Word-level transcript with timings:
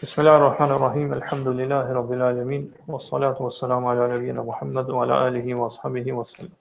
Bismillahi 0.00 0.38
rrahmani 0.42 0.78
rrahim. 0.78 1.12
Elhamdulillahi 1.12 1.94
rabbil 1.94 2.20
alamin. 2.22 2.72
Wassalatu 2.88 3.42
wassalamu 3.44 3.90
ala 3.90 4.04
ol 4.04 4.10
amien 4.16 4.36
Muhammediin 4.36 4.94
wa 4.96 5.02
ala 5.04 5.14
alihi 5.26 5.54
washabihi 5.58 6.12
wasallam. 6.14 6.52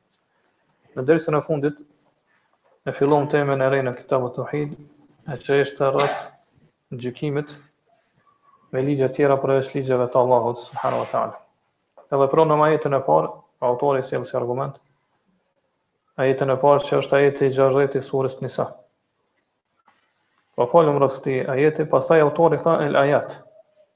Në 0.98 1.04
dersën 1.10 1.38
e 1.38 1.42
fundit, 1.46 1.76
ne 2.90 2.94
fillonim 2.98 3.30
temën 3.30 3.62
e 3.62 3.68
re 3.70 3.82
në 3.86 3.94
kitabot 4.00 4.34
Tuhid, 4.40 4.72
atë 5.34 5.46
që 5.50 5.60
është 5.66 5.92
rasti 5.98 6.98
gjykimit 7.04 7.54
me 8.74 8.84
lidhje 8.90 9.12
të 9.12 9.16
tjera 9.20 9.38
për 9.44 9.54
legjislive 9.56 10.10
të 10.16 10.20
Allahut 10.24 10.64
subhanahu 10.66 11.04
wa 11.06 11.10
taala. 11.14 11.38
Në 12.10 12.24
veprën 12.24 12.54
në 12.56 12.60
atën 12.80 12.98
e 13.02 13.04
parë, 13.12 13.32
autori 13.72 14.08
argument. 14.42 14.82
Ajetën 16.26 16.56
e 16.58 16.60
parë 16.66 16.84
që 16.90 17.02
është 17.06 17.18
ajeti 17.22 17.54
60 17.62 18.02
i 18.02 18.06
surës 18.12 18.42
Nisa. 18.42 18.70
Po 20.58 20.66
falëm 20.72 20.98
rësti 21.04 21.36
ajete, 21.52 21.86
pasaj 21.86 22.18
autori 22.26 22.58
sa 22.60 22.80
el 22.82 22.96
ayat. 22.98 23.30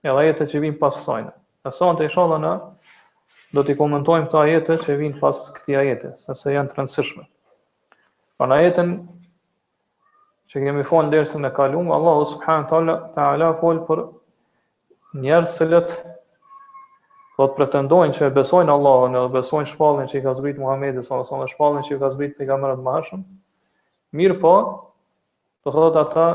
El 0.06 0.14
ajete 0.22 0.46
që 0.52 0.60
vinë 0.68 0.78
pas 0.78 0.98
sajnë. 1.06 1.32
E 1.66 1.72
sa 1.74 1.88
në 1.96 2.38
në, 2.42 2.52
do 3.54 3.64
t'i 3.66 3.74
komentojmë 3.78 4.30
të 4.30 4.40
ajete 4.44 4.76
që 4.86 4.98
vinë 5.00 5.18
pas 5.22 5.40
këti 5.56 5.76
ajete, 5.80 6.12
sepse 6.26 6.54
janë 6.54 6.70
të 6.72 6.78
rëndësishme. 6.78 7.26
Pa 8.40 8.48
në 8.50 8.62
që 10.52 10.62
kemi 10.66 10.84
fon 10.86 11.10
dërësën 11.10 11.46
në 11.48 11.52
kalum, 11.56 11.90
Allah 11.96 12.22
dhe 12.22 12.40
Ta'ala 12.44 12.96
talë, 13.16 13.44
ala 13.44 13.52
për 13.62 14.02
njerës 15.26 15.58
cilët 15.58 15.94
do 17.42 17.46
të 17.50 17.56
pretendojnë 17.58 18.14
që 18.20 18.30
besojnë 18.36 18.74
Allahën 18.76 19.16
edhe 19.18 19.34
besojnë 19.38 19.70
shpallin 19.72 20.10
që 20.12 20.20
i 20.20 20.24
ka 20.28 20.36
zbrit 20.38 20.60
Muhammedi, 20.62 21.02
sallallahu 21.02 21.24
alaihi 21.24 21.32
wasallam, 21.32 21.54
shpallin 21.56 21.88
që 21.88 21.96
i 21.96 22.02
ka 22.04 22.10
zbrit 22.14 22.36
për 22.38 22.46
i 22.46 22.50
kamerët 22.52 22.84
më 22.86 22.96
hashëm, 22.98 23.24
mirë 24.20 24.38
po, 24.44 24.52
do 25.66 25.72
thotë 25.74 26.04
ata 26.04 26.26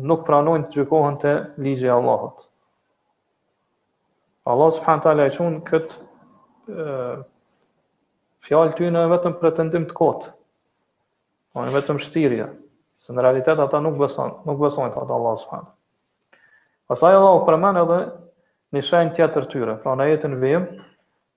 nuk 0.00 0.24
pranojnë 0.24 0.70
të 0.70 0.78
gjykohen 0.82 1.18
të 1.22 1.32
ligje 1.64 1.90
Allahot. 1.92 2.46
Allah 4.48 4.70
subhanë 4.74 5.04
tala 5.04 5.26
e 5.28 5.32
qunë 5.34 5.60
këtë 5.68 6.86
fjallë 8.42 8.74
ty 8.78 8.88
në 8.90 9.04
vetëm 9.12 9.36
pretendim 9.42 9.84
të 9.90 9.94
kotë, 9.98 10.32
o 10.32 11.54
po 11.58 11.66
në 11.66 11.74
vetëm 11.76 12.00
shtirje, 12.02 12.46
se 13.02 13.12
në 13.14 13.22
realitet 13.22 13.60
ata 13.62 13.80
nuk 13.84 13.98
beson, 14.00 14.32
nuk 14.48 14.58
besojnë 14.62 14.94
të 14.96 15.02
atë 15.04 15.16
Allah 15.18 15.36
subhanë. 15.44 15.70
Pasaj 16.90 17.18
Allah 17.18 17.36
u 17.38 17.44
përmen 17.46 17.78
edhe 17.84 17.98
një 18.74 18.82
shenjë 18.88 19.14
tjetër 19.18 19.46
tyre, 19.52 19.76
pra 19.84 19.94
në 20.00 20.08
jetën 20.10 20.34
vim, 20.42 20.66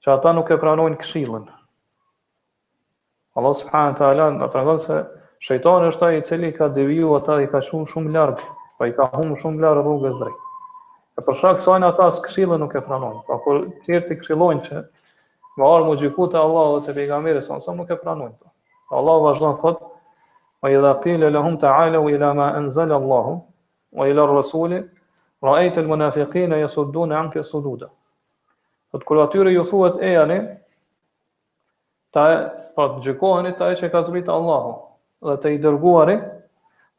që 0.02 0.14
ata 0.16 0.34
nuk 0.38 0.50
e 0.50 0.58
pranojnë 0.62 0.98
këshilën. 1.04 1.46
Allah 3.36 3.54
subhanë 3.60 4.00
tala 4.00 4.30
në 4.38 4.48
të 4.48 4.58
rëndonë 4.64 4.86
se 4.88 5.00
Shejtani 5.46 5.90
është 5.94 6.06
ai 6.08 6.16
i 6.20 6.24
cili 6.26 6.48
ka 6.58 6.68
deviju 6.76 7.10
ata 7.20 7.36
i 7.44 7.48
ka 7.50 7.60
shumë 7.66 7.86
shumë 7.92 8.12
larg, 8.16 8.40
pa 8.82 8.88
i 8.90 8.94
ka 8.98 9.06
humb 9.14 9.36
shumë 9.42 9.62
larg 9.62 9.84
rrugës 9.84 10.16
drejt. 10.22 10.40
E 11.20 11.24
për 11.28 11.36
shkak 11.42 11.60
se 11.66 11.76
ata 11.90 12.08
këshillën 12.26 12.60
nuk 12.64 12.72
e 12.74 12.82
pranojnë. 12.88 13.20
Pa 13.28 13.36
po 13.38 13.38
kur 13.44 13.60
tjerë 13.86 14.08
të 14.08 14.18
këshillojnë 14.24 14.64
që 14.66 14.82
me 15.60 15.66
armë 15.70 15.98
gjykut 16.02 16.34
e 16.34 16.40
Allahut 16.42 16.88
dhe 16.88 17.06
të 17.06 17.42
sa 17.50 17.60
sa 17.68 17.76
nuk 17.78 17.92
e 17.94 17.98
pranojnë. 18.02 18.34
Pa. 18.42 18.50
Allah 18.98 19.22
vazhdon 19.28 19.54
thot: 19.62 19.84
"Wa 20.66 20.70
idha 20.74 20.94
qila 21.04 21.30
lahum 21.36 21.58
ta'alu 21.62 22.02
ila 22.16 22.34
ma 22.42 22.50
anzala 22.58 22.96
Allahu 22.98 23.38
wa 24.02 24.08
ila 24.10 24.24
ar-rasuli 24.26 24.82
ra'aita 25.44 25.80
al-munafiqina 25.84 26.58
yasudduna 26.64 27.20
'anka 27.22 27.44
sududa." 27.44 27.90
Sot 28.92 29.04
kur 29.04 29.18
atyre 29.28 29.52
ju 29.54 29.64
thuhet 29.70 30.02
ejani 30.02 30.40
ta 32.14 32.26
pra 32.76 32.90
po 32.90 32.94
të 32.98 33.02
gjykoheni 33.08 33.56
ta 33.62 33.72
e 33.72 33.76
që 33.82 33.90
ka 33.92 34.02
zbritë 34.10 34.32
Allahu, 34.40 34.78
dhe 35.26 35.36
të 35.44 35.52
i 35.56 35.60
dërguari, 35.62 36.16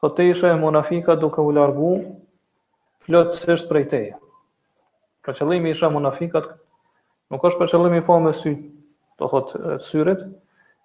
thot 0.03 0.17
të 0.19 0.27
ishe 0.33 0.51
e 0.53 0.59
munafika 0.61 1.15
duke 1.19 1.41
u 1.43 1.53
largu 1.57 1.91
flotësisht 3.07 3.69
prej 3.71 3.85
teje. 3.93 4.15
Ka 5.25 5.35
qëllimi 5.35 5.73
isha 5.75 5.91
munafikat, 5.91 6.49
nuk 7.31 7.45
është 7.49 7.63
për 7.63 7.71
qëllimi 7.73 8.03
po 8.07 8.19
me 8.23 8.33
sy, 8.35 8.55
të 9.19 9.31
thot 9.33 9.55
syrit, 9.87 10.25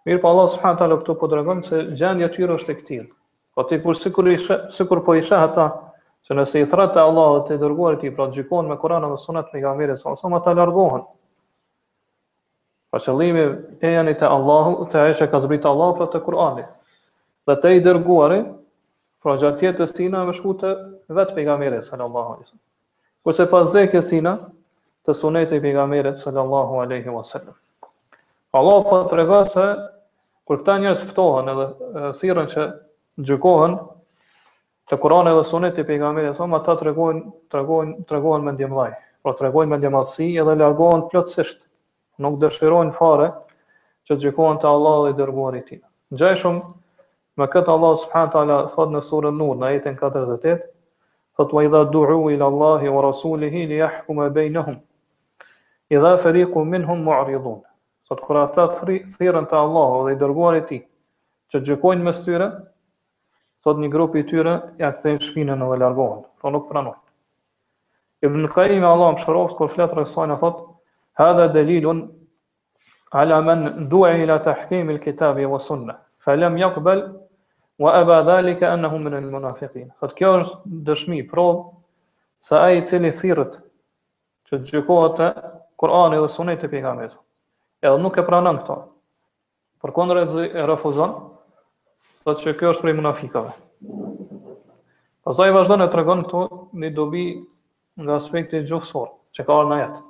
mirë 0.08 0.22
pa 0.22 0.26
po 0.28 0.32
Allah 0.32 0.50
s.a. 0.50 0.72
talë 0.80 1.00
këtu 1.02 1.16
po 1.22 1.30
dërgojmë 1.32 1.66
se 1.68 1.82
gjendja 1.98 2.30
tyre 2.34 2.56
është 2.58 2.74
e 2.74 2.76
këtil. 2.82 3.08
Po 3.56 3.66
të 3.68 3.78
i 3.78 3.82
kur 3.84 3.98
sikur, 4.00 4.30
ishe, 4.32 4.58
sikur 4.74 5.02
po 5.06 5.18
isha 5.18 5.42
ata, 5.46 5.66
që 6.28 6.38
nëse 6.38 6.62
i 6.62 6.68
thratë 6.70 6.96
të 7.00 7.04
Allah 7.06 7.32
dhe 7.36 7.44
të 7.50 7.58
i 7.58 7.62
dërguari 7.62 8.00
të 8.02 8.08
i 8.10 8.14
pra 8.18 8.28
gjikon 8.34 8.70
me 8.70 8.78
Koranë 8.80 9.10
dhe 9.12 9.18
sunet 9.20 9.50
me 9.54 9.62
gamirit, 9.66 10.00
sa 10.02 10.14
nësëma 10.14 10.40
të 10.46 10.54
largohen. 10.58 11.04
Pa 12.94 13.02
qëllimi 13.02 13.46
e 13.88 13.94
janë 13.98 14.14
i 14.16 14.20
të 14.22 14.30
Allah, 14.30 14.72
të 14.92 15.06
e 15.10 15.28
ka 15.34 15.42
zbritë 15.46 15.70
Allah 15.72 15.94
për 16.00 16.10
të 16.14 16.22
Koranit 16.28 16.70
dhe 17.50 17.56
të 17.62 17.70
i 17.78 17.82
dërguari, 17.86 18.42
pra 19.22 19.36
gjatë 19.40 19.68
jetë 19.68 19.82
të 19.82 19.88
sina 19.92 20.24
me 20.26 20.34
shku 20.34 20.54
të 20.62 20.72
vetë 21.18 21.36
pejgamberi, 21.38 21.80
sallallahu 21.86 22.36
alaihi 22.36 22.50
sallam. 22.50 22.66
Kërse 23.28 23.46
pas 23.52 23.72
dhe 23.74 23.86
kësë 23.92 24.10
sina, 24.10 24.34
të 25.08 25.16
sunet 25.18 25.54
e 25.54 25.60
pejgamberi, 25.64 26.16
sallallahu 26.22 26.80
alaihi 26.84 27.10
wa 27.14 27.24
sallam. 27.26 27.56
Allah 28.60 28.82
po 28.90 29.00
të 29.10 29.18
rega 29.20 29.44
se, 29.50 29.68
kër 30.50 30.60
këta 30.62 30.76
njërës 30.84 31.06
fëtohen 31.12 31.52
edhe 31.54 32.12
sirën 32.20 32.50
që 32.54 32.66
gjykohen, 33.30 33.78
të 34.90 34.98
kurane 35.00 35.32
dhe 35.38 35.46
sunet 35.50 35.80
e 35.80 35.86
pejgamberi, 35.88 36.34
sallallahu 36.36 36.66
ta 36.66 36.74
ata 36.76 36.82
të 36.82 36.90
regojnë, 36.92 37.24
të 37.50 37.62
regojnë, 37.62 37.96
të 38.10 38.16
regojnë 38.18 38.48
me 38.50 38.56
ndjemlaj, 38.58 38.92
pra 39.24 39.34
të 39.38 39.48
regojnë 39.48 39.72
me 39.72 39.80
ndjemlajsi 39.80 40.32
edhe 40.42 40.58
largohen 40.60 41.06
plëtsisht, 41.14 41.64
nuk 42.22 42.38
dëshirojnë 42.42 42.96
fare 42.98 43.30
që 44.10 44.18
të 44.18 44.22
gjykohen 44.28 44.60
të 44.62 44.70
Allah 44.74 45.00
dhe 45.08 45.16
i 45.16 45.18
dërguar 45.22 45.58
i 45.58 45.64
tina. 45.70 45.88
Gjaj 46.12 46.36
shumë 46.42 46.64
Me 47.42 47.48
këtë 47.50 47.72
Allah 47.74 47.94
subhanahu 48.04 48.28
wa 48.28 48.32
taala 48.36 48.56
thot 48.72 48.92
në 48.94 49.00
surën 49.08 49.38
Nur 49.42 49.56
në 49.58 49.68
ajetin 49.72 49.96
48, 49.98 50.58
thot 51.40 51.54
wa 51.58 51.64
idha 51.66 51.80
du'u 51.94 52.20
ila 52.36 52.50
Allahi 52.54 52.90
wa 52.94 53.02
rasulihi 53.08 53.64
li 53.72 53.80
yahkuma 53.80 54.28
bainahum 54.36 54.76
idha 55.92 56.12
fariqun 56.22 56.70
minhum 56.70 57.02
mu'ridun. 57.08 57.64
Sot 58.06 58.22
kur 58.22 58.38
ata 58.44 58.68
thirrën 58.78 59.48
te 59.50 59.58
Allahu 59.58 60.04
dhe 60.06 60.14
i 60.16 60.20
dërguarit 60.22 60.74
i 60.78 60.80
që 61.54 61.64
gjykojnë 61.72 62.04
mes 62.06 62.20
tyre, 62.26 62.50
thot 63.66 63.82
një 63.82 63.90
grup 63.96 64.18
i 64.20 64.24
tyre 64.30 64.54
ja 64.80 64.92
kthejnë 64.94 65.26
shpinën 65.26 65.66
dhe 65.66 65.80
largohen, 65.82 66.22
po 66.42 66.54
nuk 66.54 66.70
pranojnë. 66.70 67.02
Ibn 68.28 68.46
Qayyim 68.54 68.86
Allah 68.86 69.16
më 69.16 69.26
shërof 69.26 69.58
kur 69.58 69.74
flet 69.74 69.90
rreth 69.98 70.14
kësaj 70.14 70.28
na 70.30 70.38
thot 70.38 70.62
hadha 71.18 71.50
dalilun 71.58 72.06
ala 73.12 73.42
man 73.42 73.66
du'a 73.90 74.14
ila 74.22 74.38
tahkim 74.46 74.94
al-kitabi 74.94 75.50
wa 75.50 75.58
sunnah 75.60 75.98
falam 76.24 76.60
yaqbal 76.62 77.02
wa 77.84 77.92
aba 77.94 78.24
dhalika 78.24 78.70
anahu 78.76 79.00
min 79.00 79.30
munafiqin 79.34 79.90
kjo 80.20 80.32
është 80.42 80.82
dëshmi 80.90 81.22
prov 81.32 81.56
sa 82.46 82.60
ai 82.68 82.78
i 82.78 82.84
cili 82.86 83.10
thirrët 83.22 83.58
që 84.50 84.60
gjykohet 84.72 85.18
te 85.22 85.30
Kurani 85.82 86.20
dhe 86.22 86.28
Suneti 86.30 86.62
te 86.66 86.70
pejgamberit 86.76 87.16
edhe 87.82 87.98
nuk 88.06 88.18
e 88.22 88.26
pranon 88.28 88.60
këto 88.62 88.76
përkundër 89.82 90.20
e 90.62 90.68
refuzon 90.74 91.16
thotë 92.28 92.44
që 92.46 92.54
kjo 92.62 92.74
është 92.76 92.86
prej 92.86 92.96
munafikave 93.02 93.56
pastaj 95.26 95.50
vazhdon 95.58 95.82
e 95.82 95.90
tregon 95.96 96.22
këtu 96.30 96.44
një 96.84 96.94
dobi 97.02 97.26
nga 98.04 98.20
aspekti 98.22 98.62
gjuhësor 98.70 99.10
që 99.36 99.48
ka 99.50 99.60
në 99.74 99.82
jetë 99.86 100.08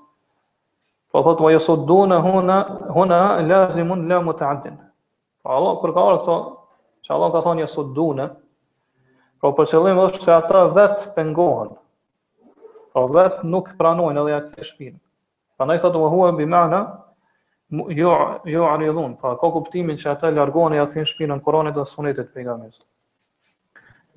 Po 1.12 1.20
thot 1.28 1.42
wa 1.44 1.50
yasudduna 1.52 2.22
huna 2.24 2.56
huna 2.96 3.18
lazimun 3.44 4.06
la 4.08 4.22
muta'addin. 4.24 4.78
Po 5.44 5.50
Allah 5.58 5.74
kur 5.82 5.92
ka 5.94 6.04
ardhur 6.14 6.38
që 7.06 7.14
Allah 7.16 7.32
ka 7.36 7.42
thonë 7.46 7.64
një 7.64 7.70
sot 7.74 7.92
dune, 7.98 8.28
pro 9.42 9.52
për 9.58 9.70
qëllim 9.74 10.00
është 10.06 10.24
që 10.26 10.34
ata 10.38 10.64
vetë 10.78 11.12
pengohen, 11.16 11.72
pro 12.94 13.06
vetë 13.16 13.48
nuk 13.50 13.72
pranojnë 13.80 14.22
edhe 14.24 14.36
jatë 14.36 14.54
të 14.60 14.68
shpinë. 14.70 14.98
Pra 15.58 15.68
në 15.70 15.78
i 15.78 15.82
thotë 15.84 16.06
u 16.20 16.32
bi 16.38 16.46
mana, 16.46 16.84
jo 18.02 18.14
ju 18.52 18.64
arjedhun, 18.68 19.16
pra 19.18 19.36
ka 19.42 19.50
kuptimin 19.58 19.98
që 19.98 20.10
ata 20.16 20.32
largohen 20.36 20.74
e 20.78 20.82
jatë 20.82 21.00
të 21.02 21.08
shpinë 21.14 21.36
në 21.38 21.46
koronit 21.46 21.76
dhe 21.78 21.86
sunetit 21.86 22.34
për 22.34 22.42
i 22.42 22.48
gamisë. 22.52 22.82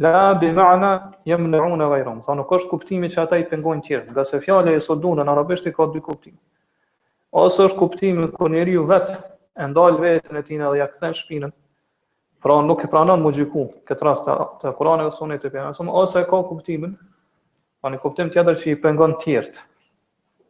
La 0.02 0.34
bi 0.34 0.48
mana, 0.52 0.88
jem 1.24 1.44
në 1.52 1.60
unë 1.70 1.84
e 1.86 1.90
vajron, 1.92 2.22
sa 2.26 2.34
nuk 2.34 2.50
është 2.56 2.70
kuptimin 2.72 3.10
që 3.14 3.20
ata 3.24 3.38
i 3.38 3.44
pengohen 3.48 3.80
tjerë, 3.86 4.10
nga 4.10 4.24
se 4.28 4.40
fjale 4.42 4.72
e 4.74 4.80
sot 4.82 4.98
dune 5.00 5.22
në 5.24 5.30
arabishti 5.32 5.70
ka 5.72 5.86
dy 5.94 6.02
kuptim. 6.02 6.34
Ose 7.32 7.64
është 7.68 7.78
kuptimin 7.78 8.30
kër 8.34 8.50
njeri 8.54 8.74
ju 8.76 8.82
vetë, 8.90 9.14
e 9.58 9.66
ndalë 9.70 10.00
vetën 10.02 10.36
e 10.38 10.42
tine 10.48 10.66
dhe 10.70 10.78
jakëthen 10.80 11.14
shpinën, 11.18 11.52
Pra 12.44 12.60
nuk 12.60 12.82
e 12.84 12.88
pranon 12.92 13.22
më 13.24 13.30
gjyku 13.38 13.62
këtë 13.88 14.04
rast 14.04 14.26
të, 14.28 14.34
të 14.60 14.72
dhe 15.00 15.04
Sunit 15.16 15.40
të 15.40 15.50
Pjene. 15.54 15.70
Sëmë 15.78 15.92
ose 15.96 16.20
e 16.20 16.24
ka 16.28 16.42
kuptimin, 16.44 16.90
pa 17.80 17.88
një 17.88 18.00
kuptim 18.02 18.28
tjetër 18.34 18.58
që 18.60 18.66
i 18.70 18.74
pengon 18.84 19.14
tjertë. 19.22 19.62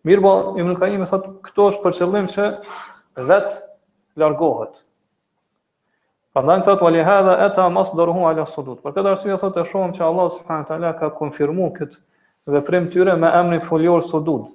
Mirë 0.05 0.23
ba, 0.25 0.33
i 0.59 0.65
më 0.67 0.73
nëkajim 0.75 1.05
e 1.05 1.07
thëtë, 1.07 1.31
këto 1.47 1.67
është 1.71 1.83
përqëllim 1.85 2.27
që 2.35 2.47
vetë 3.31 3.61
largohet. 4.19 4.75
Pa 6.35 6.43
thot, 6.43 6.65
të 6.65 6.67
thëtë, 6.73 6.83
valiha 6.87 7.15
dhe 7.31 7.37
eta 7.47 7.69
mas 7.71 7.95
dërhu 7.95 8.27
ala 8.33 8.49
sudut. 8.57 8.83
Për 8.83 8.97
këtë 8.99 9.13
arsye 9.15 9.33
e 9.37 9.39
thëtë, 9.45 9.63
e 9.63 9.71
shohëm 9.71 9.95
që 9.95 10.05
Allah 10.09 10.35
s.t. 10.35 10.93
ka 10.99 11.13
konfirmu 11.21 11.71
këtë 11.79 12.03
dhe 12.57 12.65
primë 12.71 12.91
tyre 12.97 13.15
me 13.23 13.31
emrin 13.39 13.63
foljor 13.69 14.03
sudut. 14.03 14.51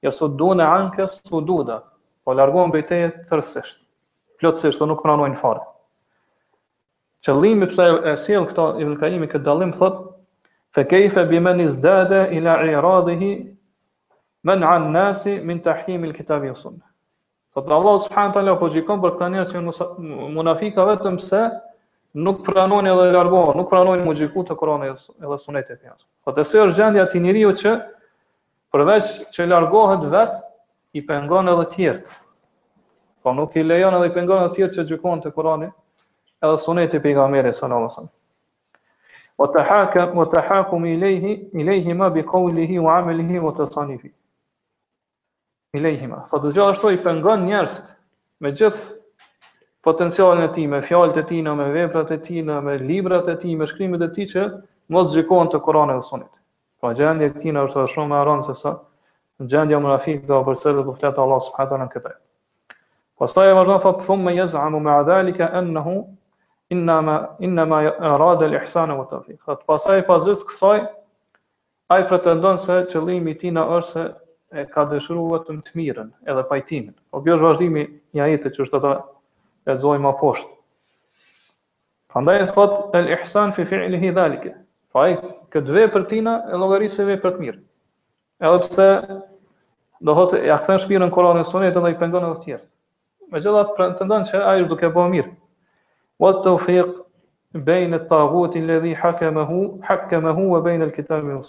Ja 0.00 0.08
sudun 0.12 0.64
anka 0.64 0.80
anke 1.04 1.10
sududa, 1.12 1.82
po 2.24 2.32
largohen 2.32 2.72
bëjteje 2.72 3.12
tërësisht. 3.28 3.78
Plotësisht, 4.40 4.80
të 4.80 4.86
po 4.86 4.92
nuk 4.94 5.04
pranojnë 5.04 5.40
fare. 5.44 5.68
Qëllimi 7.24 7.66
pse 7.72 7.84
e 8.04 8.12
sjell 8.20 8.44
këto 8.50 8.64
Ibn 8.84 8.96
Qayyim 9.00 9.22
këtë 9.32 9.46
dallim 9.46 9.70
thot 9.72 10.00
fa 10.76 10.82
kayfa 10.90 11.22
biman 11.30 11.62
izdada 11.64 12.26
ila 12.36 12.58
iradihi 12.68 13.30
man 14.44 14.62
an 14.72 14.90
nas 14.92 15.22
min 15.48 15.60
tahim 15.64 16.04
al 16.04 16.12
kitab 16.12 16.42
wa 16.44 16.52
sunnah. 16.54 16.86
Sot 17.56 17.70
Allah 17.72 17.96
subhanahu 18.04 18.28
wa 18.28 18.34
taala 18.36 18.56
po 18.60 18.68
gjikon 18.74 19.00
për 19.00 19.14
këta 19.14 19.28
njerëz 19.32 19.54
që 19.54 19.88
munafika 20.36 20.84
vetëm 20.90 21.16
se 21.28 21.40
nuk 22.26 22.42
pranojnë 22.46 22.92
edhe 22.92 23.06
largohen, 23.16 23.56
nuk 23.58 23.70
pranojnë 23.72 24.04
muzikut 24.06 24.46
të 24.50 24.56
Kur'anit 24.60 25.06
edhe 25.24 25.38
sunetit 25.44 25.78
e 25.78 25.78
tij. 25.80 25.94
është 26.28 26.76
gjendja 26.76 27.06
e 27.08 27.08
të 27.14 27.22
njeriu 27.24 27.54
që 27.62 27.72
përveç 28.74 29.08
që 29.34 29.48
largohet 29.50 30.04
vet 30.12 30.34
i 30.92 31.00
pengon 31.06 31.48
edhe 31.54 31.64
të 31.66 31.74
tjerët 31.76 32.12
Po 33.22 33.32
nuk 33.32 33.56
i 33.56 33.62
lejon 33.64 33.94
edhe 33.98 34.12
i 34.12 34.12
pengon 34.18 34.42
edhe 34.44 34.52
të 34.52 34.54
tjerë 34.60 34.72
që 34.80 34.86
gjikon 34.92 35.24
te 35.24 35.32
Kur'ani 35.34 35.70
edhe 36.44 36.58
sunet 36.58 36.94
i 36.94 37.00
pejgamberi 37.00 37.54
sallallahu 37.54 37.84
alaihi 37.90 37.92
wasallam 37.94 38.12
o 39.38 39.46
të 39.50 39.62
hakëm, 39.68 40.10
o 40.18 40.24
të 40.30 40.42
hakëm 40.48 40.84
i 40.84 41.94
ma 41.98 42.06
bi 42.14 42.22
qawlihi 42.22 42.76
u 42.78 42.84
amelihi, 42.88 43.38
wa 43.42 43.50
të 43.56 43.64
sanifi. 43.74 44.12
I 45.74 45.80
lejhi 45.82 46.06
ma. 46.06 46.20
Sa 46.30 46.38
të 46.38 46.52
ashtu 46.70 46.92
i 46.94 46.98
pengon 47.02 47.42
njerëz 47.50 47.80
me 48.40 48.52
gjithë 48.52 48.92
potencialin 49.84 50.42
e 50.46 50.52
ti, 50.52 50.66
me 50.70 50.80
fjalët 50.82 51.16
e 51.18 51.24
ti, 51.28 51.42
me 51.42 51.66
veprat 51.74 52.10
e 52.14 52.18
ti, 52.22 52.42
me 52.46 52.78
librat 52.78 53.26
e 53.28 53.34
ti, 53.38 53.56
me 53.56 53.66
shkrimit 53.66 54.02
e 54.02 54.08
ti, 54.14 54.26
që 54.32 54.44
mos 54.94 55.16
gjikohen 55.16 55.50
të 55.50 55.58
Koran 55.66 55.88
po 55.90 55.94
e 55.94 55.96
dhe 55.98 56.02
sunit. 56.06 56.30
Pra 56.80 56.94
gjendje 56.94 57.26
e 57.26 57.34
ti 57.40 57.50
në 57.52 57.66
është 57.66 57.88
shumë 57.96 58.14
e 58.14 58.18
aranë, 58.22 58.44
se 58.46 58.54
sa 58.62 58.76
gjendje 59.40 59.76
e 59.76 59.80
më 59.82 59.90
rafik 59.96 60.22
dhe 60.30 60.38
përse 60.46 60.72
dhe 60.76 60.84
për 60.86 60.98
fletë 61.00 61.20
Allah 61.24 61.42
subhatan 61.48 61.82
në 61.82 61.90
këtaj. 61.96 62.16
Pasaj 63.18 63.50
e 63.50 63.58
vazhdon 63.58 63.82
thotë 63.86 64.06
thumë 64.06 64.26
me 64.28 64.38
jazë, 64.38 64.62
anu 64.62 64.78
me 64.86 65.02
inama 66.70 67.36
inama 67.40 67.76
arada 67.98 68.44
al-ihsan 68.44 68.88
wa 68.96 69.04
tawfiq. 69.10 69.38
Fat 69.44 69.64
pasaj 69.68 70.02
pazës 70.08 70.44
kësaj 70.48 70.80
ai 71.92 72.04
pretendon 72.08 72.58
se 72.58 72.78
qëllimi 72.92 73.34
i 73.34 73.38
tij 73.40 73.52
na 73.52 73.66
është 73.78 73.92
se 73.92 74.04
e 74.60 74.64
ka 74.72 74.84
dëshiruar 74.90 75.30
vetëm 75.38 75.58
të 75.66 75.70
mirën 75.74 76.08
edhe 76.30 76.44
pajtimin. 76.48 76.94
Po 77.10 77.20
bjo 77.20 77.36
është 77.36 77.44
vazhdimi 77.48 77.82
i 78.16 78.20
ajete 78.26 78.54
që 78.56 78.62
është 78.64 78.80
ata 78.80 78.94
lexojmë 79.68 80.04
më 80.06 80.12
poshtë. 80.22 80.50
Prandaj 82.14 82.46
thot 82.56 82.94
al-ihsan 82.96 83.52
fi 83.56 83.64
fi'lihi 83.68 84.14
dhalika. 84.16 84.54
Fai 84.94 85.04
po 85.04 85.04
ai 85.04 85.14
këtë 85.52 85.86
për 85.94 86.04
tina 86.12 86.38
e 86.48 86.56
vej 86.56 87.20
për 87.24 87.30
të 87.30 87.38
mirë. 87.44 87.60
Edhe 88.40 88.58
pse 88.64 88.88
do 90.04 90.14
thot 90.14 90.32
ja 90.42 90.56
kthen 90.58 90.78
shpirën 90.78 91.10
Kur'anit 91.10 91.44
dhe 91.44 91.50
Sunetit 91.50 91.82
dhe 91.82 91.90
i 91.90 91.94
pengon 91.98 92.24
edhe 92.26 92.38
të 92.40 92.44
tjerë. 92.44 92.64
Megjithatë 93.32 93.74
pretendon 93.76 94.26
se 94.26 94.38
ai 94.42 94.60
është 94.62 94.68
duke 94.68 94.88
bërë 94.94 95.10
mirë 95.10 95.30
wa 96.24 96.32
tawfiq 96.44 96.92
bejn 97.68 97.92
të 97.94 97.98
tagutin 98.10 98.64
ledhi 98.68 98.94
hakeme 98.98 99.42
hu, 99.50 99.58
hakeme 99.88 100.32
hu 100.38 100.46
e 100.56 100.60
bejn 100.66 100.86
e 100.86 100.90
kitabin 100.96 101.42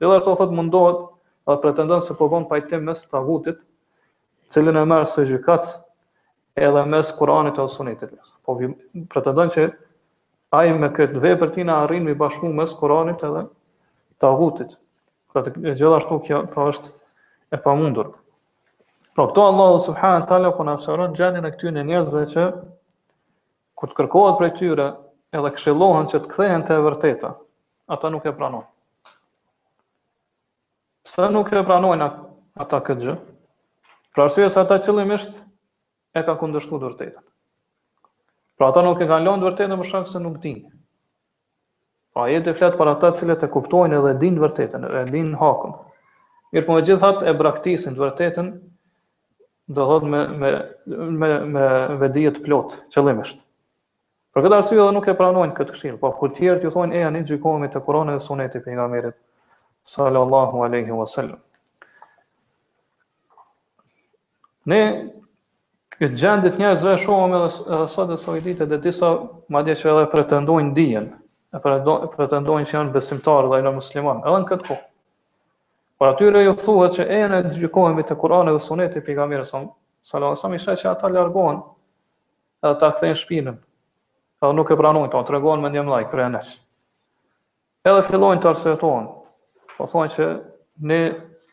Dhe 0.00 0.08
dhe 0.08 0.16
ato 0.16 0.34
thot 0.40 0.52
mundohet 0.56 1.00
dhe 1.48 1.56
pretendon 1.62 2.02
se 2.04 2.14
po 2.18 2.28
bon 2.32 2.46
pajtim 2.48 2.84
mes 2.88 3.02
tagutit, 3.12 3.58
cilin 4.48 4.76
e 4.80 4.84
mërë 4.92 5.08
së 5.14 5.24
gjykatës 5.32 5.72
edhe 6.68 6.84
mes 6.94 7.10
Kur'anit 7.18 7.58
e 7.60 7.64
usënitit. 7.68 8.14
Po 8.44 8.56
pretendon 9.12 9.52
që 9.56 9.66
ai 10.56 10.70
me 10.80 10.88
këtë 10.96 11.20
dhe 11.24 11.34
për 11.42 11.52
tina 11.56 11.76
arrin 11.84 12.06
mi 12.08 12.16
bashku 12.24 12.48
mes 12.60 12.72
Kur'anit 12.80 13.24
edhe 13.28 13.44
tagutit. 14.24 14.72
Dhe 14.72 15.44
pra, 15.44 15.44
të 15.44 15.76
gjithashtu 15.76 16.20
kjo 16.26 16.42
pra 16.54 16.70
është 16.72 16.92
e 17.56 17.60
pa 17.64 17.76
mundur. 17.76 18.14
Pra 19.14 19.28
këto 19.28 19.44
Allah 19.52 19.74
subhanë 19.90 20.26
talë 20.32 20.54
po 20.56 20.64
nësërën 20.70 21.18
gjenin 21.18 21.44
e 21.44 21.52
këtyn 21.58 21.82
e 21.82 21.86
njerëzve 21.90 22.24
që 22.34 22.48
kur 23.80 23.88
të 23.88 23.96
kërkohet 23.96 24.36
prej 24.36 24.50
tyre 24.60 24.86
edhe 25.32 25.50
këshillohen 25.56 26.10
që 26.12 26.18
të 26.20 26.30
kthehen 26.34 26.66
te 26.68 26.76
vërteta, 26.84 27.30
ata 27.88 28.10
nuk 28.12 28.26
e 28.28 28.34
pranojnë. 28.36 28.68
Sa 31.08 31.30
nuk 31.32 31.48
e 31.56 31.62
pranojnë 31.64 32.10
ata 32.60 32.80
këtë 32.86 33.06
gjë? 33.06 33.14
Pra 34.12 34.26
arsye 34.28 34.50
se 34.52 34.60
ata 34.60 34.76
qëllimisht 34.84 35.40
e 36.18 36.24
ka 36.26 36.36
kundërshtuar 36.40 36.82
vërtetën. 36.90 37.24
Pra 38.60 38.68
ata 38.68 38.84
nuk 38.84 39.00
e 39.00 39.08
kanë 39.08 39.30
lënë 39.30 39.48
vërtetën 39.48 39.80
për 39.80 39.88
shkak 39.92 40.12
se 40.12 40.20
nuk 40.26 40.36
dinë. 40.44 40.68
Pra 42.12 42.28
ai 42.28 42.40
të 42.44 42.56
flet 42.60 42.76
për 42.76 42.90
ata 42.96 43.14
të 43.14 43.20
cilët 43.22 43.46
e 43.46 43.52
kuptojnë 43.56 44.00
edhe 44.02 44.12
dinë 44.20 44.42
vërtetën, 44.46 44.86
e 45.00 45.04
dinë 45.14 45.40
hakun. 45.40 45.76
Mirë, 46.52 46.66
por 46.66 46.82
gjithat 46.84 47.22
e 47.24 47.32
braktisin 47.38 47.96
të 47.96 48.02
vërtetën 48.08 48.52
do 49.70 49.84
thot 49.86 50.02
me 50.10 50.26
me 50.40 50.50
me 51.20 51.30
me 51.54 51.66
vedi 52.02 52.26
të 52.34 52.42
plot 52.44 52.80
qëllimisht. 52.90 53.40
Për 54.36 54.44
këtë 54.44 54.56
arsye 54.60 54.76
edhe 54.78 54.90
nuk 54.94 55.06
e 55.10 55.14
pranojnë 55.18 55.54
këtë 55.56 55.74
këshill, 55.74 55.96
po 56.02 56.10
kur 56.18 56.30
të 56.34 56.44
ju 56.62 56.68
thonë 56.74 56.94
e 56.94 57.00
janë 57.04 57.20
xhikohemi 57.28 57.68
te 57.72 57.80
Kurani 57.82 58.12
dhe 58.14 58.22
Suneti 58.22 58.58
e 58.58 58.62
pejgamberit 58.66 59.14
sallallahu 59.94 60.60
alaihi 60.66 60.94
wasallam. 60.94 61.38
Ne 64.70 64.78
këtë 66.00 66.20
gjendit 66.22 66.60
njerëzve 66.62 66.92
shohëm 67.02 67.34
edhe 67.40 67.48
sot 67.96 68.12
të 68.12 68.18
sot 68.26 68.38
ditë 68.46 68.68
të 68.70 68.78
disa 68.86 69.08
madje 69.56 69.74
që 69.82 69.90
edhe 69.94 70.04
pretendojnë 70.14 70.70
dijen, 70.78 71.08
e 71.58 71.62
pretendojnë 71.64 72.68
se 72.70 72.76
janë 72.78 72.94
besimtarë 72.94 73.50
dhe 73.54 73.58
janë 73.64 73.72
muslimanë, 73.80 74.22
edhe 74.30 74.42
në 74.44 74.48
këtë 74.52 74.68
kohë. 74.70 74.86
Por 76.00 76.12
aty 76.12 76.28
ju 76.46 76.52
thuhet 76.62 77.00
se 77.00 77.02
e 77.02 77.18
janë 77.24 77.42
xhikohemi 77.48 78.06
te 78.06 78.14
Kurani 78.22 78.54
dhe 78.54 78.62
Suneti 78.68 79.02
e 79.02 79.06
pejgamberit 79.10 79.50
sallallahu 79.50 79.74
alaihi 80.12 80.38
wasallam, 80.38 80.54
i 80.54 80.62
më 80.66 80.76
që 80.84 80.88
ata 80.94 81.12
largohen 81.18 81.60
ta 82.80 82.92
kthejnë 82.94 83.18
shpinën 83.24 83.58
edhe 84.40 84.56
nuk 84.56 84.70
e 84.72 84.76
pranojnë, 84.76 85.10
po, 85.12 85.20
të 85.26 85.34
regonë 85.36 85.62
me 85.66 85.70
një 85.74 85.82
mlaj, 85.86 86.04
prej 86.12 86.28
e 86.28 86.40
Edhe 87.84 88.00
fillojnë 88.04 88.40
të 88.44 88.48
arsetohen, 88.50 89.06
po 89.76 89.86
thonë 89.88 90.10
që 90.14 90.24
ne 90.84 90.96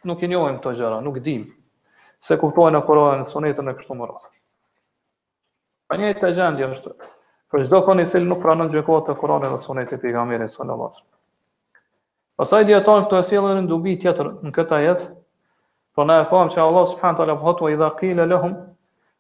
nuk 0.10 0.24
i 0.24 0.28
njojmë 0.28 0.60
të 0.66 0.74
gjera, 0.76 0.98
nuk 1.06 1.20
dim, 1.24 1.46
se 2.20 2.36
kuptojnë 2.42 2.80
e 2.80 2.84
korojnë, 2.84 3.28
sonetën 3.32 3.72
e 3.72 3.76
kështu 3.78 3.96
më 3.96 4.08
rrasë. 4.10 4.32
Pa 5.88 5.98
një 6.02 6.10
të 6.20 6.32
gjendje 6.36 6.68
është, 6.74 6.92
për 7.54 7.64
gjdo 7.64 7.80
koni 7.88 8.08
cilë 8.12 8.28
nuk 8.28 8.42
pranën 8.44 8.72
gjekot 8.76 9.08
të 9.08 9.16
korojnë 9.22 9.52
dhe 9.54 9.62
sonetit 9.64 10.04
i 10.04 10.12
gamirit, 10.16 10.52
së 10.52 10.68
në 10.68 10.76
vatë. 10.84 11.04
Pasaj 12.40 12.64
djetonë 12.68 13.06
këtë 13.08 13.20
esilën 13.24 13.60
në 13.64 13.68
dubi 13.72 13.96
tjetër 14.04 14.32
në 14.48 14.54
këta 14.60 14.84
jetë, 14.88 15.14
Po 15.98 16.04
na 16.06 16.20
e 16.22 16.26
pam 16.30 16.50
që 16.54 16.60
Allah 16.62 16.84
subhanahu 16.86 17.18
wa 17.18 17.18
taala 17.18 17.36
bëhet 17.42 17.58
po 17.60 18.06
idha 18.06 18.26
lahum 18.30 18.52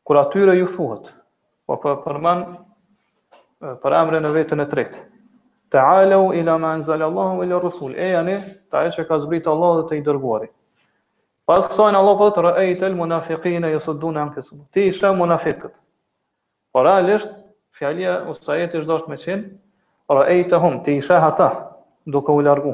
kur 0.06 0.18
atyre 0.20 0.54
ju 0.60 0.68
thuhet. 0.70 1.08
Po 1.66 1.78
po 1.82 1.96
përmend 2.04 2.52
për 3.86 3.94
emre 4.00 4.20
në 4.22 4.32
vetën 4.36 4.62
e 4.62 4.66
tretë. 4.70 5.00
Ta'alu 5.74 6.20
ila 6.40 6.58
ma 6.62 6.74
Allahu 6.78 7.44
ila 7.44 7.58
rasul. 7.62 7.96
E 8.00 8.10
janë 8.14 8.36
ta 8.72 8.84
që 8.98 9.08
ka 9.10 9.18
zbrit 9.20 9.48
Allahu 9.48 9.82
dhe 9.82 9.88
të 9.90 9.98
i 9.98 10.02
dërguari. 10.06 10.48
Pas 11.48 11.68
kësaj 11.68 11.96
Allah 11.96 12.16
për 12.16 12.18
po 12.18 12.30
të 12.38 12.46
rëjë 12.46 12.78
të 12.80 12.88
lë 12.92 12.96
munafikin 13.00 13.64
e 13.68 13.74
jësë 13.74 13.94
dhune 14.00 14.22
në 14.28 14.34
kësë. 14.36 14.58
Ti 14.74 14.86
isha 14.92 15.14
munafikët. 15.16 15.72
Por 16.74 16.88
alisht, 16.92 17.30
fjallia 17.78 18.18
u 18.30 18.36
sajet 18.36 18.76
ishtë 18.76 18.88
dhështë 18.90 19.10
me 19.12 19.18
qenë, 19.22 19.46
rëjë 20.12 20.60
hum, 20.64 20.80
ti 20.84 20.98
isha 21.02 21.20
hata, 21.24 21.50
duke 22.06 22.32
u 22.36 22.42
largu. 22.46 22.74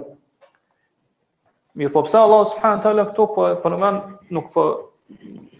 Mirë 1.77 1.91
po 1.95 2.03
Allah 2.21 2.43
subhanë 2.53 2.81
të 2.83 2.95
këtu, 3.11 3.27
po, 3.35 3.45
për 3.61 3.77
nuk 4.37 4.49
po, 4.53 4.63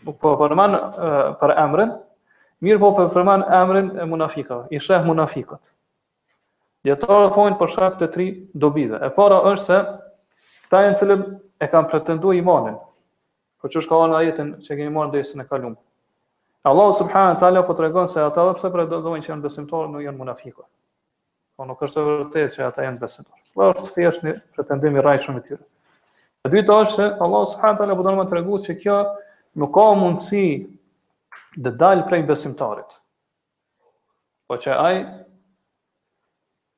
nuk 0.08 0.18
po 0.22 0.34
për, 0.42 0.58
për 1.42 1.56
emrin, 1.66 1.94
Mirë 2.64 2.80
po 2.80 2.90
përfërman 2.96 3.44
emrin 3.56 3.90
e 4.00 4.04
munafikave, 4.08 4.70
i 4.72 4.80
sheh 4.80 5.04
munafikët. 5.04 5.60
Djetarë 6.88 7.26
thonë 7.36 7.58
për 7.60 7.72
shak 7.74 7.96
të 8.00 8.08
tri 8.14 8.28
dobive. 8.64 9.00
E 9.04 9.10
para 9.18 9.40
është 9.52 9.66
se 9.66 10.68
ta 10.72 10.82
e 10.86 10.92
në 10.94 11.00
cilëm 11.02 11.26
e 11.60 11.68
kam 11.74 11.90
pretendu 11.92 12.32
imanin, 12.40 12.78
për 13.64 13.74
që 13.76 13.84
ka 13.90 14.00
anë 14.06 14.16
ajetin 14.22 14.54
që 14.68 14.78
kemi 14.80 14.94
marë 14.96 15.12
në 15.12 15.16
desin 15.18 15.44
e 15.44 15.46
kalumë. 15.52 15.76
Allah 16.72 16.92
subhanahu 17.02 17.34
wa 17.36 17.40
taala 17.44 17.66
po 17.68 17.76
tregon 17.82 18.08
se 18.08 18.22
ata 18.24 18.46
edhe 18.46 18.56
pse 18.62 18.72
pretendojnë 18.72 19.26
që 19.26 19.32
janë 19.34 19.44
besimtarë, 19.50 19.90
nuk 19.98 20.04
janë 20.06 20.20
munafiqë. 20.24 20.64
Po 21.60 21.68
nuk 21.68 21.82
është 21.84 22.00
e 22.02 22.06
vërtetë 22.08 22.56
që 22.56 22.64
ata 22.70 22.86
janë 22.88 23.02
besimtarë. 23.02 23.42
Po 23.60 23.68
është 23.74 23.92
thjesht 23.98 24.24
një 24.28 24.38
pretendim 24.56 24.96
i 24.96 25.04
rrajshëm 25.04 25.42
i 25.42 25.44
tyre. 25.50 25.60
E 26.48 26.52
dyta 26.56 26.80
është 26.86 26.96
se 27.02 27.10
Allah 27.28 27.44
subhanahu 27.52 27.84
taala 27.84 28.00
po 28.00 28.08
donë 28.08 28.30
të 28.32 28.44
se 28.70 28.78
kjo 28.84 29.02
nuk 29.64 29.76
ka 29.76 29.90
mundësi 30.04 30.46
dhe 31.56 31.72
dal 31.76 32.04
prej 32.08 32.24
besimtarit. 32.30 32.88
Po 34.48 34.58
që 34.58 34.74
ai 34.76 34.98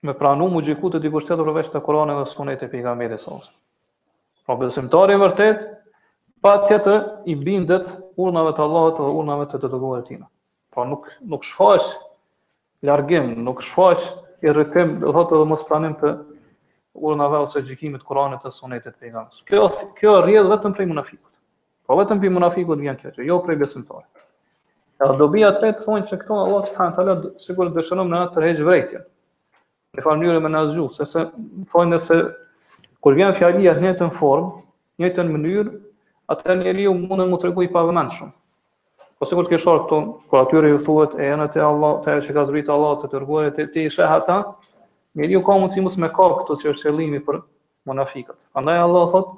me 0.06 0.14
pranu 0.14 0.48
mu 0.52 0.62
gjikut 0.64 0.98
e 1.00 1.04
dikush 1.04 1.28
tjetër 1.28 1.48
përveç 1.50 1.72
të 1.74 1.82
Kurani 1.86 2.16
dhe 2.20 2.26
Sunetit 2.30 2.68
e 2.68 2.72
pejgamberit 2.72 3.24
sallallahu 3.24 3.48
alajhi 3.48 4.44
Po 4.46 4.54
pra 4.54 4.60
besimtari 4.66 5.16
i 5.18 5.22
vërtet 5.22 5.64
pa 6.46 6.58
tjetër 6.68 7.08
i 7.26 7.36
bindet 7.42 7.96
urnave 8.22 8.52
të 8.58 8.64
Allahut 8.68 9.00
dhe 9.02 9.10
urnave 9.18 9.48
të 9.50 9.64
dëgojë 9.64 10.02
të 10.04 10.08
tina. 10.08 10.28
Pra 10.76 10.84
po 10.84 10.90
nuk 10.92 11.10
nuk 11.34 11.44
shfaq 11.44 11.90
largim, 12.86 13.32
nuk 13.48 13.64
shfaq 13.66 14.06
i 14.46 14.52
rrëkem, 14.54 15.00
dhe 15.02 15.14
thotë 15.16 15.40
edhe 15.40 15.50
mos 15.50 15.66
pranim 15.66 15.96
të 16.02 16.12
urnave 17.02 17.40
ose 17.48 17.64
gjykimit 17.66 18.04
të 18.06 18.12
Kuranit 18.12 18.44
dhe 18.46 18.52
Sunetit 18.54 18.94
e 18.94 19.00
pejgamberit. 19.00 19.42
Kjo 19.50 19.68
kjo 20.00 20.20
rrjedh 20.22 20.52
vetëm 20.54 20.78
prej 20.78 20.88
munafikut. 20.94 21.32
Po 21.86 21.98
vetëm 22.00 22.22
prej 22.22 22.30
munafikut 22.38 22.80
vjen 22.80 23.02
kjo, 23.02 23.18
jo 23.26 23.42
prej 23.46 23.58
besimtarit. 23.66 24.12
Edhe 25.04 25.18
dobija 25.20 25.48
të 25.52 25.58
tretë 25.62 25.84
thonë 25.86 26.08
që 26.10 26.18
këto 26.22 26.36
Allah 26.42 26.68
subhanahu 26.70 26.92
wa 26.94 26.98
taala 27.04 27.42
sigurisht 27.46 27.74
dëshiron 27.78 28.08
në 28.12 28.20
atë 28.30 28.42
rreth 28.44 28.62
vrejtje. 28.68 29.00
Në 29.98 30.04
fund 30.06 30.24
mënyrë 30.24 30.44
më 30.46 30.52
nazju, 30.54 30.86
sepse 30.98 31.24
thonë 31.74 32.00
se 32.06 32.20
kur 33.06 33.18
vjen 33.18 33.36
fjalia 33.40 33.74
në 33.86 33.92
të 34.02 34.08
formë, 34.20 34.48
në 34.48 34.98
të 34.98 35.04
njëjtën 35.10 35.34
mënyrë, 35.34 35.74
atë 36.36 36.56
njeriu 36.62 36.94
mund 36.96 37.10
po 37.18 37.20
të 37.20 37.28
më 37.34 37.42
tregoj 37.44 37.68
pa 37.76 37.84
vëmendshëm. 37.90 38.30
Po 39.20 39.28
sigurt 39.32 39.52
ke 39.52 39.60
shoh 39.66 39.82
këto, 39.84 40.00
kur 40.32 40.44
atyre 40.46 40.72
ju 40.72 40.80
thuhet 40.88 41.20
e 41.20 41.28
janë 41.28 41.50
te 41.52 41.60
Allah, 41.66 42.00
te 42.06 42.14
ajo 42.16 42.24
që 42.30 42.38
ka 42.38 42.48
zbritur 42.52 42.76
Allah 42.78 42.96
të 43.04 43.12
dërguar 43.16 43.52
te 43.60 43.68
ti 43.76 43.84
sheh 43.98 44.16
ata, 44.16 44.40
njeriu 45.20 45.44
ka 45.48 45.60
mundësi 45.60 45.84
mos 45.86 46.00
me 46.04 46.08
ka 46.18 46.32
këto 46.40 46.58
që 46.64 46.72
është 46.72 46.88
qëllimi 46.88 47.22
për 47.28 47.44
munafiqët. 47.92 48.40
Prandaj 48.56 48.84
Allah 48.88 49.08
thotë 49.12 49.38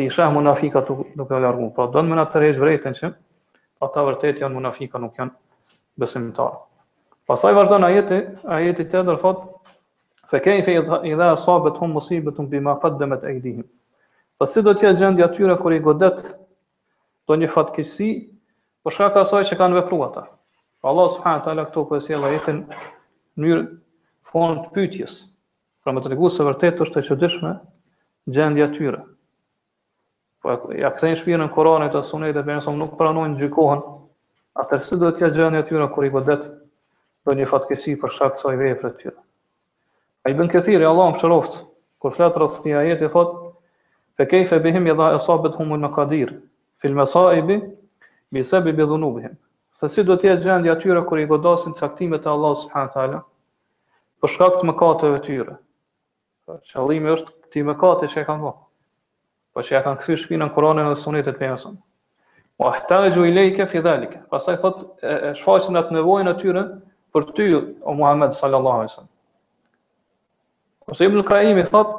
ti 0.00 0.08
sheh 0.18 0.30
munafiqat 0.36 0.92
duke 0.94 1.32
u 1.38 1.44
largu. 1.48 1.72
Pra 1.76 1.88
do 1.88 1.98
të 2.00 2.06
më 2.12 2.20
na 2.22 2.28
tërheq 2.36 2.60
vërejtën 2.64 2.98
që 3.00 3.12
ata 3.82 4.04
vërtet 4.06 4.38
janë 4.42 4.54
munafika, 4.56 5.00
nuk 5.02 5.18
janë 5.18 5.34
besimtarë. 6.00 6.60
Pasaj 7.28 7.54
vazhdan, 7.56 7.84
ajeti, 7.86 8.20
ajeti 8.52 8.86
të 8.92 9.00
edhe 9.02 9.16
rëfot, 9.16 9.42
fekej 10.32 10.62
fej 10.66 10.76
i 11.10 11.14
dhe 11.18 11.30
asabet 11.34 11.78
hum 11.82 11.94
musibet 11.98 12.38
hum 12.40 12.48
bima 12.52 12.76
këtë 12.82 13.00
dhe 13.02 13.08
me 13.12 13.18
të 13.22 13.28
ejdihim. 13.34 13.66
Po 14.38 14.46
si 14.50 14.62
do 14.66 14.72
t'ja 14.74 14.94
gjendja 14.98 15.28
tyre 15.34 15.56
kër 15.60 15.76
i 15.76 15.82
godet 15.84 16.22
do 17.28 17.36
një 17.38 17.50
fatkisi, 17.54 18.10
për 18.82 18.88
po 18.90 18.94
shka 18.94 19.10
ka 19.14 19.24
saj 19.30 19.44
që 19.52 19.58
kanë 19.60 19.80
vepru 19.80 20.00
ata. 20.06 20.24
Allah 20.82 21.10
subhanahu 21.14 21.44
të 21.46 21.52
ala 21.54 21.66
këto 21.68 21.84
po 21.84 21.92
për 21.92 22.00
e 22.00 22.06
si 22.06 22.16
edhe 22.18 22.56
njërë 23.36 23.62
fond 24.32 24.64
pëjtjes, 24.74 25.18
pra 25.84 25.94
me 25.94 26.02
të 26.02 26.10
regu 26.14 26.30
se 26.34 26.46
vërtet 26.48 26.80
është 26.82 26.98
të 27.00 27.06
qëdishme 27.10 27.56
gjendja 28.34 28.66
tyre. 28.74 29.04
Po 30.42 30.50
ja 30.74 30.90
kthejnë 30.96 31.18
shpirtin 31.20 31.50
Kur'anit 31.54 31.92
të 31.94 32.00
Sunetit, 32.06 32.44
përse 32.48 32.72
nuk 32.74 32.96
pranojnë 32.98 33.38
gjykohen. 33.38 33.82
Atë 34.58 34.80
se 34.84 34.98
do 34.98 35.10
të 35.14 35.20
kjo 35.22 35.28
gjëja 35.36 35.60
aty 35.62 35.76
në 35.78 35.86
kur 35.94 36.06
i 36.06 36.10
godet 36.12 36.48
do 37.28 37.36
një 37.38 37.46
fatkeqësi 37.50 37.94
për 38.02 38.14
shkak 38.16 38.34
të 38.36 38.40
kësaj 38.42 38.58
vepre 38.62 38.90
tyre. 38.98 39.18
Ai 40.26 40.34
bën 40.38 40.50
kthirë 40.50 40.88
Allahu 40.88 41.14
më 41.14 41.20
çroft. 41.22 41.60
Kur 42.02 42.14
flet 42.16 42.34
rreth 42.40 42.58
këtij 42.58 42.74
ajeti 42.80 43.08
thot: 43.14 43.30
"Fe 44.18 44.26
kayfa 44.32 44.58
bihim 44.64 44.86
yadha 44.90 45.12
asabat 45.14 45.54
humul 45.60 45.78
maqadir 45.86 46.34
fi 46.82 46.88
masa'ib 46.98 47.54
bi 48.34 48.42
sabab 48.44 48.76
dhunubihim." 48.82 49.38
Sa 49.78 49.88
si 49.88 50.02
do 50.06 50.14
të 50.16 50.28
jetë 50.32 50.42
gjendja 50.48 50.72
aty 50.74 50.98
kur 51.08 51.18
i 51.22 51.26
godasin 51.30 51.74
caktimet 51.78 52.26
e 52.26 52.28
Allahut 52.34 52.58
subhanahu 52.64 52.88
wa 52.90 52.94
taala 52.98 53.22
për 54.20 54.28
shkak 54.34 54.54
të 54.58 54.64
mëkateve 54.72 55.18
të 55.18 55.24
tyre. 55.30 55.56
Pra, 56.46 56.54
qëllimi 56.72 57.12
është 57.14 57.30
ti 57.52 57.62
mëkate 57.70 58.06
që 58.10 58.24
kanë 58.26 58.42
bërë 58.48 58.61
po 59.54 59.60
që 59.62 59.74
ja 59.76 59.80
kanë 59.84 60.00
kësi 60.00 60.18
shpinën 60.22 60.52
Koranën 60.54 60.86
dhe 60.92 60.98
sunetet 61.00 61.36
për 61.38 61.50
jësën. 61.52 61.74
O 62.62 62.68
ahtajgju 62.70 63.24
i 63.28 63.32
lejke 63.34 63.66
fi 63.70 63.80
dhalike. 63.84 64.20
Pasaj 64.32 64.58
thot, 64.62 64.84
e, 65.02 65.12
e 65.12 65.32
shfaqin 65.38 65.78
atë 65.80 65.96
nevojnë 65.98 66.32
atyre 66.36 66.62
për 67.12 67.26
ty, 67.36 67.46
o 67.84 67.94
Muhammed 67.98 68.36
sallallahu 68.38 68.82
alaihi 68.82 68.94
sallam. 68.94 69.10
Ose 70.92 71.08
Ibn 71.08 71.20
Kaimi 71.28 71.64
thot, 71.68 71.92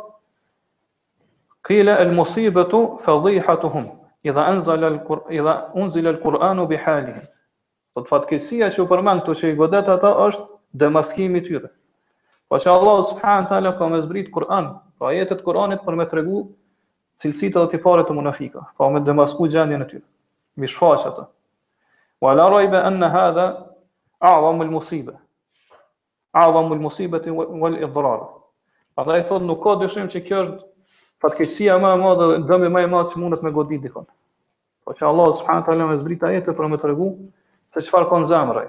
kile 1.67 1.95
el 2.03 2.13
musibetu 2.15 2.79
fadhihatu 3.05 3.69
hum, 3.75 3.87
idha 4.27 4.47
enzala 4.53 4.89
el 4.91 4.97
Kur'an, 5.07 5.33
idha 5.37 5.55
unzila 5.73 6.13
el 6.13 6.19
Kur'an 6.23 6.63
u 6.63 6.67
bihalihim. 6.69 7.21
Thot 7.93 8.09
fatkesia 8.09 8.71
që 8.73 8.87
përmen 8.89 9.21
këto 9.21 9.35
që 9.43 9.53
i 9.53 9.57
godet 9.59 9.89
ata 9.93 10.15
është 10.25 10.49
demaskimi 10.83 11.43
tyre. 11.45 11.69
Po 12.49 12.57
që 12.61 12.71
Allah 12.73 12.97
subhanë 13.11 13.49
tala 13.51 13.75
ka 13.77 13.85
me 13.91 14.01
zbrit 14.05 14.31
Kur'an, 14.33 14.73
pra 14.97 15.13
jetet 15.13 15.43
Kur'anit 15.45 15.83
për 15.85 16.01
me 16.01 16.07
tregu 16.09 16.41
regu 16.41 16.41
cilësitë 17.21 17.59
edhe 17.61 17.71
tipare 17.77 18.03
të 18.07 18.15
munafika, 18.17 18.63
pra 18.77 18.87
pa 18.87 18.91
me 18.93 19.01
demasku 19.09 19.47
gjendje 19.53 19.77
në 19.81 19.87
tyre, 19.91 20.05
mi 20.61 20.69
shfaqë 20.71 21.09
ato. 21.11 21.25
Wa 22.23 22.33
la 22.39 22.47
rajbe 22.53 22.79
enne 22.89 23.09
hadhe, 23.13 23.45
ava 24.29 24.53
mëll 24.57 24.71
musibë, 24.73 25.15
ava 26.45 26.63
mëll 26.69 26.81
musibë 26.87 27.21
të 27.25 27.33
mëll 27.37 27.77
i 27.83 27.87
dhërarë. 27.97 28.29
A 28.97 29.05
dhe 29.07 29.19
i 29.21 29.43
nuk 29.49 29.61
ka 29.63 29.75
dyshim 29.81 30.07
që 30.13 30.23
kjo 30.25 30.41
është 30.43 30.59
fatkeqësia 31.23 31.77
më 31.81 31.91
e 31.97 32.01
madhe, 32.01 32.27
dëmi 32.49 32.69
më 32.75 32.83
e 32.85 32.91
madhe 32.93 33.13
që 33.13 33.21
mundet 33.21 33.41
me 33.43 33.51
godit 33.51 33.81
dikon. 33.81 34.05
Po 34.83 34.93
që 34.93 35.05
Allah 35.07 35.35
subhanahu 35.39 35.65
taala 35.65 35.85
më 35.91 35.99
zbrita 36.01 36.27
ajete 36.27 36.51
për 36.53 36.67
më 36.73 36.79
tregu 36.81 37.07
se 37.73 37.81
çfarë 37.81 38.09
ka 38.09 38.19
në 38.21 38.29
zemrë. 38.33 38.63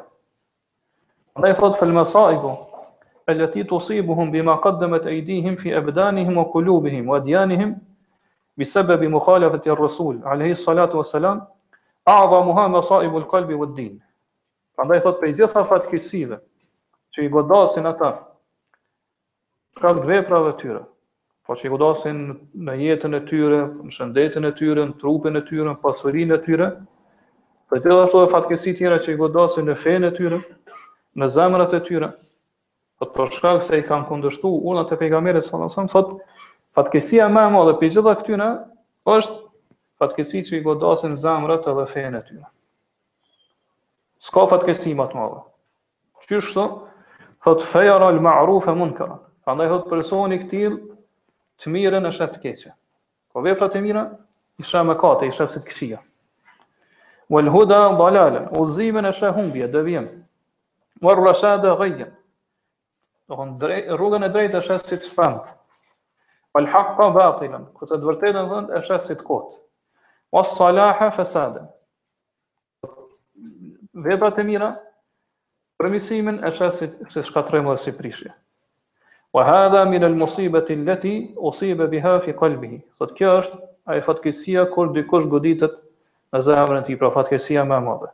Andaj 1.35 1.55
thot 1.59 1.77
fal 1.79 1.91
masaibu 1.93 2.53
allati 3.29 3.65
tusibuhum 3.67 4.31
bima 4.31 4.55
qaddamat 4.65 5.07
aydihim 5.11 5.57
fi 5.61 5.75
abdanihim 5.75 6.37
wa 6.39 6.45
qulubihim 6.55 7.11
wa 7.11 7.19
diyanihim 7.27 7.75
bi 8.57 8.67
sebebi 8.67 9.09
muhalafet 9.11 9.67
i 9.67 9.75
rësul, 9.75 10.21
alëhi 10.31 10.57
salatu 10.57 11.01
vë 11.01 11.09
salam, 11.09 11.41
ava 12.07 12.41
muha 12.47 12.67
me 12.71 12.83
sa 12.87 13.01
i 13.03 13.09
vulkalbi 13.11 13.57
vë 13.59 13.69
din. 13.77 13.95
Andaj 14.79 15.01
thot 15.05 15.21
për 15.21 15.31
i 15.33 15.37
gjitha 15.41 15.65
fatkisive, 15.67 16.39
që 17.15 17.25
i 17.27 17.31
godasin 17.31 17.87
ata, 17.91 18.13
ka 19.79 19.93
këtë 19.99 20.23
prave 20.29 20.53
tyre, 20.63 20.83
po 21.47 21.55
që 21.59 21.67
i 21.67 21.73
godasin 21.73 22.23
në 22.67 22.75
jetën 22.83 23.19
e 23.19 23.23
tyre, 23.29 23.61
në 23.87 23.95
shëndetën 23.99 24.49
e 24.51 24.55
tyre, 24.59 24.87
në 24.91 24.97
trupin 25.03 25.37
e 25.39 25.45
tyre, 25.49 25.67
në 25.73 25.79
pasurin 25.83 26.35
e 26.35 26.39
tyre, 26.47 26.71
për 27.71 27.81
i 27.81 27.87
gjitha 27.87 28.07
thot, 28.13 28.31
fatkisi 28.35 28.77
tjera 28.79 29.01
që 29.03 29.15
i 29.15 29.19
godasin 29.23 29.67
në 29.71 29.77
fejnë 29.83 30.11
e 30.11 30.15
tyre, 30.19 30.41
në 31.19 31.29
zemrat 31.37 31.75
e 31.79 31.83
tyre, 31.91 32.09
thot 32.99 33.15
për 33.19 33.33
shkak 33.39 33.63
se 33.67 33.79
i 33.83 33.87
kanë 33.89 34.09
kundështu 34.11 34.55
unat 34.71 34.95
e 34.95 35.01
pejgamerit 35.03 35.47
sallallahu 35.51 35.73
wasallam 35.73 35.91
thot 35.91 36.19
Fatkesia 36.75 37.29
më 37.31 37.45
e 37.47 37.51
madhe 37.55 37.73
për 37.79 37.91
gjitha 37.95 38.13
këtyre 38.21 38.47
është 39.13 39.37
fatkesi 40.03 40.41
që 40.49 40.57
i 40.59 40.63
godasin 40.65 41.13
zemrat 41.23 41.69
edhe 41.71 41.85
fejnë 41.93 42.19
e 42.19 42.23
tyre. 42.31 42.49
Ska 44.27 44.47
fatkesi 44.51 44.95
më 44.99 45.07
të 45.13 45.19
madhe. 45.21 45.43
Qyshtë, 46.27 46.65
thot 47.47 47.63
fejar 47.71 48.03
al 48.09 48.19
ma'ruf 48.27 48.67
e 48.67 48.75
mund 48.81 48.99
këra. 48.99 49.21
ndaj 49.53 49.69
thot 49.73 49.89
personi 49.93 50.39
këtil 50.43 50.77
të 51.63 51.69
mirën 51.71 52.07
e 52.09 52.13
shetë 52.17 52.33
të 52.35 52.41
keqe. 52.45 52.71
Po 53.33 53.43
vepra 53.47 53.67
të 53.69 53.81
mira, 53.85 54.03
isha 54.63 54.83
me 54.89 54.95
kate, 54.99 55.27
isha 55.29 55.47
si 55.47 55.61
të 55.61 55.69
këshia. 55.71 55.99
Wal 57.31 57.49
huda 57.55 57.81
dalalen, 58.01 58.49
uzimin 58.61 59.05
e 59.05 59.13
shë 59.13 59.31
humbje, 59.37 59.69
dëvjem. 59.75 60.07
Wal 61.05 61.19
rrashad 61.23 61.65
e 61.69 61.75
gëjjen. 61.81 62.11
Rrugën 63.93 64.25
e 64.25 64.29
drejtë 64.35 64.59
e 64.63 64.67
shetë 64.71 64.87
si 64.89 64.97
të 65.01 65.11
shpantë. 65.13 65.55
والحق 66.55 67.01
باطلا 67.09 67.61
كتدورتينا 67.81 68.43
është 68.79 69.15
kot. 69.31 69.55
Was 70.35 70.51
salaha 70.59 71.09
fasadan. 71.17 71.67
Veprat 74.09 74.35
të 74.37 74.43
mira 74.49 74.69
përmirësimin 75.79 76.41
e 76.47 76.51
çasit 76.59 76.93
se 77.15 77.23
shkatrojmë 77.23 77.71
dhe 77.75 77.79
si 77.85 77.93
prishje. 77.99 78.33
Wa 79.35 79.45
hadha 79.47 79.85
min 79.91 80.03
al-musibati 80.05 80.75
allati 80.79 81.15
usiba 81.51 81.87
biha 81.93 82.19
fi 82.25 82.35
qalbihi. 82.43 82.81
Sot 82.99 83.15
kjo 83.19 83.31
është 83.41 83.59
ai 83.87 84.01
fatkeqësia 84.03 84.65
kur 84.75 84.91
dikush 84.97 85.29
goditet 85.31 85.79
në 86.35 86.41
zemrën 86.49 86.83
e 86.83 86.85
tij, 86.89 86.97
pra 86.99 87.11
fatkeqësia 87.15 87.63
më 87.71 87.75
e 87.79 87.85
madhe. 87.89 88.11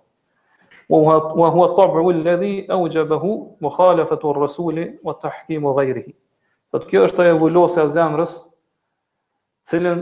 Wa 0.93 1.21
huwa 1.55 1.67
at-tab'u 1.71 2.05
alladhi 2.13 2.55
awjabahu 2.77 3.33
mukhalafatu 3.65 4.31
ar-rasuli 4.35 4.91
wa 5.07 5.15
tahkimu 5.25 5.73
ghayrihi. 5.81 6.15
Thot 6.71 6.85
kjo 6.87 7.05
është 7.09 7.25
ajo 7.25 7.39
vulosja 7.41 7.83
e 7.87 7.89
zemrës, 7.93 8.33
cilën 9.71 10.01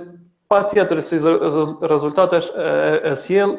pa 0.53 0.59
tjetër 0.69 0.99
si 1.11 1.17
rezultat 1.93 2.33
e, 2.37 2.39
sjell 3.23 3.53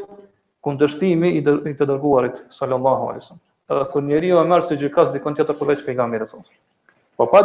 kundërshtimi 0.68 1.30
i, 1.40 1.42
i 1.42 1.44
të 1.80 1.86
dërguarit 1.90 2.36
sallallahu 2.54 3.04
alaihi 3.10 3.24
wasallam. 3.24 3.44
Edhe 3.70 3.84
kur 3.94 4.02
njeriu 4.06 4.36
e 4.42 4.46
merr 4.50 4.64
si 4.66 4.78
gjykas 4.82 5.08
dikon 5.16 5.34
tjetër 5.38 5.56
përveç 5.60 5.80
pejgamberit 5.88 6.28
sallallahu 6.30 6.52
alaihi 6.54 6.62
wasallam. 6.62 7.16
Po 7.18 7.24
pa 7.34 7.40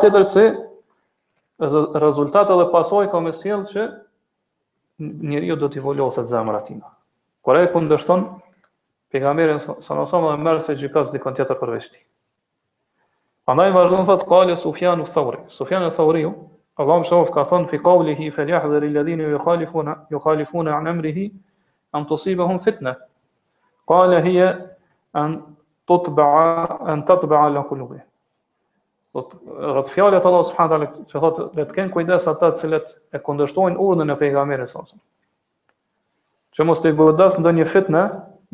tjetër 2.05 2.21
si 2.21 2.21
edhe 2.45 2.73
pasojë 2.79 3.09
ka 3.13 3.17
me 3.27 3.33
sjell 3.41 3.63
që 3.73 3.83
njeriu 5.33 5.57
do 5.61 5.67
të 5.73 5.79
voloset 5.85 6.27
zemra 6.31 6.61
tina. 6.69 6.89
Kur 7.45 7.53
ai 7.61 7.71
kundërshton 7.73 8.21
pejgamberin 9.17 9.61
sallallahu 9.61 9.97
alaihi 9.97 10.01
wasallam 10.11 10.31
dhe 10.37 10.41
merr 10.49 10.59
si 10.69 10.79
gjykas 10.85 11.07
dikon 11.17 11.37
tjetër 11.41 11.57
përveç 11.61 11.87
tij. 11.97 12.05
Andaj 13.45 13.73
vazhdon 13.77 14.07
thot 14.09 14.23
qale 14.29 14.55
Sufjanu 14.57 15.05
Thauri. 15.05 15.39
Sufjanu 15.53 15.91
Thauri, 15.93 16.23
Allahu 16.79 17.05
shoh 17.05 17.25
ka 17.31 17.45
thon 17.45 17.67
fi 17.69 17.77
qawlihi 17.79 18.31
fa 18.33 18.45
yahdharu 18.49 18.87
alladhina 18.89 19.25
yukhalifuna 19.35 19.95
yukhalifuna 20.11 20.77
an 20.79 20.87
amrihi 20.93 21.27
an 21.93 22.07
tusibahum 22.09 22.59
fitna. 22.65 22.95
Qala 23.87 24.23
hiya 24.25 24.49
an 25.13 25.37
tutba'a 25.87 26.89
an 26.95 27.05
tatba'a 27.05 27.53
la 27.53 27.63
qulubi. 27.69 28.01
Sot 29.13 29.35
rreth 29.47 29.91
fjalët 29.95 30.25
Allahu 30.25 30.45
subhanahu 30.45 30.73
wa 30.73 30.77
taala 30.77 31.05
që 31.13 31.21
thot 31.25 31.43
le 31.61 31.65
të 31.69 31.75
ken 31.77 31.91
kujdes 31.95 32.27
ata 32.33 32.49
të 32.51 32.59
cilët 32.63 32.89
e 33.13 33.21
kundërshtojnë 33.29 33.77
urdhën 33.89 34.11
e 34.11 34.17
pejgamberit 34.25 34.73
sallallahu 34.73 34.97
alaihi 34.97 35.03
Që 36.57 36.65
mos 36.67 36.81
të 36.83 36.91
i 36.91 36.97
bëdas 36.99 37.37
ndë 37.43 37.53
një 37.61 37.69
fitne, 37.71 38.03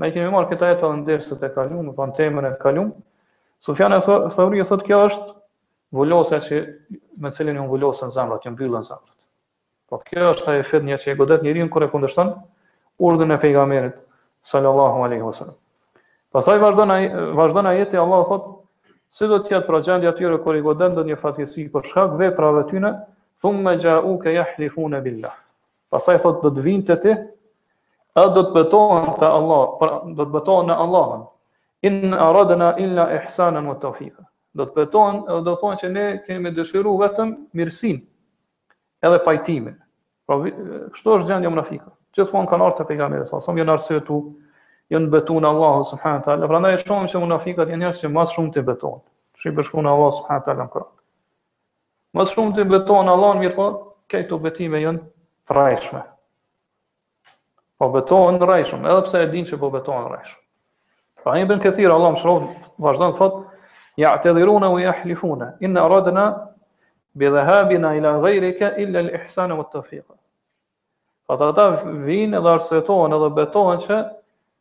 me 0.01 0.09
i 0.09 0.13
kemi 0.13 0.33
marrë 0.35 0.51
këta 0.51 0.73
jetë 0.75 0.85
alëndirësët 0.89 1.41
të 1.45 1.53
kalumë, 1.57 1.87
në 1.89 1.97
pan 1.97 2.13
të 2.17 2.27
e 2.27 2.53
kalumë, 2.61 2.93
Sufjan 3.61 3.93
e 3.93 4.01
Thauri 4.01 4.61
e 4.61 4.65
sot 4.69 4.83
kjo 4.87 4.99
është 5.11 5.35
vullosa 5.99 6.39
që 6.45 6.59
me 7.25 7.31
cilin 7.39 7.59
ju 7.61 7.67
vullosen 7.73 8.13
zemrat, 8.15 8.45
ju 8.49 8.53
mbyllen 8.55 8.83
zemrat. 8.89 9.17
Po 9.91 9.99
kjo 10.09 10.31
është 10.33 10.49
ai 10.53 10.63
fitnia 10.69 10.97
që 11.03 11.11
e 11.13 11.17
godet 11.19 11.43
njeriu 11.47 11.67
kur 11.75 11.85
e 11.85 11.89
kundërshton 11.93 12.31
urdhën 13.11 13.35
e 13.35 13.37
pejgamberit 13.43 13.99
sallallahu 14.53 15.03
alaihi 15.09 15.27
wasallam. 15.27 15.59
Pastaj 16.37 16.57
vazhdon 16.63 16.93
ai 16.95 17.09
vazhdon 17.41 17.69
te 17.93 17.99
Allah 18.05 18.25
thot 18.31 18.47
si 19.19 19.29
do 19.35 19.39
të 19.45 19.55
jetë 19.57 19.81
gjendja 19.91 20.09
e 20.09 20.17
tyre 20.21 20.39
kur 20.45 20.57
i 20.57 20.61
godet 20.69 20.93
ndonjë 20.97 21.19
fatkesi 21.25 21.67
për 21.77 21.85
shkak 21.91 22.15
veprave 22.21 22.65
tyre, 22.71 22.95
thumma 23.43 23.75
ja'u 23.85 24.17
yahlifuna 24.39 25.01
billah. 25.09 25.35
Pastaj 25.91 26.19
thot 26.25 26.41
do 26.43 26.49
të 26.59 26.65
vinë 26.69 26.87
te 26.93 26.97
ti, 27.05 27.13
a 28.23 28.27
do 28.39 28.43
të 28.47 28.53
betohen 28.59 29.13
te 29.21 29.27
Allah, 29.41 29.67
pra, 29.81 29.93
do 30.07 30.25
të 30.29 30.33
betohen 30.39 30.67
në 30.73 30.79
Allahun, 30.87 31.27
in 31.81 32.13
aradna 32.15 32.77
illa 32.79 33.11
ihsanan 33.19 33.67
wa 33.69 33.75
tawfiqa. 33.81 34.25
Do 34.55 34.65
të 34.67 34.75
beton, 34.77 35.21
do 35.45 35.53
thonë 35.57 35.79
që 35.81 35.91
ne 35.95 36.07
kemi 36.27 36.53
dëshiruar 36.57 36.99
vetëm 37.07 37.31
mirësinë 37.57 39.07
edhe 39.07 39.21
pajtimin. 39.25 39.77
Pra 40.29 40.41
kështu 40.45 41.15
është 41.17 41.31
gjendja 41.33 41.53
munafika. 41.55 41.93
Gjithmonë 42.17 42.51
kanë 42.51 42.67
ardhur 42.67 42.79
te 42.81 42.89
pejgamberi 42.91 43.29
sa 43.31 43.39
son 43.43 43.59
janë 43.61 43.77
arsye 43.77 44.01
tu 44.07 44.19
janë 44.91 45.11
betuar 45.13 45.47
Allahu 45.53 45.85
subhanahu 45.93 46.25
taala. 46.27 46.49
Prandaj 46.51 46.81
shohim 46.83 47.07
se 47.09 47.19
munafikat 47.23 47.71
janë 47.73 47.85
njerëz 47.85 48.03
që 48.05 48.11
më 48.17 48.27
shumë 48.35 48.53
të 48.57 48.65
betojnë. 48.73 49.01
Shi 49.39 49.55
bashkon 49.57 49.87
Allahu 49.87 50.15
subhanahu 50.19 50.45
taala 50.49 50.67
në 50.67 50.75
Kur'an. 50.75 50.93
Më 52.19 52.27
shumë 52.35 52.57
të 52.59 52.67
betojnë 52.75 53.15
Allahun 53.15 53.41
mirë 53.45 53.55
po 53.57 53.71
këto 54.11 54.41
betime 54.43 54.83
janë 54.83 55.05
të 55.47 55.57
rrejshme. 55.57 56.03
Po 57.81 57.89
betohen 57.95 58.43
rrejshëm, 58.43 58.85
edhe 58.91 59.07
pse 59.07 59.23
e 59.25 59.31
dinë 59.33 59.55
se 59.55 59.59
po 59.63 59.71
betohen 59.71 60.11
rrejshëm. 60.11 60.40
Fa 61.21 61.31
pra, 61.35 61.39
një 61.39 61.47
bënë 61.51 61.63
këthira, 61.65 61.95
Allah 61.99 62.15
më 62.15 62.21
shrofë, 62.21 62.55
vazhdojnë 62.81 63.17
thot, 63.19 63.35
ja 64.01 64.15
të 64.23 64.33
u 64.47 64.79
ja 64.81 64.93
hlifune, 65.03 65.51
inë 65.61 65.81
aradëna, 65.83 66.25
bidhe 67.19 67.41
habina 67.45 67.91
ila 67.99 68.13
gajrike, 68.23 68.71
illa 68.83 69.03
lë 69.05 69.13
ihsanë 69.19 69.57
më 69.59 69.65
të 69.65 69.71
të 69.73 69.83
fiqë. 69.91 70.15
Pra 71.29 71.37
të 71.39 71.49
ata 71.51 71.67
vinë 72.07 72.39
edhe 72.41 72.51
arsetohen 72.55 73.13
edhe 73.13 73.29
betohen 73.37 73.79
që, 73.85 73.99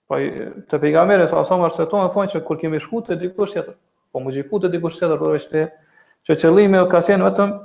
pa 0.10 0.18
po, 0.20 0.50
të 0.70 0.80
pejgamberi 0.84 1.28
sa 1.32 1.46
sa 1.46 1.56
arsetohen, 1.66 2.12
thonë 2.14 2.34
që 2.36 2.42
kur 2.46 2.60
kemi 2.62 2.80
shku 2.82 3.04
të 3.08 3.20
dikush 3.24 3.56
tjetër, 3.56 3.78
po 4.12 4.20
më 4.22 4.36
gjiku 4.36 4.60
të 4.64 4.74
dikush 4.76 5.00
tjetër, 5.00 5.72
që 6.28 6.40
qëllime 6.42 6.84
ka 6.92 7.00
qenë 7.08 7.28
vetëm 7.30 7.56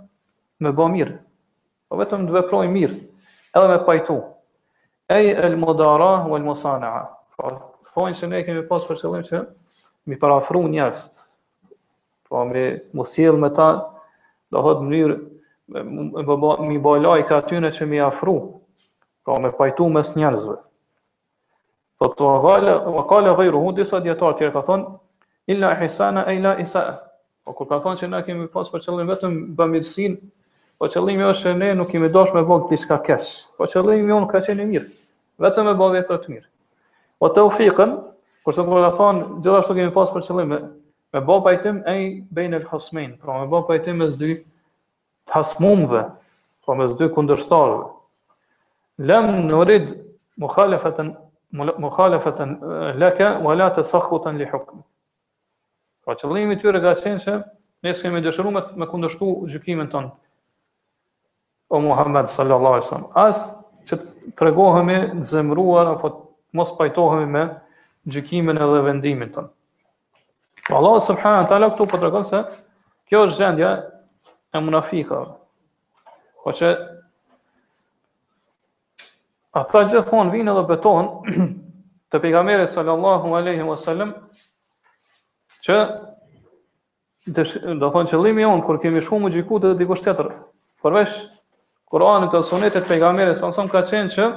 me 0.63 0.71
bë 0.79 0.87
mirë, 0.97 1.17
po 1.91 1.99
vetëm 2.01 2.29
të 2.29 2.37
veproj 2.39 2.69
mirë, 2.71 3.01
edhe 3.57 3.69
me 3.73 3.83
pajtu. 3.91 4.21
Ej 5.13 5.35
el 5.37 5.59
modara 5.61 6.23
wal 6.31 6.41
musanaa. 6.47 7.03
Pra, 7.37 7.51
të 7.85 7.93
thonë 7.95 8.17
se 8.19 8.29
ne 8.33 8.41
kemi 8.47 8.63
pas 8.69 8.85
për 8.89 8.99
qëllim 9.03 9.25
që 9.29 9.41
mi 10.09 10.19
parafru 10.21 10.63
njërës, 10.73 11.03
po 12.29 12.43
mi 12.49 12.65
musil 12.97 13.37
me 13.41 13.51
ta, 13.57 13.69
do 14.53 14.63
hëtë 14.65 14.87
mënyrë, 14.89 15.17
mi 16.69 16.79
bajlaj 16.85 17.21
ka 17.29 17.39
tyne 17.49 17.71
që 17.73 17.89
mi 17.91 18.01
afru, 18.05 18.35
po 19.25 19.39
me 19.41 19.53
pajtu 19.57 19.87
mes 19.93 20.11
njerëzve. 20.17 20.57
Po 22.01 22.11
të 22.19 22.31
vajlë, 22.45 22.75
vajlë 23.09 23.35
vajrë 23.41 23.59
hundi, 23.63 23.83
disa 23.83 24.01
djetarë 24.05 24.39
tjerë 24.41 24.55
ka 24.57 24.65
thonë, 24.69 24.93
illa 25.55 25.75
e 25.77 25.83
hisana, 25.85 26.25
illa 26.35 26.57
isa. 26.65 26.87
Po 27.45 27.53
kur 27.53 27.69
ka 27.71 27.79
thonë 27.85 28.01
që 28.01 28.09
ne 28.11 28.23
kemi 28.27 28.47
pas 28.53 28.69
për 28.73 28.87
qëllim 28.89 29.11
vetëm 29.13 29.39
bëmirsin, 29.61 30.19
Po 30.75 30.89
qëllimi 30.91 31.23
është 31.31 31.45
që 31.47 31.51
ne 31.61 31.67
nuk 31.79 31.93
kemi 31.93 32.09
dashur 32.11 32.35
me 32.35 32.41
vogë 32.49 32.73
diçka 32.73 32.97
kesh. 33.07 33.45
Po 33.55 33.69
qëllimi 33.71 34.11
jonë 34.11 34.27
ka 34.33 34.41
qenë 34.43 34.65
i 34.65 34.71
mirë, 34.73 34.89
vetëm 35.47 35.69
me 35.71 35.75
vogë 35.79 36.01
për 36.09 36.19
të 36.25 36.33
mirë. 36.33 36.49
O 37.25 37.29
po 37.29 37.33
të 37.33 37.43
ufikën, 37.49 37.93
kërse 38.45 38.63
më 38.69 38.81
ka 38.85 38.89
thonë, 38.99 39.21
gjithashtu 39.41 39.75
kemi 39.79 39.93
pas 39.95 40.11
për 40.13 40.25
qëllim, 40.27 40.51
me 41.15 41.21
bo 41.25 41.39
pajtim 41.47 41.79
e 41.89 41.93
i 42.03 42.09
bejnë 42.37 42.59
e 42.59 42.67
hasmin, 42.69 43.15
pra 43.23 43.39
me 43.41 43.47
bo 43.49 43.63
pajtim 43.65 44.03
e 44.05 44.09
zdy 44.13 44.35
të 45.31 45.33
hasmumve, 45.39 46.03
pra 46.67 46.77
me 46.77 46.85
zdy 46.93 47.09
kundërstarve. 47.17 47.87
Lem 49.09 49.31
në 49.47 49.61
rrid 49.63 49.87
mukhalefëtën 50.45 51.15
mukhalefetën 51.55 52.53
eh, 52.53 53.01
leke, 53.01 53.31
wala 53.47 53.71
të 53.77 53.87
sakhutën 53.89 54.37
li 54.41 54.49
hukmë. 54.51 54.83
Pra 56.05 56.19
qëllimi 56.21 56.59
tyre 56.61 56.83
ka 56.85 56.93
qenë 57.01 57.25
që 57.25 57.39
nësë 57.87 58.05
kemi 58.05 58.21
dëshëru 58.27 58.53
me, 58.59 58.63
me 58.83 58.89
kundërshtu 58.91 59.31
gjykimin 59.55 59.89
tonë, 59.95 60.11
o 61.73 61.81
Muhammed 61.89 62.29
sallallahu 62.35 62.77
alaihi 62.83 62.85
wasallam 62.85 63.09
as 63.17 63.47
që 63.89 64.01
të 64.03 64.37
tregohemi 64.41 64.99
zemruar 65.31 65.95
apo 65.97 66.11
mos 66.55 66.73
pajtohemi 66.79 67.27
me 67.33 67.43
gjykimin 68.07 68.57
edhe 68.63 68.81
vendimin 68.87 69.33
ton. 69.33 69.49
Po 70.69 70.77
Allah 70.77 71.01
subhanahu 71.03 71.43
wa 71.45 71.49
taala 71.49 71.71
këtu 71.71 71.87
po 71.91 71.99
tregon 71.99 72.25
se 72.25 72.41
kjo 73.11 73.25
është 73.27 73.41
gjendja 73.43 73.71
e 74.57 74.61
munafikëve. 74.63 75.27
Po 76.45 76.53
çe 76.53 76.71
ata 79.61 79.85
që 79.91 80.05
vinë 80.33 80.55
edhe 80.55 80.67
betohen 80.69 81.11
te 82.11 82.21
pejgamberi 82.23 82.67
sallallahu 82.69 83.35
alaihi 83.37 83.67
wasallam 83.69 84.15
që 85.67 85.77
do 87.35 87.43
të 87.43 87.91
thon 87.93 88.09
qëllimi 88.13 88.45
jon 88.45 88.61
kur 88.63 88.79
kemi 88.83 89.01
shkuar 89.03 89.23
me 89.27 89.31
gjikut 89.35 89.65
edhe 89.71 89.79
diku 89.83 89.97
tjetër. 89.99 90.31
Përveç 90.85 91.19
Kur'anit 91.91 92.31
dhe 92.35 92.41
Sunetit 92.45 92.87
pejgamberit 92.89 93.39
sallallahu 93.39 93.61
alaihi 93.67 93.75
wasallam 93.75 93.75
ka 93.75 93.91
thënë 93.91 94.15
që 94.15 94.31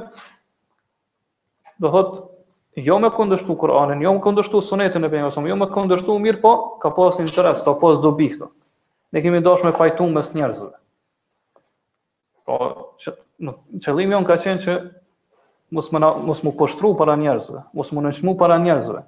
do 1.79 1.89
thot 1.91 2.13
jo 2.75 2.99
me 2.99 3.09
kundërshtu 3.13 3.55
Kur'anin, 3.59 4.01
jo 4.05 4.13
me 4.13 4.21
kundërshtu 4.21 4.59
Sunetin 4.63 5.05
e 5.05 5.09
pejgamberit, 5.09 5.49
jo 5.49 5.57
me 5.57 5.67
kundërshtu 5.73 6.19
mirë, 6.21 6.39
po 6.43 6.51
ka 6.83 6.91
pas 6.93 7.17
interes, 7.23 7.63
ka 7.65 7.73
pas 7.81 7.97
dobi 8.03 8.27
këto. 8.35 8.51
Ne 9.15 9.23
kemi 9.25 9.39
dashur 9.41 9.71
me 9.71 10.11
mes 10.17 10.29
njerëzve. 10.35 10.69
Po, 12.45 12.59
që, 13.03 13.13
në 13.39 13.53
qëllimi 13.85 14.19
ka 14.29 14.37
qenë 14.37 14.61
që 14.65 14.75
mos 15.75 15.89
më 15.91 15.99
mos 16.27 16.43
më 16.45 16.53
poshtru 16.59 16.93
para 16.97 17.15
njerëzve, 17.19 17.63
mos 17.73 17.89
më 17.93 18.01
nënshmu 18.05 18.37
para 18.39 18.57
njerëzve. 18.61 19.01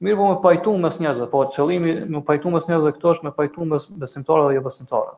Mirë 0.00 0.16
po 0.16 0.28
me 0.30 0.36
pajtu 0.44 0.76
mes 0.80 0.98
njerëzve, 1.00 1.26
po 1.32 1.46
qëllimi 1.56 1.94
me 2.08 2.22
pajtu 2.24 2.50
mes 2.52 2.68
njerëzve 2.68 2.92
këto 2.98 3.10
është 3.14 3.26
me 3.26 3.32
pajtu 3.36 3.66
mes 3.68 3.88
besimtarëve 3.90 4.48
dhe 4.52 4.58
jo 4.60 4.66
besimtarëve. 4.68 5.16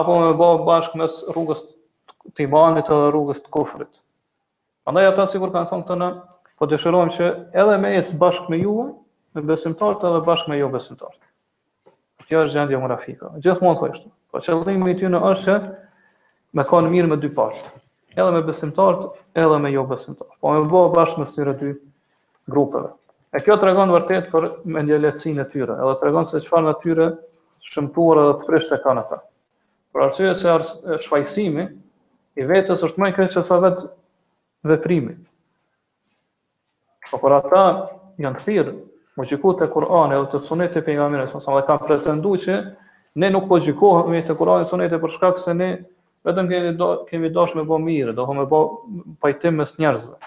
Apo 0.00 0.18
me 0.20 0.32
bë 0.38 0.50
bashkë 0.66 1.00
mes 1.00 1.22
rrugës 1.32 1.62
të 2.36 2.44
imanit 2.46 2.90
dhe 2.90 2.98
rrugës 3.08 3.40
të 3.46 3.50
kufrit. 3.54 3.94
Andaj 4.88 5.06
ata 5.10 5.26
sigur 5.28 5.50
kanë 5.52 5.68
thonë 5.68 5.84
këtë 5.84 5.96
në, 6.00 6.06
po 6.58 6.66
dëshirojmë 6.70 7.12
që 7.16 7.26
edhe 7.60 7.74
me 7.82 7.90
ecë 7.98 8.16
bashkë 8.22 8.52
me 8.52 8.60
ju, 8.62 8.74
me 9.36 9.42
besimtarët 9.50 10.04
edhe 10.08 10.20
bashkë 10.24 10.52
me 10.54 10.60
jo 10.62 10.70
besimtarët. 10.72 11.18
Kjo 12.28 12.44
është 12.46 12.54
gjendje 12.56 12.74
demografike. 12.78 13.28
Gjithmonë 13.44 13.78
thoj 13.82 13.90
kështu. 13.94 14.12
Po 14.32 14.40
qëllimi 14.44 14.92
i 14.92 14.96
ty 14.96 15.10
në 15.12 15.20
është 15.32 15.44
që 15.44 15.58
me 16.60 16.64
kanë 16.70 16.92
mirë 16.94 17.10
me 17.12 17.18
dy 17.20 17.28
palët, 17.36 17.66
edhe 18.16 18.30
me 18.32 18.40
besimtarët, 18.48 19.10
edhe 19.44 19.58
me 19.66 19.74
jo 19.74 19.84
besimtarët. 19.92 20.38
Po 20.40 20.54
me 20.56 20.64
bëu 20.72 20.88
bashkë 20.96 21.20
me 21.20 21.28
këto 21.28 21.52
dy 21.60 21.74
grupeve. 22.48 22.94
E 23.36 23.42
kjo 23.44 23.58
tregon 23.60 23.92
vërtet 23.92 24.30
për 24.32 24.48
mendjelecinë 24.72 25.44
e 25.44 25.48
tyre, 25.52 25.76
edhe 25.84 25.98
tregon 26.00 26.30
se 26.32 26.40
çfarë 26.46 26.64
natyre 26.70 27.10
shëmtuara 27.74 28.24
dhe 28.30 28.38
të 28.40 28.48
prishtë 28.48 28.80
kanë 28.86 29.04
ata. 29.04 29.20
Për 29.92 30.06
arsye 30.06 30.32
se 30.46 30.56
çfarësimi 31.04 31.68
i 32.40 32.48
vetës 32.48 32.84
është 32.88 33.02
më 33.04 33.12
i 33.12 33.18
keq 33.20 33.36
se 33.36 33.44
sa 33.52 33.60
vetë 33.66 33.90
veprimit. 34.70 35.18
Po 37.10 37.18
për 37.22 37.36
ata 37.38 37.62
janë 38.20 38.42
thirr, 38.44 38.72
më 39.18 39.26
gjiku 39.30 39.54
të 39.58 39.68
Kur'an 39.72 40.12
e 40.14 40.20
dhe 40.20 40.28
të 40.36 40.42
sunet 40.48 40.76
e 40.78 40.84
pingamire, 40.86 41.28
së 41.32 41.40
nësë 41.40 41.64
kanë 41.68 41.86
pretendu 41.88 42.34
që 42.44 42.58
ne 43.18 43.30
nuk 43.34 43.48
po 43.50 43.58
gjikohë 43.64 44.06
me 44.12 44.20
të 44.28 44.36
Kur'an 44.38 44.62
e 44.64 44.68
sunet 44.68 44.94
për 45.02 45.14
shkak 45.16 45.40
se 45.42 45.54
ne 45.58 45.70
vetëm 46.28 46.50
kemi, 46.50 46.72
do, 46.78 46.88
kemi 47.08 47.30
dash 47.34 47.56
me 47.56 47.64
bo 47.66 47.78
mire, 47.80 48.12
do 48.14 48.26
me 48.36 48.44
bo 48.50 48.60
pajtim 49.24 49.58
mes 49.62 49.74
njerëzve. 49.80 50.18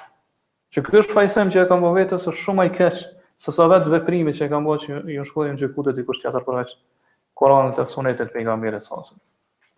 Që 0.72 0.86
këtë 0.88 1.02
është 1.04 1.18
fajsem 1.18 1.52
që 1.54 1.64
e 1.66 1.70
kam 1.70 1.84
bo 1.84 1.92
vete 1.96 2.20
së 2.24 2.34
shumë 2.42 2.64
a 2.64 2.70
i 2.70 2.74
keqë, 2.76 3.02
sa 3.42 3.68
vetë 3.70 3.90
veprimit 3.92 4.38
që 4.38 4.46
e 4.48 4.52
kam 4.52 4.68
bo 4.68 4.76
që 4.80 4.92
ju 4.92 5.02
shkojnë 5.02 5.26
shkodhin 5.28 5.58
gjiku 5.62 5.86
të 5.88 5.94
t'i 5.98 6.06
kështë 6.08 6.28
jatër 6.30 6.44
përveqë 6.48 7.72
e 7.72 7.76
të 7.80 7.88
sunet 7.90 8.22
e 8.22 8.46
nga 8.46 8.56
mire 8.62 8.80
të 8.84 8.96
nësë 8.96 9.22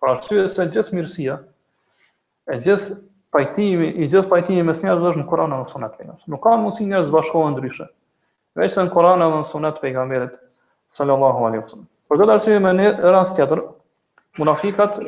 Pra 0.04 0.17
nësë 0.19 0.65
nësë 0.73 0.84
nësë 0.84 2.62
nësë 2.65 3.02
pajtimi, 3.33 3.87
i 4.03 4.07
gjithë 4.11 4.29
pajtimi 4.29 4.63
mes 4.67 4.81
njerëzve 4.83 5.09
është 5.11 5.23
në 5.23 5.27
Kur'an 5.29 5.53
dhe 5.53 5.61
në 5.63 5.69
Sunet 5.71 5.95
pejgamberit. 5.97 6.27
Nuk 6.29 6.41
ka 6.43 6.53
mundësi 6.61 6.85
njerëz 6.89 7.07
të 7.09 7.15
bashkohen 7.15 7.55
ndryshe. 7.55 7.87
Veçse 8.59 8.83
në 8.85 8.91
Kur'an 8.93 9.23
dhe 9.23 9.29
në 9.33 9.39
Sunet 9.49 9.79
pejgamberit 9.81 10.35
sallallahu 10.97 11.47
alaihi 11.47 11.63
wasallam. 11.63 11.87
Por 12.07 12.19
do 12.21 12.27
të 12.29 12.35
arsye 12.37 12.59
me 12.61 12.73
një 12.77 12.91
rast 13.01 13.35
tjetër, 13.39 13.63
munafiqat 14.39 14.99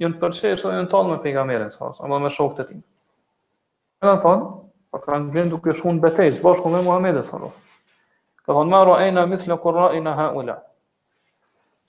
janë 0.00 0.18
përçesë 0.22 0.72
janë 0.78 0.88
tallur 0.92 1.12
me 1.12 1.20
pejgamberin 1.24 1.68
thos, 1.76 2.00
ama 2.00 2.18
me 2.24 2.32
shokët 2.32 2.64
e 2.64 2.68
tij. 2.70 2.80
Edhe 4.04 4.16
thon, 4.24 4.46
po 4.90 5.02
kanë 5.04 5.30
gjen 5.36 5.52
duke 5.52 5.76
shkuën 5.76 6.00
betejë 6.06 6.40
bashkë 6.46 6.72
me 6.72 6.80
Muhamedit 6.88 7.28
sallallahu 7.28 7.52
alaihi 7.52 7.76
wasallam. 8.40 8.44
Ka 8.46 8.58
thonë 8.58 8.74
marrë 8.74 8.98
ajna 9.04 9.26
mithle 9.34 9.58
kurra 9.64 9.92
ina 9.98 10.16
haula. 10.18 10.56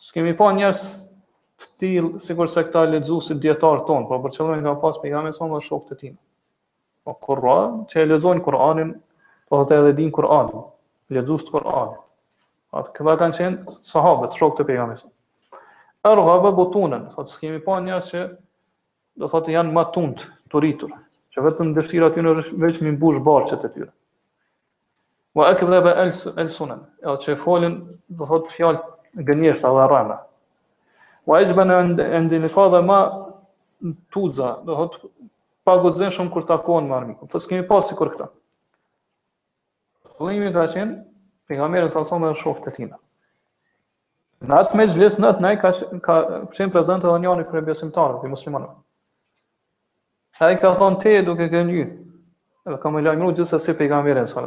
S'kemi 0.04 0.36
pa 0.38 0.52
njerëz 0.58 0.84
të 1.82 1.90
sikur 2.24 2.48
se 2.54 2.62
këta 2.70 2.82
lexuesit 2.94 3.38
dietar 3.44 3.84
ton, 3.90 4.08
po 4.08 4.18
për 4.20 4.44
nga 4.64 4.72
ka 4.72 4.80
pas 4.82 4.98
pejgamberi 5.04 5.34
sa 5.38 5.46
shokët 5.68 5.92
e 5.92 5.96
tij. 6.02 6.14
Po 7.06 7.14
Kur'an, 7.26 7.78
që 7.92 8.02
e 8.02 8.06
lexojnë 8.10 8.44
Kur'anin, 8.48 8.90
po 9.48 9.60
ata 9.62 9.76
edhe 9.82 9.94
din 10.00 10.12
Kur'anin, 10.18 10.64
lexues 11.16 11.46
të 11.48 11.52
Kur'anit. 11.56 12.02
Atë 12.76 12.92
këta 12.98 13.16
kanë 13.22 13.38
qenë 13.38 13.76
sahabët, 13.92 14.36
shokët 14.40 14.64
e 14.64 14.68
pejgamberit. 14.72 15.08
Arghaba 16.06 16.52
butunan, 16.58 17.06
thotë 17.16 17.32
se 17.36 17.42
kemi 17.44 17.60
pa 17.68 17.78
njerëz 17.86 18.10
që 18.12 18.26
do 19.24 19.32
thotë 19.32 19.56
janë 19.56 19.72
më 19.78 19.86
tunt, 19.96 20.26
të 20.52 20.60
rritur, 20.62 20.92
që 21.34 21.46
vetëm 21.48 21.72
dëshira 21.78 22.12
ty 22.16 22.22
në 22.26 22.36
veç 22.66 22.82
mi 22.84 22.92
mbush 22.98 23.22
barçet 23.30 23.64
e 23.64 23.72
tyre. 23.78 23.92
Wa 25.38 25.48
akdhaba 25.54 25.96
al-sunan, 26.04 26.84
që 27.06 27.38
folën 27.46 27.80
do 28.18 28.32
thotë 28.34 28.54
fjalë 28.58 29.26
gënjeshta 29.30 29.72
dhe 29.78 29.88
rana 29.94 30.20
Wa 31.26 31.40
ejba 31.42 31.64
në 31.66 31.76
ndin 32.28 32.46
e 32.46 32.50
ka 32.54 32.68
dhe 32.70 32.82
ma 32.86 33.00
tuza, 34.14 34.50
dhe 34.68 34.76
hot 34.78 34.98
pa 35.66 35.76
gozën 35.82 36.14
shumë 36.14 36.32
kur 36.34 36.46
takon 36.50 36.86
me 36.90 36.94
armikun. 36.98 37.28
Po 37.32 37.40
s'kemi 37.42 37.66
pas 37.68 37.88
sikur 37.90 38.12
këta. 38.14 38.28
Kullimi 40.18 40.52
ka 40.54 40.68
qenë, 40.74 41.00
pejgamberi 41.50 41.90
sa 41.94 42.20
me 42.22 42.34
shokë 42.38 42.64
të 42.68 42.76
tina. 42.76 43.00
Në 44.46 44.58
atë 44.62 44.78
me 44.78 44.86
gjlisë 44.86 45.22
në 45.24 45.30
atë 45.32 45.44
nëjë 45.48 45.62
ka, 45.64 45.72
ka 46.06 46.16
qenë 46.54 46.72
prezent 46.76 47.04
edhe 47.08 47.18
njani 47.24 47.48
për 47.50 47.58
e 47.58 47.66
besimtarët, 47.72 48.26
i 48.26 48.30
muslimanëve. 48.32 48.76
A 50.44 50.52
i 50.52 50.58
ka 50.62 50.74
thonë 50.78 51.00
te 51.02 51.16
duke 51.26 51.48
kënë 51.50 51.72
një, 51.74 51.86
edhe 52.70 52.78
ka 52.84 52.92
me 52.92 53.02
lajmru 53.02 53.32
gjithë 53.34 53.48
se 53.56 53.60
si 53.66 53.76
pejgamberi 53.82 54.28
sa 54.30 54.42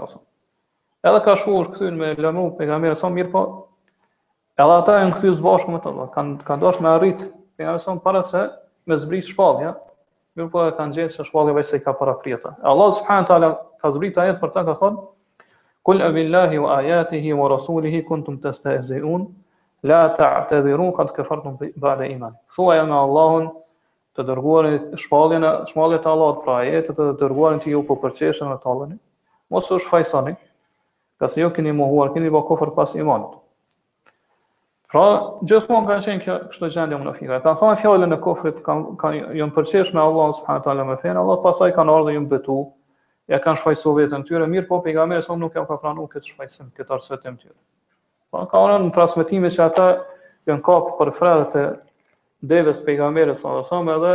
Edhe 0.98 1.20
ka 1.24 1.36
shuar 1.38 1.68
këthyn 1.72 1.94
me 1.96 2.08
lajmru 2.18 2.52
pejgamberi 2.58 2.96
sa 2.98 3.06
mirë 3.14 3.30
po 3.32 3.42
Edhe 4.58 4.74
ata 4.74 4.94
janë 4.98 5.12
kthyer 5.14 5.34
së 5.38 5.44
bashku 5.46 5.70
me 5.70 5.78
ta, 5.82 5.90
kanë 6.14 6.40
ka 6.46 6.56
dashur 6.58 6.82
me 6.82 6.88
arrit 6.90 7.20
pejgamberin 7.62 8.00
para 8.02 8.22
se 8.26 8.40
me 8.90 8.96
zbrit 8.98 9.28
shpallja. 9.30 9.68
Mirë 10.34 10.48
po 10.50 10.64
e 10.66 10.72
kanë 10.74 10.96
gjetë 10.96 11.14
se 11.14 11.26
shpallja 11.28 11.54
vetë 11.54 11.68
se 11.70 11.78
ka 11.84 11.94
para 12.00 12.16
prjeta. 12.18 12.56
Allah 12.66 12.90
subhanahu 12.96 13.28
taala 13.28 13.52
ka 13.78 13.92
zbrit 13.94 14.18
ajet 14.18 14.40
për 14.42 14.52
ta 14.58 14.64
ka 14.66 14.74
thonë 14.82 15.06
Kul 15.86 16.02
e 16.04 16.08
billahi 16.12 16.58
wa 16.60 16.80
ayatihi 16.80 17.32
wa 17.38 17.46
rasulihi 17.54 18.00
kuntum 18.08 18.40
tastehzi'un 18.42 19.28
la 19.90 20.00
ta'tadhiru 20.18 20.88
qad 20.98 21.14
kafartum 21.16 21.54
ba'da 21.76 22.10
iman. 22.18 22.34
Thuaj 22.56 22.82
me 22.90 22.96
Allahun 23.04 23.46
të 24.18 24.26
dërguarin 24.26 25.00
shpalljen 25.04 25.46
e 25.46 25.56
shmalljes 25.70 26.02
të 26.04 26.10
Allahut 26.12 26.42
pra 26.44 26.58
ajete 26.66 26.98
të 26.98 27.06
dërguarin 27.22 27.62
ti 27.64 27.70
ju 27.72 27.84
po 27.88 27.94
përqeshen 28.04 28.50
me 28.50 28.58
tallën. 28.66 28.98
Mos 29.54 29.70
u 29.72 29.78
shfaqsoni, 29.80 30.34
pasi 31.18 31.38
se 31.38 31.46
jo 31.46 31.54
keni 31.56 31.72
mohuar, 31.78 32.10
keni 32.12 32.28
bërë 32.28 32.48
kofër 32.52 32.74
pas 32.76 32.94
imanit. 33.00 33.38
Pra, 34.88 35.02
gjithmonë 35.44 35.84
kanë 35.84 36.04
qenë 36.06 36.22
kjo 36.24 36.34
kështu 36.48 36.68
gjendje 36.72 36.96
më 36.96 37.04
në 37.04 37.12
fika. 37.18 37.38
Kanë 37.44 37.58
thonë 37.60 37.80
fjallën 37.82 38.14
e 38.14 38.18
kofrit, 38.24 38.60
kanë 38.64 38.94
kanë 39.02 39.18
jënë 39.36 39.52
përqesh 39.56 39.90
me 39.92 40.00
Allah, 40.00 40.30
subhanët 40.38 40.68
ala 40.72 40.86
më 40.88 40.94
fejnë, 41.02 41.16
Allah 41.20 41.42
pasaj 41.42 41.68
kanë 41.76 41.92
ardhë 41.98 42.14
jënë 42.14 42.30
betu, 42.30 42.56
ja 43.28 43.40
kanë 43.44 43.60
shfajsu 43.60 43.92
vetën 43.98 44.24
tyre, 44.30 44.46
mirë 44.48 44.64
po, 44.70 44.78
pejgamberi 44.86 45.20
mërë, 45.20 45.36
nuk 45.42 45.58
jam 45.60 45.66
ka 45.68 45.76
pranu 45.84 46.06
këtë 46.08 46.30
shfajsim, 46.30 46.70
këtë 46.78 46.96
arsvetim 46.96 47.36
tyre. 47.42 47.54
Pra, 48.32 48.46
ka 48.48 48.64
orën 48.64 48.86
në 48.88 48.94
transmetime 48.96 49.52
që 49.58 49.66
ata 49.66 49.90
jënë 50.48 50.64
kapë 50.70 50.96
për 51.02 51.12
fredë 51.20 51.44
të 51.52 51.66
devës 52.56 52.80
pejga 52.88 53.10
mërë, 53.20 53.36
sëmë 53.44 53.90
dhe 53.92 53.98
edhe, 54.00 54.14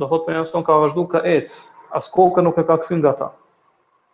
do 0.00 0.12
thotë 0.12 0.28
për 0.28 0.40
njësë 0.42 0.64
ka 0.68 0.80
vazhdu 0.84 1.06
ka 1.16 1.24
ecë, 1.36 1.60
as 1.96 2.12
kokë 2.12 2.44
nuk 2.44 2.60
e 2.60 2.68
ka 2.68 2.76
kësim 2.84 3.00
nga 3.00 3.16
ta. 3.22 3.32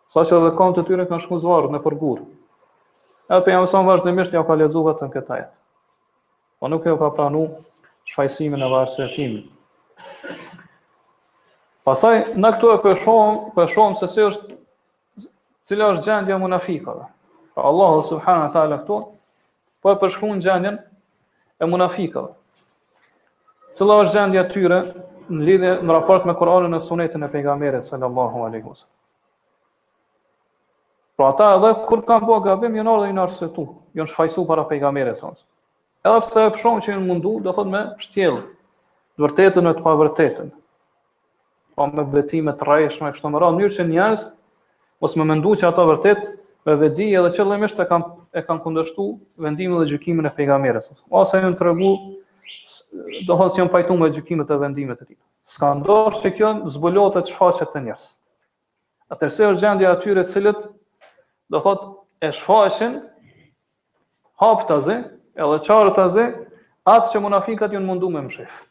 Sa 0.06 0.22
që 0.22 0.38
edhe 0.38 0.54
kanë 0.60 0.78
të 0.78 0.86
tyre 0.92 1.10
kanë 1.10 1.26
shku 1.26 1.42
në 1.42 1.82
përgurë. 1.88 2.37
Edhe 3.28 3.44
për 3.46 3.52
jam 3.52 3.66
sëmë 3.70 3.88
vazhdimisht 3.90 4.32
një 4.34 4.40
ka 4.48 4.54
lezu 4.58 4.82
vëtë 4.86 5.06
në 5.14 5.22
ajet. 5.36 5.48
Po 6.60 6.68
nuk 6.72 6.86
e 6.88 6.94
u 6.94 6.96
ka 7.00 7.08
pranu 7.16 7.42
shfajsimin 8.10 8.64
e 8.64 8.70
varësvetimin. 8.72 9.42
Pasaj, 11.88 12.14
në 12.40 12.52
këtu 12.56 12.70
e 12.72 12.78
përshom, 12.86 13.42
përshom 13.58 13.98
se 14.00 14.08
si 14.14 14.24
është, 14.30 14.56
cilë 15.68 15.90
është 15.92 16.06
gjendja 16.08 16.40
munafikave. 16.40 17.04
Pra 17.52 17.68
Allah 17.72 17.92
dhe 17.98 18.06
subhanën 18.08 18.58
e 18.72 18.80
këtu, 18.82 18.98
po 19.84 19.92
e 19.92 19.98
përshkun 20.04 20.40
gjendjen 20.44 20.80
e 21.66 21.70
munafikave. 21.76 22.32
Cilë 23.78 24.00
është 24.06 24.16
gjendja 24.16 24.46
tyre 24.56 24.80
në 25.28 25.50
lidhe 25.50 25.74
në 25.84 25.98
raport 26.00 26.24
me 26.28 26.32
Koranën 26.40 26.76
e 26.76 26.80
Sunetën 26.88 27.24
e 27.28 27.32
Pegamere, 27.36 27.82
sallallahu 27.90 28.46
Allahu 28.48 28.72
a.s. 28.72 28.86
Pra 31.18 31.32
ata 31.34 31.48
edhe 31.58 31.72
kur 31.88 31.98
kanë 32.06 32.22
bua 32.28 32.36
gabim, 32.44 32.76
jënë 32.78 32.90
orë 32.92 33.02
dhe 33.02 33.06
jënë 33.10 33.22
arsetu, 33.24 33.62
jënë 33.98 34.10
shfajsu 34.12 34.44
para 34.46 34.62
pejgamere, 34.70 35.16
sonës. 35.18 35.40
Edhe 36.06 36.20
pse 36.22 36.44
e 36.46 36.52
pëshonë 36.54 36.84
që 36.86 36.92
jënë 36.92 37.02
mundu, 37.08 37.32
do 37.42 37.54
thot 37.56 37.66
me 37.72 37.80
shtjelë, 38.04 38.44
të 39.18 39.24
vërtetën 39.24 39.66
e 39.68 39.72
të 39.74 39.82
pavërtetën, 39.82 40.52
pa 41.74 41.88
po 41.88 41.88
me 41.98 42.04
betime 42.12 42.54
të 42.60 42.68
rajshme, 42.68 43.10
kështë 43.16 43.26
të 43.26 43.34
mëra, 43.34 43.48
njërë 43.58 43.74
që 43.80 43.88
njërës, 43.90 44.28
mos 45.02 45.18
me 45.18 45.26
mendu 45.32 45.56
që 45.58 45.66
ata 45.72 45.88
vërtet, 45.90 46.30
me 46.70 46.76
vedi 46.84 47.10
edhe 47.18 47.32
që 47.34 47.48
lëmisht 47.50 47.82
e 47.82 47.88
kanë 47.90 48.44
kan 48.46 48.62
kundështu 48.62 49.08
vendimin 49.42 49.80
dhe 49.82 49.88
gjykimin 49.90 50.30
e 50.30 50.34
pejgamere, 50.38 50.84
sonës. 50.86 51.02
Ose 51.18 51.42
jënë 51.42 51.58
të 51.58 51.66
regu, 51.66 51.90
do 53.26 53.34
thonë 53.40 53.50
si 53.56 53.64
jënë 53.64 53.74
pajtu 53.74 53.98
me 53.98 54.12
gjykimet 54.14 54.54
e 54.54 54.60
vendimet 54.62 55.02
e 55.02 55.10
ti. 55.10 55.18
Ska 55.50 55.74
ndorë 55.80 56.22
që 56.22 56.36
kjo 56.38 56.54
zbulot 56.76 57.18
e 57.18 57.24
të 57.26 57.32
shfaqet 57.34 57.74
të 57.74 57.82
njërës. 57.88 58.06
Atërse 59.08 59.46
është 59.50 59.64
gjendja 59.64 59.94
atyre 59.94 60.26
cilët 60.28 60.66
do 61.50 61.60
thot 61.60 61.80
e 62.22 62.30
shfaqin 62.32 62.98
hap 64.38 64.66
tazë 64.68 64.96
edhe 65.38 65.58
çarë 65.66 65.92
tazë 65.96 66.26
atë 66.88 67.12
që 67.14 67.22
munafikat 67.24 67.72
ju 67.74 67.80
në 67.82 67.88
mundu 67.88 68.10
me 68.12 68.22
mshif. 68.26 68.64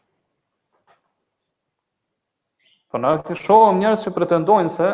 Po 2.88 2.98
na 3.00 3.16
këtë 3.20 3.36
shohëm 3.42 3.80
njerëz 3.82 4.06
që 4.06 4.14
pretendojnë 4.16 4.72
se 4.72 4.92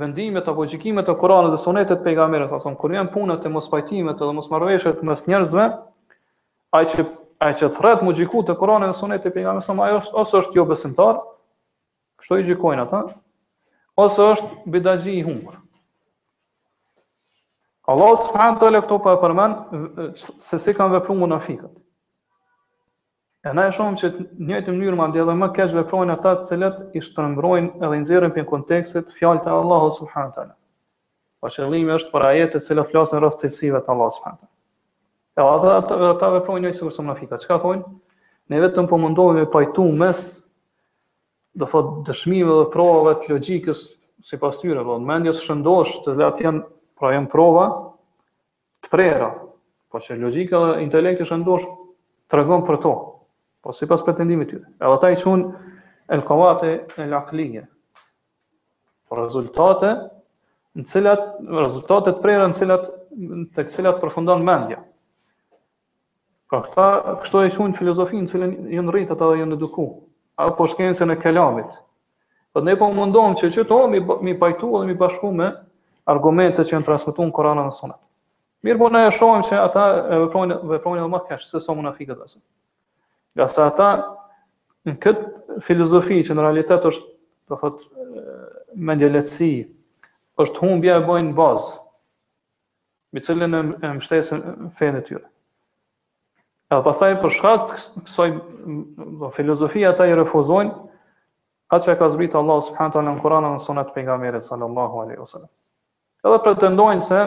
vendimet 0.00 0.46
apo 0.48 0.66
gjikimet 0.68 1.06
të 1.08 1.14
Kuranit 1.20 1.54
dhe 1.54 1.60
sunetet 1.62 2.02
pejgamberit, 2.04 2.50
ose 2.52 2.74
kur 2.78 2.92
janë 2.94 3.12
punët 3.14 3.46
e 3.48 3.52
mospajtimet 3.54 4.18
edhe 4.20 4.36
mosmarrveshjet 4.40 5.02
mes 5.06 5.24
njerëzve, 5.28 5.70
ai 6.76 6.84
që 6.90 7.06
ai 7.40 7.54
që 7.56 7.70
thret 7.72 8.02
mu 8.04 8.12
gjiku 8.16 8.42
të 8.44 8.56
Kuranit 8.60 8.92
dhe 8.92 8.98
sunetit 9.00 9.30
të 9.30 9.38
pejgamberit, 9.38 9.70
ose 9.72 9.80
ai 9.86 9.96
është 10.00 10.20
ose 10.24 10.40
është 10.42 10.60
jo 10.60 10.66
besimtar, 10.68 11.22
kështu 12.20 12.40
i 12.42 12.46
gjikojnë 12.50 12.84
ata, 12.86 13.02
ose 13.96 14.30
është 14.36 14.62
bidaxhi 14.76 15.16
i 15.16 15.24
humbur. 15.24 15.59
Allah 17.90 18.14
subhanahu 18.22 18.54
wa 18.54 18.60
taala 18.62 18.80
këto 18.86 18.96
po 19.02 19.10
e 19.10 19.18
përmend 19.18 19.54
se 20.46 20.58
si 20.62 20.74
kanë 20.76 20.94
vepruar 20.98 21.18
munafiqët. 21.24 21.72
E 23.50 23.54
na 23.56 23.64
e 23.66 23.72
shumë 23.74 23.98
që 23.98 24.10
njëjtë 24.14 24.70
një 24.70 24.74
mënyrë 24.78 24.98
mandje 25.00 25.22
edhe 25.24 25.34
më 25.40 25.48
keq 25.56 25.74
veprojnë 25.80 26.14
ata 26.14 26.34
të 26.42 26.46
cilët 26.52 26.78
i 26.94 27.02
shtrëngrojnë 27.08 27.82
edhe 27.82 27.98
i 27.98 28.02
nxjerrin 28.04 28.34
pikë 28.36 28.50
kontekstit 28.52 29.10
fjalët 29.18 29.48
e 29.50 29.54
Allahut 29.58 29.96
subhanahu 29.98 30.34
Pa 30.38 30.46
Po 31.40 31.50
qëllimi 31.56 31.94
është 31.98 32.12
për 32.14 32.26
ajete 32.30 32.58
të 32.60 32.64
cilat 32.70 32.90
flasin 32.92 33.20
rreth 33.24 33.40
cilësive 33.42 33.82
të 33.86 33.92
Allahut 33.94 34.18
subhanahu 34.18 34.44
taala. 35.34 35.58
Edhe 35.58 35.78
dhe 36.04 36.10
ata 36.12 36.30
veprojnë 36.38 36.66
njëjtë 36.66 36.78
sikur 36.78 37.04
munafiqët. 37.04 37.40
Çka 37.46 37.58
thonë? 37.64 37.86
Ne 38.50 38.58
vetëm 38.62 38.86
po 38.90 38.98
mundohemi 39.02 39.46
pajtu 39.50 39.88
mes 40.02 40.20
do 41.56 41.66
thot 41.72 41.90
dëshmive 42.10 42.52
dhe 42.60 42.68
provave 42.74 43.16
të 43.22 43.32
logjikës 43.34 43.82
sipas 44.30 44.60
tyre, 44.62 44.84
do 44.84 45.00
po, 45.00 45.40
shëndosh 45.40 45.96
të 46.04 46.18
vetë 46.20 46.46
janë 46.46 46.62
Pra 47.00 47.14
janë 47.16 47.30
prova 47.32 47.62
të 48.84 48.90
prera. 48.92 49.30
Po 49.90 49.98
që 50.04 50.18
logjika 50.20 50.58
dhe 50.66 50.72
intelekti 50.84 51.24
është 51.24 51.38
ndosh 51.40 51.64
të 52.30 52.38
regon 52.38 52.66
për 52.68 52.76
to. 52.84 52.92
Po 53.64 53.72
si 53.74 53.88
pas 53.88 54.02
pretendimit 54.04 54.52
tyre. 54.52 54.68
Edhe 54.84 54.98
ta 55.00 55.08
i 55.08 55.16
qunë 55.16 55.50
el 56.12 56.20
e 56.20 57.06
laklinje. 57.08 57.62
Po 59.08 59.16
rezultate 59.16 59.94
në 60.76 60.84
cilat, 60.92 61.22
rezultate 61.62 62.12
të 62.12 62.20
prera 62.26 62.46
në 62.46 62.54
cilat, 62.60 62.84
të 63.56 63.64
cilat 63.72 63.98
përfundon 64.04 64.44
mendja. 64.46 64.82
Pra 66.50 66.60
këta, 66.68 66.88
kështu 67.22 67.40
e 67.40 67.48
qënë 67.56 67.78
filozofinë 67.80 68.22
në 68.22 68.28
cilën 68.34 68.52
jënë 68.76 68.92
rritë 68.94 69.12
ata 69.16 69.32
dhe 69.32 69.40
jënë 69.40 69.56
eduku. 69.56 69.88
Apo 70.44 70.68
shkencën 70.72 71.10
e 71.10 71.16
kelamit. 71.20 71.70
Dhe 72.54 72.62
ne 72.68 72.76
po 72.80 72.92
mundohem 72.96 73.34
që 73.40 73.50
që 73.56 73.66
to 73.72 73.80
mi, 73.92 74.04
mi 74.28 74.36
pajtu 74.44 74.76
dhe 74.84 74.92
mi 74.92 74.94
bashku 75.00 75.32
me 75.40 75.48
argumente 76.10 76.64
që 76.64 76.74
janë 76.76 76.86
transmetuar 76.88 77.28
në 77.30 77.34
Kur'an 77.36 77.60
dhe 77.62 77.74
Sunet. 77.74 77.98
Mirë 78.66 78.80
po 78.82 78.90
ne 78.92 79.02
shohim 79.14 79.44
se 79.46 79.56
ata 79.56 79.84
veprojnë 80.26 80.56
veprojnë 80.74 81.08
më 81.14 81.20
kësht 81.28 81.54
se 81.54 81.60
sa 81.64 81.74
munafiqët 81.78 82.24
ashtu. 82.24 82.40
Nga 83.38 83.46
sa 83.54 83.68
ata 83.70 83.90
në 84.88 84.96
këtë 85.00 85.60
filozofi 85.64 86.18
që 86.26 86.36
në 86.36 86.44
realitet 86.46 86.86
është, 86.90 87.12
do 87.50 87.58
thot, 87.62 87.82
me 88.84 88.96
një 88.98 89.12
është 90.40 90.60
humbja 90.64 90.94
e 90.96 91.00
bën 91.04 91.26
bazë 91.36 91.78
me 93.12 93.20
cilën 93.26 93.56
e 93.56 93.60
mbështesin 93.96 94.40
fenë 94.78 95.02
e 95.02 95.04
tyre. 95.08 95.26
Edhe 96.70 96.84
pastaj 96.86 97.10
për 97.22 97.34
shkak 97.36 97.74
të 97.74 98.04
kësaj 98.06 98.28
filozofi 99.36 99.82
ata 99.90 100.06
i 100.08 100.14
refuzojnë 100.16 100.74
atë 101.74 101.84
që 101.90 101.96
ka 102.00 102.08
zbritur 102.14 102.40
Allah 102.44 102.62
subhanahu 102.70 102.92
wa 102.92 102.96
taala 102.98 103.14
në 103.16 103.24
Kur'an 103.24 103.48
dhe 103.50 103.56
në 103.56 103.64
Sunet 103.66 103.92
pejgamberit 103.96 104.46
sallallahu 104.48 105.04
alaihi 105.04 105.20
wasallam 105.20 105.50
edhe 106.24 106.38
pretendojnë 106.44 107.04
se 107.04 107.18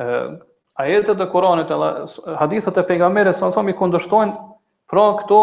e, 0.00 0.20
ajetet 0.82 1.18
dhe 1.20 1.26
Kuranit 1.32 1.70
edhe 1.72 1.88
hadithet 2.40 2.78
e 2.80 2.84
pejgamberit 2.90 3.36
sa 3.36 3.50
sa 3.52 3.62
mi 3.64 3.74
kundërshtojnë 3.76 4.34
pra 4.90 5.06
këto 5.20 5.40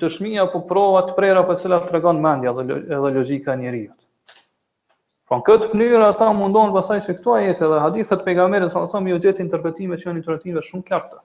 dëshmija 0.00 0.46
apo 0.46 0.62
prova 0.70 1.02
të 1.08 1.16
prera 1.18 1.42
për 1.48 1.60
cilat 1.64 1.88
tregon 1.90 2.22
mendja 2.24 2.54
edhe 2.54 2.78
edhe 2.84 3.00
logjika 3.18 3.52
e 3.52 3.60
njerëzit. 3.62 3.98
Po 5.28 5.38
në 5.40 5.46
këtë 5.48 5.68
pënyrë, 5.72 6.02
ata 6.10 6.30
mundon 6.36 6.72
pasaj 6.74 7.02
se 7.04 7.14
këto 7.18 7.34
ajete 7.38 7.68
dhe 7.72 7.80
hadithet 7.84 8.20
e 8.20 8.26
pejgamberit 8.26 8.72
sa 8.72 8.86
sa 8.88 9.00
mi 9.00 9.14
u 9.16 9.20
gjetin 9.20 9.46
interpretime 9.46 9.96
që 9.98 10.08
janë 10.08 10.20
interpretime 10.22 10.64
shumë 10.64 10.88
qarta. 10.88 11.20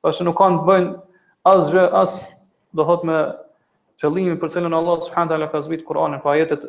Pasi 0.00 0.24
nuk 0.24 0.36
kanë 0.38 0.60
të 0.60 0.66
bëjnë 0.68 0.94
asgjë 1.50 1.86
as 2.02 2.16
do 2.76 2.84
thot 2.84 3.04
me 3.08 3.18
qëllimin 4.00 4.36
për 4.40 4.52
cilën 4.56 4.76
Allah 4.76 5.00
subhanahu 5.06 5.28
wa 5.32 5.34
taala 5.34 5.48
ka 5.52 5.62
zbrit 5.66 5.84
Kur'anin, 5.88 6.20
pa 6.20 6.34
ajetet 6.36 6.66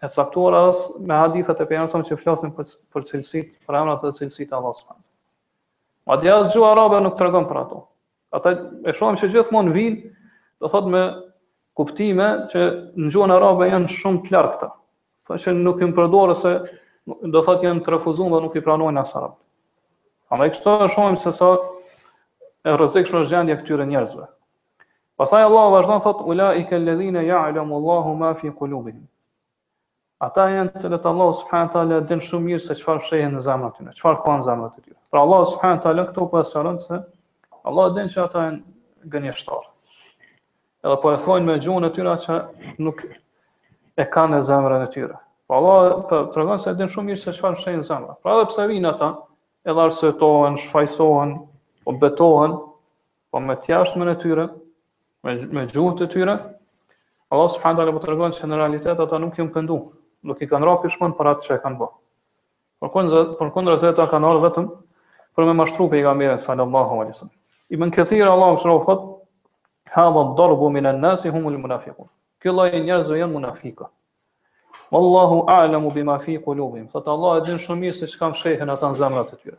e 0.00 0.06
caktuar 0.08 0.54
as 0.54 0.94
me 1.04 1.14
hadithat 1.14 1.60
e 1.60 1.66
pejgamberit 1.68 2.08
që 2.10 2.16
flasin 2.22 2.50
për 2.56 3.02
cilësit, 3.04 3.50
për 3.68 3.76
emrat 3.76 4.00
të 4.00 4.12
cilësit 4.18 4.48
të 4.48 4.56
Allahut 4.56 4.78
subhanuhu 4.78 5.04
Madje 6.10 6.32
as 6.34 6.54
ju 6.54 6.64
arabë 6.64 7.00
nuk 7.04 7.16
tregon 7.20 7.44
për 7.50 7.56
ato. 7.60 7.80
Ata 8.32 8.50
e 8.88 8.92
shohim 8.96 9.18
se 9.20 9.28
gjithmonë 9.30 9.72
vin, 9.74 9.98
do 10.60 10.68
thot 10.72 10.86
me 10.90 11.02
kuptime 11.76 12.30
që 12.52 12.62
në 12.96 13.10
gjuhën 13.12 13.34
arabe 13.34 13.68
janë 13.68 13.90
shumë 13.96 14.22
të 14.24 14.32
qartë 14.32 14.54
këta. 14.54 14.70
Po 15.28 15.38
që 15.42 15.52
nuk 15.60 15.82
i 15.84 15.90
përdorë 15.98 16.36
se 16.44 16.54
do 17.34 17.44
thot 17.44 17.62
janë 17.64 17.84
të 17.84 17.92
refuzuar 17.94 18.32
dhe 18.32 18.40
nuk 18.46 18.56
i 18.58 18.64
pranojnë 18.64 19.02
as 19.04 19.12
arab. 19.20 19.36
Andaj 20.32 20.50
këto 20.56 20.76
e 20.80 20.88
shohim 20.96 21.20
se 21.26 21.32
sa 21.36 21.50
e 22.64 22.76
rrezikshme 22.78 23.20
është 23.22 23.34
gjendja 23.34 23.58
e 23.58 23.60
këtyre 23.60 23.86
njerëzve. 23.92 24.26
Pastaj 25.20 25.46
Allah 25.50 25.68
vazhdon 25.76 26.00
në 26.00 26.04
thotë, 26.06 26.26
Ula 26.32 26.52
i 26.54 26.64
kelle 26.70 26.96
dhine, 26.96 27.26
Allahu 27.30 28.14
ma 28.22 28.32
fi 28.34 28.48
qulubihim. 28.50 29.06
Ata 30.20 30.44
janë 30.52 30.74
të 30.74 30.80
cilët 30.82 31.06
Allah 31.08 31.30
subhanahu 31.36 31.68
wa 31.70 31.72
taala 31.74 31.98
din 32.08 32.20
shumë 32.20 32.44
mirë 32.46 32.60
se 32.62 32.74
çfarë 32.76 33.00
fshehen 33.06 33.30
në 33.38 33.40
zemrat 33.44 33.76
tyre, 33.78 33.92
çfarë 33.96 34.18
ka 34.24 34.34
në 34.40 34.44
zemrat 34.50 34.74
e 34.76 34.82
tyre. 34.84 34.94
Për 35.10 35.18
Allah 35.22 35.38
subhanahu 35.52 35.78
wa 35.78 35.84
taala 35.86 36.02
këto 36.10 36.24
po 36.34 36.40
asalon 36.40 36.76
se 36.82 36.96
Allah 37.70 37.86
din 37.96 38.10
se 38.12 38.20
ata 38.20 38.40
janë 38.44 39.14
gënjeshtar. 39.14 39.62
Edhe 40.84 40.96
po 41.06 41.12
e 41.14 41.20
thonë 41.24 41.46
me 41.48 41.54
gjuhën 41.64 41.88
e 41.88 41.88
tyre 41.96 42.12
që 42.26 42.36
nuk 42.84 43.00
e 43.96 44.04
kanë 44.12 44.34
në 44.34 44.40
zemrën 44.50 44.84
e 44.84 44.88
tyre. 44.92 45.16
Po 45.48 45.56
Allah 45.56 46.04
po 46.10 46.18
tregon 46.36 46.60
se 46.66 46.74
din 46.82 46.92
shumë 46.96 47.12
mirë 47.14 47.22
se 47.24 47.32
çfarë 47.38 47.56
fshehen 47.62 47.80
në 47.80 47.86
zemra. 47.88 48.18
Pra 48.20 48.34
edhe 48.36 48.50
pse 48.52 48.66
vinë 48.74 48.90
ata, 48.90 49.08
edhe 49.64 49.82
arsyetohen, 49.86 50.58
shfaqsohen, 50.66 51.32
po 51.88 51.94
betohen, 52.04 52.58
po 53.32 53.40
me 53.40 53.56
të 53.56 53.72
jashtëmën 53.72 54.12
e 54.12 54.16
tyre, 54.20 54.44
me 55.24 55.34
me 55.56 55.64
gjuhët 55.72 56.04
e 56.04 56.10
tyre, 56.12 56.36
Allah 57.32 57.48
subhanahu 57.56 57.80
wa 57.80 57.86
taala 57.86 57.98
po 57.98 58.04
tregon 58.04 58.36
se 58.36 58.46
në 58.50 58.60
realitet 58.60 59.00
ata 59.00 59.18
nuk 59.22 59.40
janë 59.40 59.54
penduar 59.56 59.96
nuk 60.26 60.40
i 60.44 60.48
kanë 60.50 60.66
rapi 60.68 60.90
shmën 60.92 61.14
për 61.18 61.30
atë 61.34 61.46
që 61.46 61.54
e 61.56 61.60
kanë 61.64 61.78
bo. 61.82 61.90
Për 62.82 63.50
kundra 63.56 63.76
se 63.82 63.92
kanë 63.96 64.30
arë 64.30 64.42
vetëm 64.46 64.66
për 65.36 65.48
me 65.48 65.54
mashtru 65.60 65.88
për 65.92 66.00
i 66.00 66.02
ga 66.06 66.14
mire, 66.20 66.36
sallallahu 66.40 67.00
alisëm. 67.04 67.30
I 67.70 67.78
më 67.80 67.86
në 67.92 68.28
Allah 68.34 68.52
më 68.56 68.68
rohë 68.68 68.84
thot, 68.88 69.04
hadha 69.94 70.24
të 70.30 70.36
dorë 70.40 70.56
bumin 70.58 70.86
e 70.86 70.92
nësi 71.02 71.30
lë 71.30 71.56
munafikun. 71.60 72.08
Këlla 72.42 72.68
njerëzë 72.70 72.84
njerëzve 72.86 73.18
janë 73.18 73.32
munafika. 73.34 73.90
Wallahu 74.90 75.44
a'lamu 75.48 75.90
bima 75.92 76.18
fi 76.18 76.38
kulubim. 76.38 76.88
Thot 76.88 77.08
Allah 77.08 77.36
e 77.38 77.44
din 77.46 77.58
shumë 77.58 77.80
mirë 77.80 77.94
se 77.98 78.06
që 78.08 78.18
kam 78.18 78.34
shehen 78.34 78.70
ata 78.70 78.88
në 78.90 78.96
zemrat 78.98 79.32
e 79.32 79.36
tyre. 79.36 79.58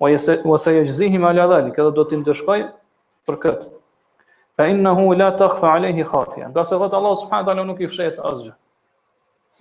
Wa 0.00 0.58
se 0.58 0.74
e 0.78 0.82
gjëzihim 0.84 1.24
ala 1.24 1.46
dhali, 1.46 1.70
këtë 1.72 1.94
do 1.96 2.04
të 2.04 2.18
dëshkoj 2.28 2.60
për 3.28 3.38
këtë. 3.44 3.70
Fa 4.58 4.66
innahu 4.68 5.14
la 5.16 5.30
takhfa 5.38 5.72
alehi 5.78 6.04
khafia. 6.04 6.48
Nga 6.50 6.64
se 6.64 6.76
thot 6.82 6.94
Allah 6.98 7.16
subhanët 7.22 7.48
ala 7.54 7.64
nuk 7.64 7.80
i 7.80 7.88
fshet 7.88 8.18
asgjë. 8.18 8.52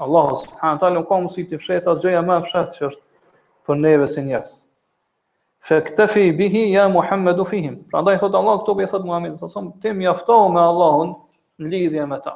Allah 0.03 0.27
subhanahu 0.35 0.79
taala 0.83 0.99
nuk 1.01 1.07
ka 1.11 1.15
mundësi 1.21 1.43
të 1.51 1.59
fshehet 1.63 1.87
as 1.93 2.03
më 2.03 2.37
e 2.37 2.43
fshehtë 2.47 2.77
që 2.77 2.85
është 2.89 3.03
për 3.69 3.79
neve 3.85 4.07
si 4.13 4.23
njerëz. 4.27 4.53
Fa 5.67 5.77
ktafi 5.87 6.25
bihi 6.39 6.63
ya 6.73 6.87
Muhammadu 6.91 7.45
fihim. 7.47 7.77
Prandaj 7.93 8.19
thot 8.23 8.35
Allah 8.39 8.57
këtu 8.63 8.75
be 8.79 8.87
thot 8.93 9.05
Muhamedi 9.07 9.37
sallallahu 9.37 9.59
alaihi 9.61 9.81
ti 9.85 9.93
mjafto 10.01 10.39
me 10.57 10.61
Allahun 10.71 11.13
në 11.63 11.71
lidhje 11.75 12.05
me 12.13 12.19
ta. 12.25 12.33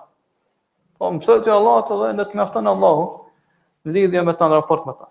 Po 0.97 1.11
më 1.11 1.25
thot 1.25 1.43
ti 1.47 1.51
Allah 1.55 1.77
të 1.89 1.97
dhe 2.03 2.11
ne 2.21 2.25
të 2.31 2.39
mjafton 2.39 2.71
Allahu 2.73 3.05
në 3.87 3.95
lidhje 3.97 4.23
me 4.29 4.33
ta 4.39 4.47
në 4.47 4.61
raport 4.61 4.87
me 4.87 4.95
ta. 5.01 5.09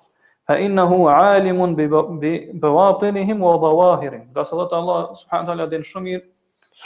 Fa 0.49 0.57
innahu 0.63 1.05
alimun 1.13 1.77
bi 1.77 1.89
bawatinihim 2.65 3.43
wa 3.45 3.57
dawahirihim. 3.65 4.29
Do 4.33 4.41
të 4.49 4.63
thot 4.63 4.77
Allah 4.81 5.03
subhanahu 5.21 5.53
taala 5.53 5.69
din 5.75 5.85
shumë 5.93 6.23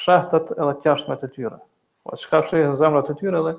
fshehtat 0.01 0.57
edhe 0.59 0.75
të 0.83 0.91
jashtme 0.91 1.19
të 1.23 1.31
tyre. 1.37 1.59
Po 2.03 2.17
çka 2.17 2.43
fshehën 2.47 2.75
zemrat 2.81 3.13
e 3.13 3.15
tyre 3.21 3.45
dhe 3.47 3.55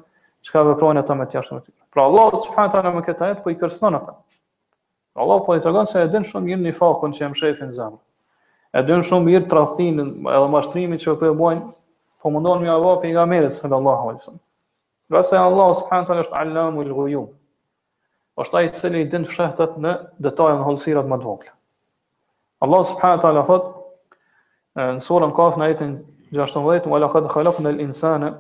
çka 0.47 0.65
veprojnë 0.67 1.05
ata 1.05 1.15
me 1.21 1.29
të 1.29 1.39
jashtme 1.39 1.61
tyre. 1.63 1.80
Pra 1.91 2.03
Allah 2.03 2.31
subhanahu 2.31 2.71
taala 2.73 2.93
me 2.95 3.01
këtë 3.03 3.25
ajet 3.27 3.41
po 3.43 3.51
i 3.51 3.55
kërson 3.59 3.97
ata. 3.97 4.13
Allah 5.19 5.41
po 5.43 5.55
i 5.57 5.59
tregon 5.63 5.87
se 5.91 5.99
e 5.99 6.07
din 6.13 6.23
shumë 6.23 6.47
mirë 6.47 6.63
nifakun 6.69 7.11
që 7.15 7.23
jam 7.25 7.33
shefi 7.35 7.67
në 7.67 7.75
zemër. 7.79 7.99
E 8.79 8.83
din 8.87 9.03
shumë 9.09 9.27
mirë 9.27 9.49
tradhtinë 9.51 10.05
edhe 10.31 10.47
mashtrimin 10.53 11.01
që 11.03 11.15
po 11.19 11.27
e 11.27 11.35
bojn, 11.41 11.59
po 12.23 12.31
mundon 12.31 12.63
mi 12.63 12.69
avo 12.71 12.93
pejgamberit 13.03 13.57
sallallahu 13.59 14.05
alaihi 14.05 14.21
wasallam. 14.21 14.43
Qase 15.11 15.35
pra 15.35 15.49
Allah 15.51 15.75
subhanahu 15.81 16.07
taala 16.11 16.25
është 16.27 16.39
alamul 16.45 16.93
ghuyub. 16.99 17.27
Po 18.39 18.47
i 18.61 18.71
cili 18.79 19.01
i 19.03 19.09
din 19.11 19.27
fshehtat 19.27 19.75
në 19.83 19.93
detajet 20.27 20.63
e 20.63 20.69
holsirat 20.69 21.11
më 21.11 21.19
të 21.23 21.27
vogla. 21.27 21.55
Allah 22.63 22.85
subhanahu 22.93 23.25
taala 23.27 23.43
thot 23.51 23.67
në 24.79 25.03
surën 25.09 25.35
Kaf 25.41 25.59
në 25.59 25.67
ajetin 25.67 25.97
16, 26.39 26.87
"Wa 26.89 27.03
laqad 27.03 27.27
khalaqnal 27.35 27.79
insana 27.83 28.31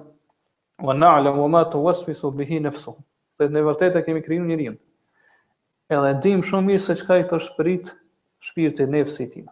wa 0.87 0.93
na'lamu 0.95 1.49
ma 1.51 1.65
tuwaswisu 1.75 2.31
bihi 2.31 2.61
nafsuhu." 2.69 2.95
dhe 3.41 3.49
në 3.55 3.63
vërtetë 3.65 4.03
kemi 4.05 4.21
krijuar 4.25 4.47
njerin. 4.49 4.75
Edhe 5.91 6.11
dim 6.23 6.43
shumë 6.45 6.69
mirë 6.71 6.83
se 6.87 6.95
çka 7.01 7.17
i 7.21 7.25
përshpërit 7.29 7.89
shpirtit 8.45 8.85
e 8.85 8.89
nefsit 8.95 9.33
tim. 9.35 9.47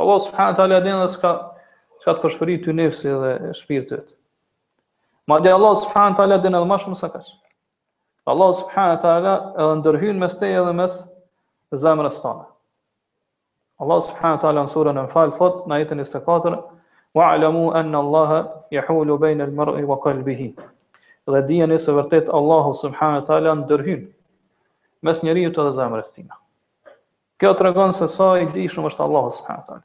Allah 0.00 0.18
subhanahu 0.24 0.54
wa 0.54 0.58
taala 0.60 0.80
dinë 0.84 1.06
se 1.12 1.20
ka 1.22 1.32
çka 2.02 2.14
të 2.18 2.24
përshpërit 2.24 2.64
ty 2.66 2.74
nefsi 2.80 3.14
dhe 3.22 3.34
shpirtit. 3.60 4.08
Madje 5.30 5.52
Allah 5.54 5.76
subhanahu 5.84 6.16
wa 6.16 6.20
taala 6.20 6.40
dinë 6.44 6.60
edhe 6.60 6.72
më 6.72 6.80
shumë 6.84 7.00
se 7.02 7.10
kaç. 7.14 7.32
Allah 8.32 8.52
subhanahu 8.60 8.96
wa 8.96 9.02
taala 9.06 9.36
edhe 9.54 9.70
ndërhyn 9.82 10.20
mes 10.24 10.36
te 10.40 10.50
dhe 10.56 10.74
mes 10.82 10.98
zemrës 11.86 12.20
tona. 12.24 12.46
Allah 13.80 14.02
subhanahu 14.10 14.38
wa 14.40 14.44
taala 14.46 14.66
në 14.68 14.74
surën 14.76 15.00
Anfal 15.04 15.32
thot 15.40 15.64
në 15.68 15.78
ajetin 15.80 16.04
24 16.04 16.58
wa'lamu 17.14 17.68
anna 17.80 18.00
Allaha 18.04 18.38
yahulu 18.74 19.18
bayna 19.22 19.44
al-mar'i 19.48 19.84
wa 19.86 19.98
qalbihi 20.04 20.52
dhe 21.32 21.42
dijen 21.46 21.72
e 21.72 21.78
se 21.78 21.92
vërtet 21.92 22.28
Allahu 22.28 22.74
subhanahu 22.76 23.20
wa 23.20 23.26
taala 23.26 23.54
ndërhyn 23.62 24.02
mes 25.04 25.22
njeriu 25.24 25.52
të 25.56 25.66
zemrës 25.76 26.10
tina. 26.12 26.36
Kjo 27.40 27.54
të 27.56 27.64
regon 27.68 27.92
se 27.96 28.08
sa 28.08 28.32
i 28.40 28.46
di 28.52 28.66
shumë 28.70 28.90
është 28.92 29.04
Allah 29.04 29.24
s.w.t. 29.32 29.78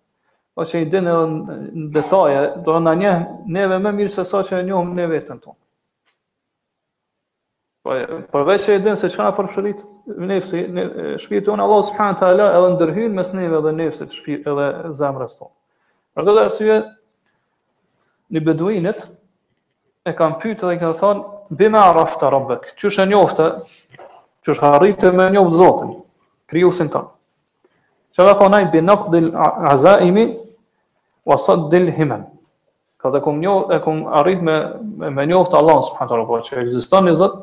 Po 0.56 0.66
që 0.68 0.82
i 0.84 0.90
din 0.92 1.08
edhe 1.08 1.24
në 1.30 1.86
detaje, 1.96 2.42
do 2.66 2.76
në 2.84 2.94
një 3.02 3.14
neve 3.58 3.80
me 3.80 3.92
mirë 3.96 4.14
se 4.18 4.26
sa 4.28 4.42
që 4.44 4.60
e 4.60 4.66
njohëm 4.68 4.94
ne 4.98 5.06
vetën 5.12 5.40
tonë. 5.44 5.60
Po, 7.84 7.96
përveç 8.34 8.66
që 8.68 8.76
i 8.76 8.84
din 8.84 9.00
se 9.00 9.10
që 9.10 9.22
nga 9.22 9.30
përshërit 9.40 9.84
nefësi, 10.30 10.66
ne, 10.76 10.86
shpirë 11.24 11.46
tonë 11.48 11.64
Allah 11.66 11.82
s.w.t. 11.88 12.34
edhe 12.34 12.74
dërhyn, 12.84 13.16
mes 13.16 13.32
neve 13.38 13.64
dhe 13.64 13.76
të 14.04 14.12
shpirit 14.18 14.48
edhe 14.52 14.92
zemrës 15.00 15.40
tonë. 15.40 15.56
Për 16.16 16.28
këtë 16.30 16.44
arsye, 16.46 16.80
një 18.36 18.44
beduinit, 18.46 19.08
e 20.10 20.16
kam 20.18 20.38
pyetë 20.42 20.68
dhe 20.70 20.78
i 20.78 20.82
ka 20.82 20.90
thonë 21.00 21.56
bima 21.60 21.82
arafta 21.90 22.30
rabbek 22.34 22.70
çush 22.80 23.02
e 23.04 23.06
njofte 23.10 23.48
çush 24.46 24.62
harrit 24.64 25.02
me 25.18 25.30
njoft 25.34 25.56
zotin 25.62 25.92
krijuesin 26.52 26.90
ton 26.94 27.08
çka 28.14 28.26
ka 28.30 28.36
thonë 28.42 28.58
ai 28.60 28.68
binaqdil 28.74 29.30
azaimi 29.74 30.26
wasad 31.30 31.66
saddil 31.70 31.92
himam 31.98 32.26
ka 32.98 33.12
dhe 33.14 33.22
kum 33.26 33.42
njoft 33.44 33.72
e 33.78 33.82
kum 33.86 34.06
arrit 34.22 34.42
me 34.42 34.56
me, 35.16 35.26
njoft 35.26 35.54
Allah 35.54 35.84
subhanahu 35.84 36.10
wa 36.10 36.10
taala 36.10 36.26
po 36.32 36.40
që 36.48 36.60
ekziston 36.64 37.12
i 37.12 37.16
zot 37.22 37.36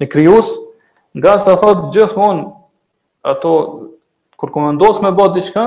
në 0.00 0.08
krijues 0.12 0.50
nga 1.16 1.38
sa 1.38 1.56
thot 1.56 1.88
gjithmonë 1.94 2.44
ato 3.32 3.52
kur 4.36 4.50
komandos 4.54 5.00
me 5.02 5.12
bë 5.18 5.28
diçka 5.36 5.64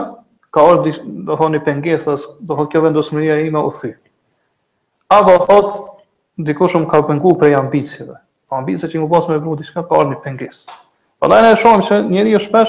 ka 0.51 0.65
ardhur 0.71 0.99
do 1.27 1.37
thoni 1.39 1.59
pengesës 1.63 2.27
do 2.39 2.55
thot 2.57 2.69
kjo 2.71 2.81
vendosmëria 2.85 3.39
ime 3.47 3.59
u 3.63 3.71
thy 3.81 3.93
apo 5.17 5.37
thot 5.47 5.69
ndikosh 6.37 6.77
më 6.79 6.89
ka 6.91 6.99
pengu 7.09 7.33
për 7.41 7.55
ambicive. 7.59 8.19
Po 8.47 8.57
ambicive 8.61 8.89
që 8.91 9.01
më 9.01 9.09
pas 9.11 9.27
me 9.29 9.39
vru 9.41 9.55
diçka 9.59 9.83
ka 9.89 9.97
ardhi 10.01 10.17
pengesë. 10.23 10.75
Prandaj 11.19 11.41
po 11.41 11.49
ne 11.49 11.59
shohim 11.63 11.83
se 11.83 11.97
njeriu 12.05 12.37
është 12.37 12.63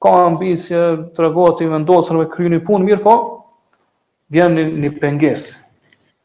ka 0.00 0.12
ambicie, 0.30 0.80
tregon 1.16 1.60
i 1.60 1.68
vendosur 1.74 2.16
me 2.16 2.26
kryeni 2.32 2.60
punë 2.64 2.84
mirë, 2.88 3.02
po 3.04 3.16
vjen 4.32 4.54
një, 4.56 4.64
një 4.80 4.92
pengesë. 5.02 5.50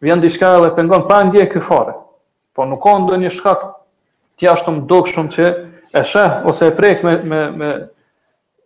Vjen 0.01 0.21
diçka 0.23 0.53
edhe 0.61 0.71
pengon 0.77 1.03
pa 1.09 1.19
ndje 1.27 1.49
ky 1.51 1.59
fare. 1.61 1.93
Po 2.55 2.65
nuk 2.65 2.81
ka 2.83 2.95
ndonjë 3.03 3.31
shkak 3.35 3.65
të 4.39 4.47
jashtëm 4.47 4.79
dukshëm 4.87 5.29
që 5.33 5.47
e 5.95 6.03
sheh 6.03 6.45
ose 6.47 6.71
e 6.71 6.75
prek 6.75 7.03
me 7.03 7.17
me 7.23 7.41
me 7.59 7.69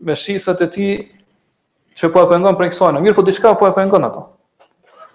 me 0.05 0.15
shisat 0.15 0.61
e 0.61 0.67
tij 0.69 0.93
që 1.97 2.09
po 2.13 2.21
e 2.25 2.29
pengon 2.31 2.57
për 2.57 2.69
kësaj. 2.71 2.99
Mirë, 3.01 3.17
po 3.17 3.25
diçka 3.25 3.55
po 3.59 3.65
e 3.67 3.73
pengon 3.75 4.05
ato. 4.07 4.27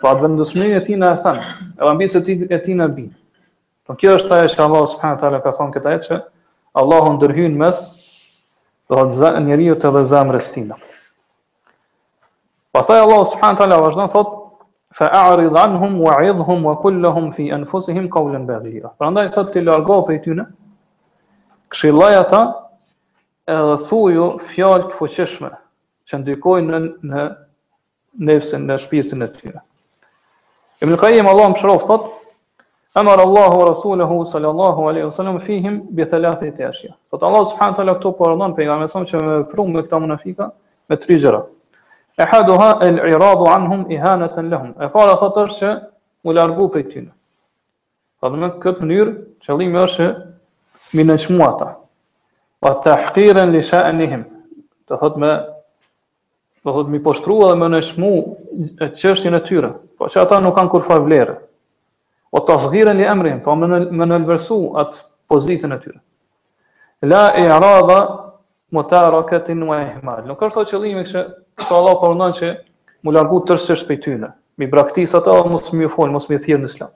Po 0.05 0.11
atë 0.13 0.21
vendosmërinë 0.27 0.75
e 0.77 0.81
tij 0.85 0.97
na 1.01 1.11
e 1.15 1.19
than, 1.23 1.39
edhe 1.81 1.87
ambicet 1.91 2.19
e 2.19 2.25
tij 2.37 2.41
e 2.53 2.57
tij 2.65 2.75
na 2.77 2.89
bin. 2.93 3.07
Po 3.89 3.95
kjo 3.97 4.19
është 4.19 4.35
ajo 4.37 4.51
që 4.53 4.59
Allah 4.65 4.83
subhanahu 4.93 5.21
taala 5.23 5.39
ka 5.41 5.53
thonë 5.57 5.75
këtë 5.79 5.89
ajë 5.95 6.03
se 6.09 6.19
Allahu 6.83 7.13
ndërhyn 7.15 7.55
mes 7.63 7.79
do 8.93 8.99
të 9.01 9.17
zë 9.21 9.31
njeriu 9.49 9.79
të 9.81 9.93
dhëzam 9.97 10.35
tina. 10.57 10.77
Pastaj 12.75 13.01
Allah 13.07 13.23
subhanahu 13.33 13.61
taala 13.63 13.79
vazhdon 13.87 14.13
thot 14.13 14.35
fa 14.99 15.09
a'rid 15.23 15.57
anhum 15.57 15.97
wa 16.05 16.19
wa 16.69 16.75
kulluhum 16.85 17.33
fi 17.33 17.49
anfusihim 17.57 18.09
qawlan 18.13 18.45
baghira. 18.47 18.93
Prandaj 19.01 19.33
thot 19.33 19.53
ti 19.55 19.61
largo 19.65 20.03
prej 20.05 20.21
tyre. 20.23 20.45
Këshillaj 21.73 22.15
ata 22.21 22.43
edhe 23.49 23.77
thuju 23.89 24.29
fjalë 24.53 24.85
të 24.91 24.97
fuqishme 25.01 25.51
që 26.09 26.15
ndikojnë 26.21 26.73
në 26.77 26.89
në 27.09 27.25
nëse 28.29 28.59
në 28.69 28.77
shpirtin 28.85 29.23
e 29.25 29.29
tyre. 29.41 29.61
Ibn 30.83 30.97
Qayyim 30.99 31.27
Allahu 31.29 31.53
mëshiroj 31.53 31.85
thot 31.87 32.07
Amar 32.95 33.19
Allahu 33.21 33.65
rasuluhu 33.69 34.25
sallallahu 34.27 34.83
alaihi 34.89 35.05
wasallam 35.05 35.41
fihim 35.41 35.83
bi 35.91 36.05
thalathati 36.05 36.65
ashya. 36.67 36.95
Thot, 37.11 37.23
Allah 37.23 37.45
subhanahu 37.47 37.77
taala 37.77 37.95
këtu 37.99 38.13
po 38.17 38.25
rëndon 38.31 38.53
pejgamberin 38.55 38.89
thonë 38.93 39.09
që 39.11 39.23
me 39.25 39.39
prum 39.51 39.73
me 39.75 39.83
këta 39.83 39.99
munafika 39.99 40.49
me 40.89 40.97
tri 40.97 41.17
gjëra. 41.19 41.41
Ehaduha 42.23 42.69
al-iradu 42.87 43.49
anhum 43.51 43.83
ihanatan 43.91 44.51
lahum. 44.51 44.71
E 44.79 44.89
fara 44.95 45.17
thotë 45.19 45.49
se 45.51 45.73
u 46.23 46.33
largu 46.33 46.69
prej 46.71 46.87
tyre. 46.93 47.11
Po 48.21 48.31
në 48.31 48.53
këtë 48.63 48.87
mënyrë 48.87 49.17
qëllimi 49.47 49.81
është 49.87 50.11
mi 50.95 51.05
në 51.05 51.73
Wa 52.65 52.71
tahqiran 52.85 53.51
li 53.53 53.61
sha'nihim. 53.63 54.23
Do 54.89 54.97
thotë 55.03 55.19
me 55.21 55.33
do 56.65 56.73
thotë 56.73 56.89
mi 56.95 57.01
poshtrua 57.05 57.51
dhe 57.51 57.59
më 57.61 57.69
në 57.75 57.81
shmu 57.91 58.13
çështjen 59.03 59.35
e 59.37 59.43
tyre. 59.49 59.69
Po 60.05 60.11
që 60.13 60.21
ata 60.21 60.37
nuk 60.45 60.53
kanë 60.53 60.69
kur 60.69 60.83
farë 60.85 61.01
vlerë. 61.07 61.35
O 62.37 62.41
të 62.45 62.53
asgjiren 62.59 62.99
li 63.01 63.07
emrin, 63.09 63.39
po 63.41 63.55
më, 63.57 63.71
në, 63.97 64.19
atë 64.85 65.01
pozitën 65.33 65.73
e 65.73 65.79
tyre. 65.81 65.97
La 67.09 67.23
e 67.41 67.45
aradha 67.49 67.97
më 68.75 68.83
ta 68.91 69.01
raketin 69.15 69.63
më 69.65 69.79
e 69.79 69.87
himal. 69.95 70.21
Nuk 70.29 70.45
është 70.45 70.59
të 70.59 70.69
qëllimi 70.75 71.07
që 71.09 71.23
të 71.65 71.73
Allah 71.79 71.97
përnën 72.03 72.37
që 72.37 72.51
më 73.05 73.15
largu 73.17 73.41
të 73.47 73.53
tërsë 73.55 73.79
është 73.79 73.89
pëjtyne. 73.95 74.33
Mi 74.61 74.69
braktis 74.71 75.17
ata, 75.17 75.39
mos 75.49 75.73
më 75.73 75.87
ju 75.87 75.95
folë, 75.97 76.13
mos 76.19 76.29
më 76.29 76.43
ju 76.53 76.61
në 76.61 76.69
islam. 76.75 76.93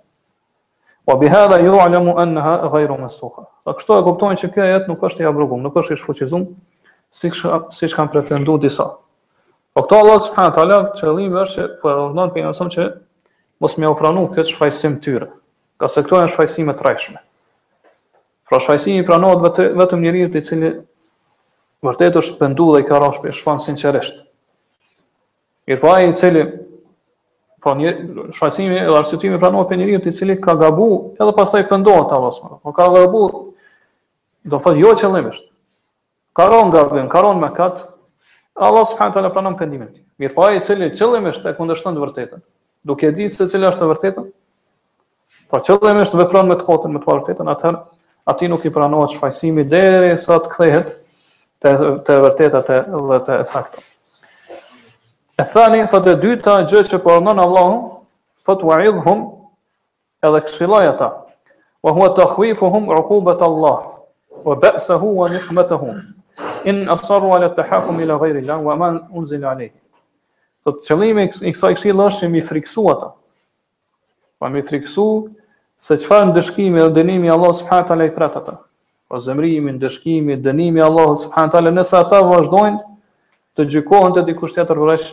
Wa 1.08 1.16
bi 1.16 1.32
hadha 1.32 1.62
yu'lamu 1.64 2.12
annaha 2.20 2.54
ghayru 2.76 2.98
mansukha. 3.00 3.46
Po 3.64 3.72
kështu 3.80 3.96
e 4.02 4.04
kuptojnë 4.10 4.42
që 4.44 4.50
kjo 4.52 4.68
jetë 4.74 4.92
nuk 4.92 5.08
është 5.08 5.24
i 5.24 5.30
abrogum, 5.32 5.64
nuk 5.64 5.80
është 5.80 5.96
i 5.96 6.02
shfuqizuar, 6.04 6.44
si 7.22 7.32
siç 7.80 7.96
kanë 7.96 8.12
pretenduar 8.18 8.60
disa. 8.60 8.90
Po 9.78 9.84
këto 9.86 9.94
Allah 9.94 10.16
subhanahu 10.18 10.54
taala 10.58 10.76
qëllimi 10.98 11.36
është 11.38 11.54
që 11.54 11.64
po 11.78 11.86
e 11.86 11.92
urdhon 12.02 12.32
pejgamberin 12.34 12.70
që 12.74 12.84
mos 13.62 13.76
më 13.78 13.86
ofranu 13.86 14.24
këtë 14.32 14.50
shfaqsim 14.50 14.96
tyre. 15.04 15.28
Ka 15.78 15.86
se 15.86 16.02
këto 16.02 16.16
janë 16.18 16.32
shfaqsime 16.32 16.72
të 16.74 16.82
rrejshme. 16.82 17.20
Pra 18.50 18.58
shfaqsimi 18.58 19.04
pranohet 19.06 19.60
vetëm 19.78 20.00
njeriu 20.02 20.32
i 20.32 20.40
cili 20.42 20.70
vërtet 21.86 22.18
është 22.18 22.34
penduar 22.40 22.74
dhe 22.74 22.80
i 22.82 22.88
ka 22.88 22.98
rrash 22.98 23.20
për 23.22 23.36
shfaqsim 23.38 23.76
sinqerisht. 23.78 24.16
Mirpo 25.70 25.92
ai 25.94 26.08
i 26.10 26.16
cili 26.18 26.42
po 27.62 27.76
një 27.78 27.94
shfaqsimi 28.34 28.80
e 28.82 28.88
arsyetimi 28.98 29.38
pranohet 29.38 29.70
për 29.70 29.78
njeriu 29.84 30.00
i 30.10 30.14
cili 30.18 30.40
ka 30.42 30.56
gabu, 30.58 30.90
edhe 31.22 31.36
pastaj 31.38 31.68
pendohet 31.70 32.16
Allah 32.18 32.34
subhanahu. 32.34 32.64
Po 32.66 32.74
ka 32.74 32.88
gabu 32.98 33.22
do 34.42 34.58
thotë 34.58 34.82
jo 34.82 34.90
qëllimisht. 35.04 35.46
Ka 36.34 36.48
rënë 36.50 36.74
gabim, 36.74 37.06
ka 37.14 37.22
rënë 37.28 37.44
mëkat, 37.46 37.86
Allah 38.60 38.82
subhanahu 38.86 39.14
wa 39.14 39.14
taala 39.22 39.30
pranon 39.34 39.54
pendimin. 39.58 39.88
Mirpo 40.18 40.42
ai 40.42 40.56
i 40.58 40.60
cili 40.60 40.90
qëllimisht 40.90 41.46
e 41.46 41.54
kundërshton 41.54 41.94
të 41.94 42.02
vërtetën, 42.02 42.40
duke 42.90 43.06
e 43.06 43.14
ditë 43.14 43.36
se 43.38 43.46
cila 43.54 43.70
është 43.70 43.86
e 43.86 43.90
vërteta, 43.92 44.24
po 45.50 45.60
qëllimisht 45.62 46.16
vepron 46.18 46.50
me 46.50 46.56
të 46.58 46.66
kotën 46.66 46.94
me 46.94 46.98
të 47.04 47.12
vërtetën, 47.12 47.50
atë 47.54 47.72
aty 48.34 48.48
nuk 48.50 48.64
i 48.66 48.72
pranohet 48.74 49.14
shfaqësimi 49.14 49.64
derisa 49.70 50.40
të 50.42 50.50
kthehet 50.56 50.90
te 51.62 51.76
te 52.06 52.18
vërteta 52.24 52.64
te 52.70 52.80
dhe 52.98 53.20
te 53.28 53.38
saktë. 53.52 53.84
E 55.38 55.46
thani 55.46 55.84
sot 55.88 56.10
e 56.10 56.16
dyta 56.24 56.58
gjë 56.66 56.82
që 56.90 57.02
po 57.04 57.14
ndon 57.22 57.38
Allahu, 57.44 57.78
sot 58.42 58.62
hum 59.06 59.22
edhe 60.24 60.40
këshilloj 60.48 60.84
ata. 60.94 61.12
Wa 61.82 61.92
huwa 61.94 62.08
takhwifuhum 62.16 62.88
'uqubata 62.90 63.44
Allah 63.44 63.78
wa 64.44 64.56
ba'sahu 64.56 65.12
wa 65.20 65.28
nikmatuhum 65.28 66.00
in 66.66 66.88
afsaru 66.90 67.30
ala 67.36 67.48
të 67.54 67.64
hakum 67.70 67.98
ila 68.00 68.16
gajri 68.20 68.42
la, 68.46 68.56
wa 68.62 68.74
man 68.78 69.00
unzil 69.14 69.44
alehi. 69.46 69.72
Të 70.66 70.72
të 70.78 70.86
qëllimi 70.88 71.26
i 71.26 71.52
kësa 71.54 71.70
i 71.72 71.76
këshilë 71.78 72.06
është 72.06 72.24
që 72.24 72.30
mi 72.34 72.42
friksu 72.44 72.84
ata. 72.90 73.10
Pa 74.38 74.50
mi 74.52 74.62
friksu 74.62 75.06
se 75.82 75.96
fa 76.04 76.22
në 76.26 76.34
dëshkimi 76.36 76.82
dhe 76.82 76.90
dënimi 77.00 77.30
Allah 77.32 77.54
subhanët 77.60 77.92
ala 77.94 78.08
i 78.08 78.12
kratë 78.14 78.42
ata. 78.42 78.56
Pa 79.08 79.14
po 79.16 79.20
zemrimi, 79.24 79.72
në 79.72 79.80
dëshkimi, 79.84 80.36
dënimi 80.44 80.82
Allah 80.84 81.14
subhanët 81.16 81.54
ala, 81.60 81.72
nëse 81.78 81.96
ata 81.98 82.20
vazhdojnë 82.26 82.82
të 83.58 83.68
gjykohen 83.74 84.16
të 84.18 84.26
dikush 84.28 84.54
tjetër 84.56 84.78
vresh 84.84 85.12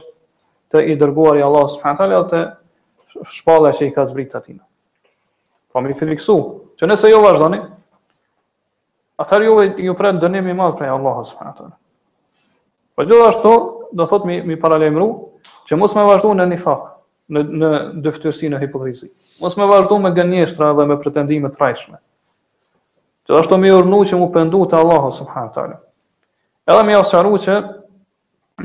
të 0.73 0.81
i 0.91 0.97
dërguar 0.99 1.39
i 1.39 1.45
Allah 1.47 1.67
subhanët 1.77 2.03
ala 2.07 2.23
të 2.31 2.43
shpalla 3.37 3.71
që 3.73 3.87
i 3.87 3.93
ka 3.95 4.05
zbrit 4.09 4.33
të 4.33 4.39
atina. 4.41 4.63
Pa 5.71 5.81
mi 5.83 5.95
friksu, 5.95 6.37
që 6.79 6.89
nëse 6.91 7.07
jo 7.11 7.21
vazhdojnë, 7.23 7.61
Atar 9.15 9.41
ju, 9.41 9.63
i 9.77 9.85
ju 9.85 9.93
pran 9.95 10.19
dënim 10.19 10.49
i 10.49 10.53
madh 10.53 10.75
prej 10.77 10.89
Allahut 10.91 11.27
subhanahu 11.29 11.69
Po 12.95 13.03
gjithashtu 13.07 13.51
do 13.91 14.05
thot 14.07 14.25
mi 14.27 14.41
mi 14.47 14.55
paralajmëru 14.59 15.07
që 15.69 15.77
mos 15.77 15.93
më 15.95 16.03
vazhdo 16.07 16.33
në 16.39 16.45
nifaq, 16.51 16.83
në 17.35 17.41
në 17.61 17.69
dëftërsi 18.05 18.49
në 18.53 18.59
hipokrizi. 18.61 19.07
Mos 19.43 19.55
më 19.59 19.65
vazhdo 19.71 19.97
me 19.99 20.11
gënjeshtra 20.15 20.69
dhe 20.77 20.85
me 20.91 20.97
pretendime 21.03 21.49
të 21.51 21.59
rrajshme. 21.59 21.97
Gjithashtu 23.27 23.59
më 23.59 23.71
urrnu 23.77 23.99
që 24.11 24.19
mu 24.21 24.29
pendu 24.35 24.61
te 24.71 24.79
Allahu 24.79 25.11
subhanahu 25.17 25.65
Edhe 26.67 26.83
më 26.87 26.95
osharu 26.99 27.35
që 27.43 27.55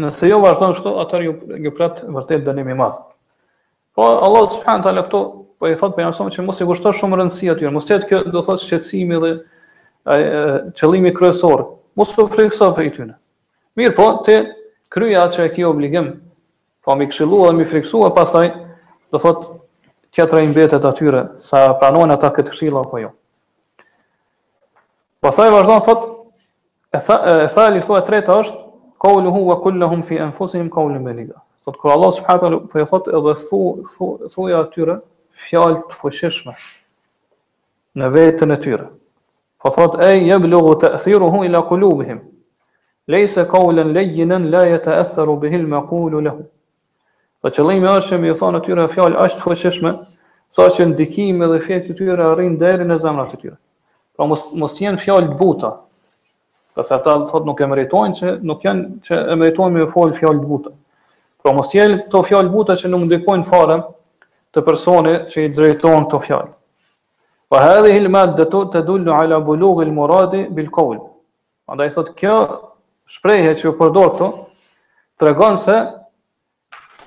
nëse 0.00 0.26
jo 0.30 0.38
vazhdon 0.40 0.74
kështu, 0.76 0.94
atar 1.02 1.22
ju 1.26 1.32
ju 1.66 1.72
prat 1.76 1.98
vërtet 2.16 2.44
dënim 2.46 2.70
i 2.70 2.74
madh. 2.78 3.02
Po 3.94 4.02
Allahu 4.14 4.50
subhanahu 4.56 4.90
wa 4.92 5.02
këtu 5.04 5.20
po 5.60 5.68
i 5.68 5.74
thot 5.76 5.92
për 5.92 5.98
pejgamberit 5.98 6.36
që 6.38 6.46
mos 6.46 6.60
i 6.60 6.66
kushtosh 6.70 7.02
shumë 7.02 7.16
rëndësi 7.20 7.50
atyre, 7.54 7.70
mos 7.74 7.86
tet 7.90 8.06
kjo 8.08 8.22
do 8.32 8.40
thot 8.46 8.62
shqetësimi 8.62 9.18
dhe 9.26 9.32
qëllimi 10.04 11.12
kryesor, 11.14 11.64
mos 11.98 12.12
të 12.16 12.26
frikso 12.32 12.70
për 12.76 12.86
i 12.88 12.92
tyne. 12.94 13.16
Mirë 13.78 13.94
po, 13.98 14.06
te 14.26 14.38
kryja 14.92 15.26
që 15.32 15.46
e 15.48 15.54
kjo 15.54 15.72
obligim, 15.74 16.08
po 16.84 16.96
mi 16.96 17.08
këshilu 17.10 17.42
dhe 17.46 17.54
mi 17.58 17.66
frikësu 17.68 18.00
e 18.08 18.12
pasaj, 18.16 18.46
do 19.12 19.18
thot, 19.22 19.44
i 20.18 20.48
mbetet 20.50 20.82
atyre, 20.84 21.20
sa 21.38 21.68
pranojnë 21.78 22.16
ata 22.16 22.32
këtë 22.34 22.52
këshila 22.56 22.80
apo 22.84 22.98
jo. 22.98 23.12
Pasaj 25.22 25.50
vazhdojnë, 25.52 25.84
thot, 25.86 26.08
e 26.90 26.98
tha, 27.06 27.18
e 27.44 27.48
tha, 27.54 27.68
e 27.76 28.02
treta 28.08 28.38
është, 28.40 28.58
kohullu 29.00 29.30
hua 29.32 29.60
kulluhum 29.62 30.00
hum 30.00 30.02
fi 30.08 30.18
anfusihim 30.24 30.68
kohullu 30.72 31.00
me 31.04 31.12
liga. 31.14 31.36
Thot, 31.64 31.76
Allah 31.84 32.10
subhatë 32.16 32.46
alu, 32.48 32.60
për 32.72 32.80
po 32.80 32.80
e 32.80 32.88
thot, 32.90 33.08
edhe 33.20 33.36
thu, 33.48 33.60
thu, 33.96 34.10
thuja 34.34 34.62
atyre, 34.64 34.98
fjallë 35.48 35.82
të 35.92 36.00
fuqishme 36.02 36.56
në 38.00 38.08
vetën 38.14 38.54
e 38.54 38.56
tyre. 38.62 38.86
Fa 39.62 39.68
po 39.70 39.82
thot 39.82 39.98
e 40.00 40.14
jeblogu 40.24 40.72
të 40.80 40.88
athiru 40.96 41.26
hu 41.34 41.42
ila 41.44 41.60
kulubihim. 41.68 42.22
Lejse 43.12 43.42
kaulen 43.50 43.90
lejjinen 43.92 44.46
la 44.54 44.62
je 44.64 44.78
të 44.86 44.94
atharu 45.02 45.34
bihil 45.42 45.66
me 45.68 45.82
kulu 45.90 46.20
lehu. 46.24 46.46
Dhe 46.46 47.44
po 47.44 47.50
qëllimi 47.58 47.88
është 47.90 48.14
që 48.14 48.18
mi 48.22 48.32
thonë 48.40 48.60
të 48.62 48.66
tyre 48.70 48.86
fjallë 48.94 49.26
është 49.26 49.42
fëqeshme, 49.44 49.92
sa 50.56 50.68
që 50.76 50.86
ndikime 50.94 51.48
dhe 51.52 51.58
fjetë 51.66 51.88
të 51.90 51.96
tyre 51.98 52.28
arrin 52.32 52.56
deri 52.62 52.86
në 52.88 52.96
zemrat 53.04 53.34
të 53.34 53.40
tyre. 53.42 53.56
Pra 54.16 54.28
mos, 54.32 54.46
mos 54.62 54.76
tjenë 54.78 55.00
fjallë 55.04 55.28
të 55.32 55.36
buta, 55.42 55.72
përse 56.76 56.94
ata 56.96 57.16
thot 57.32 57.48
nuk 57.48 57.60
e 57.64 57.68
meritojnë 57.74 58.16
që 58.20 58.34
nuk 58.52 58.64
janë 58.64 58.88
që 59.08 59.18
e 59.34 59.36
meritojnë 59.42 59.74
me 59.82 59.90
folë 59.92 60.16
fjallë 60.22 60.40
të 60.40 60.48
buta. 60.54 60.72
Pra 61.42 61.52
mos 61.56 61.68
tjenë 61.72 62.06
të 62.08 62.24
fjallë 62.32 62.48
të 62.48 62.56
buta 62.56 62.78
që 62.80 62.92
nuk 62.96 63.04
ndikojnë 63.10 63.44
fare 63.52 63.76
të 64.56 64.64
personi 64.72 65.14
që 65.32 65.46
i 65.48 65.52
drejtojnë 65.58 66.10
të 66.14 66.22
fjallë. 66.28 66.50
Fa 67.52 67.58
hadhihi 67.58 67.98
al-maddatu 67.98 68.70
tadullu 68.72 69.12
ala 69.12 69.40
bulughi 69.44 69.82
al-muradi 69.88 70.42
bil 70.54 70.68
qawl. 70.76 70.98
Andaj 71.68 71.88
sot 71.96 72.12
kjo 72.20 72.36
shprehje 73.10 73.56
që 73.58 73.72
u 73.72 73.72
përdor 73.80 74.12
këtu 74.14 74.28
tregon 75.18 75.58
se 75.58 75.74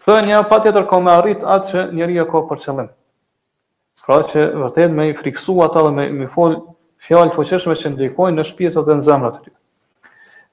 thënja 0.03 0.41
patjetër 0.51 0.84
ka 0.91 0.99
më 1.06 1.13
arrit 1.13 1.45
atë 1.56 1.69
që 1.71 1.86
njeriu 1.95 2.27
ka 2.34 2.41
për 2.51 2.60
qëllim. 2.65 2.89
Pra 4.03 4.19
që 4.34 4.43
vërtet 4.65 4.91
me 4.91 5.08
i 5.10 5.15
friksu 5.15 5.56
ata 5.63 5.86
me 5.95 6.10
i 6.12 6.27
fol 6.36 6.58
fjalë 7.08 7.32
të 7.32 7.39
fuqishme 7.39 7.77
që 7.79 7.93
ndikojnë 7.95 8.41
në 8.41 8.45
shpirt 8.51 8.75
dhe 8.84 8.99
në 8.99 9.08
zemrat 9.08 9.39
e 9.39 9.45
tyre. 9.47 9.56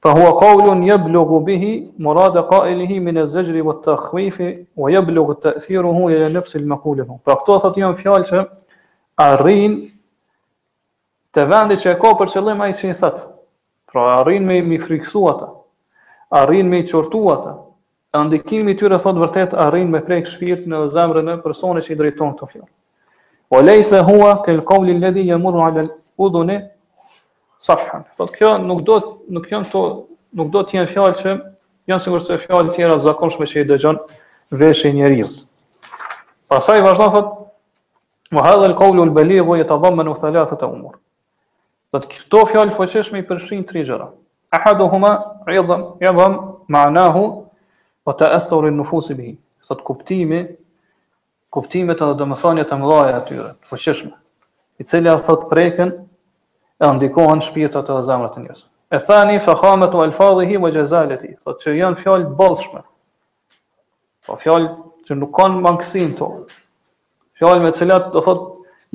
Fa 0.02 0.14
huwa 0.16 0.36
qawlun 0.38 0.86
yablughu 0.86 1.42
bihi 1.50 1.72
murad 1.98 2.38
qa'ilihi 2.54 3.02
min 3.08 3.22
az-zajri 3.26 3.66
wat-takhwif 3.66 4.38
wa 4.76 4.92
yablughu 4.94 5.34
ta'thiruhu 5.48 6.06
ila 6.14 6.30
nafsi 6.38 6.58
al-maqulihi. 6.62 7.18
Pra 7.26 7.40
këto 7.42 7.58
thotë 7.66 7.82
janë 7.88 7.98
fjalë 8.04 8.26
që 8.30 8.46
arrin 9.20 9.74
të 11.36 11.44
vendi 11.50 11.76
që 11.82 11.92
e 11.94 11.98
ka 12.00 12.12
për 12.20 12.30
qëllim 12.34 12.62
ai 12.64 12.72
që 12.78 12.90
i 12.92 12.96
thot. 13.00 13.20
Pra 13.90 14.06
arrin 14.20 14.46
me 14.46 14.60
mi 14.66 14.78
friksu 14.80 15.24
ata. 15.32 15.48
Arrin 16.40 16.68
me 16.70 16.80
çortu 16.86 17.20
ata. 17.32 17.56
Ëndikimi 18.18 18.72
i 18.74 18.78
tyre 18.80 18.98
thot 18.98 19.18
vërtet 19.22 19.52
arrin 19.66 19.90
me 19.92 20.00
prek 20.06 20.26
shpirt 20.30 20.64
në 20.70 20.84
zemrën 20.94 21.30
e 21.34 21.40
personit 21.44 21.86
që 21.86 21.94
i 21.94 21.98
drejton 22.00 22.32
këto 22.34 22.48
fjalë. 22.52 22.68
O 23.50 23.60
laysa 23.66 24.00
huwa 24.06 24.32
kal 24.46 24.60
qawl 24.66 24.90
alladhi 24.94 25.24
yamurru 25.28 25.62
ala 25.68 25.84
al-udhuni 25.88 26.56
safhan. 27.62 28.04
Thot 28.18 28.34
kjo 28.38 28.56
nuk 28.64 28.82
do 28.86 28.98
nuk 29.36 29.48
janë 29.50 29.70
to 29.74 29.84
nuk 30.38 30.50
do 30.54 30.62
të 30.64 30.78
jenë 30.80 30.92
fjalë 30.94 31.18
që 31.22 31.36
janë 31.92 32.02
sigurisht 32.06 32.34
fjalë 32.48 32.70
të 32.70 32.76
tjera 32.78 32.98
të 33.00 33.06
zakonshme 33.08 33.48
që 33.52 33.62
i 33.64 33.68
dëgjon 33.70 33.98
veshë 34.62 34.92
njeriu. 34.96 35.30
Pastaj 36.50 36.80
vazhdon 36.82 37.14
thotë 37.14 37.48
Wa 38.30 38.42
hadha 38.46 38.66
al-qawlu 38.70 39.02
al-balighu 39.02 39.56
yatadhammanu 39.58 40.14
thalathata 40.14 40.68
umur. 40.70 41.00
Sot 41.90 42.06
këto 42.12 42.44
fjalë 42.52 42.76
fuqishme 42.76 43.18
i 43.18 43.24
përfshin 43.26 43.64
tre 43.66 43.82
gjëra. 43.84 44.06
Ahaduhuma 44.54 45.10
'idham, 45.50 45.82
'idham 46.00 46.36
ma'nahu 46.68 47.24
wa 48.06 48.14
ta'athur 48.14 48.68
an-nufus 48.70 49.10
bihi. 49.18 49.34
Sot 49.66 49.82
kuptimi 49.82 50.44
kuptimet 51.50 51.98
edhe 51.98 52.14
domethënia 52.14 52.64
të 52.70 52.76
mëdha 52.78 53.00
e 53.10 53.14
atyre, 53.18 53.48
të 53.60 53.66
fuqishme, 53.70 54.12
i 54.78 54.84
cili 54.86 55.10
ar 55.10 55.18
thot 55.18 55.48
prekën 55.50 55.90
e 56.78 56.90
ndikohen 56.94 57.40
shpirtat 57.42 57.90
e 57.90 57.96
zemrat 58.06 58.36
e 58.38 58.44
njerëzve. 58.44 58.68
E 58.94 58.98
thani 59.08 59.40
fahamatu 59.40 60.02
alfadhihi 60.06 60.56
wa 60.62 60.70
jazalati, 60.70 61.34
sot 61.42 61.58
që 61.62 61.74
janë 61.82 61.98
fjalë 62.02 62.30
të 62.30 62.82
Po 64.26 64.36
fjalë 64.36 64.66
që 65.06 65.14
nuk 65.18 65.30
kanë 65.34 65.60
mangësinë 65.66 66.14
tonë 66.18 66.44
fjalë 67.40 67.64
me 67.64 67.70
të 67.72 67.80
cilat 67.82 68.10
do 68.12 68.20
thot 68.24 68.46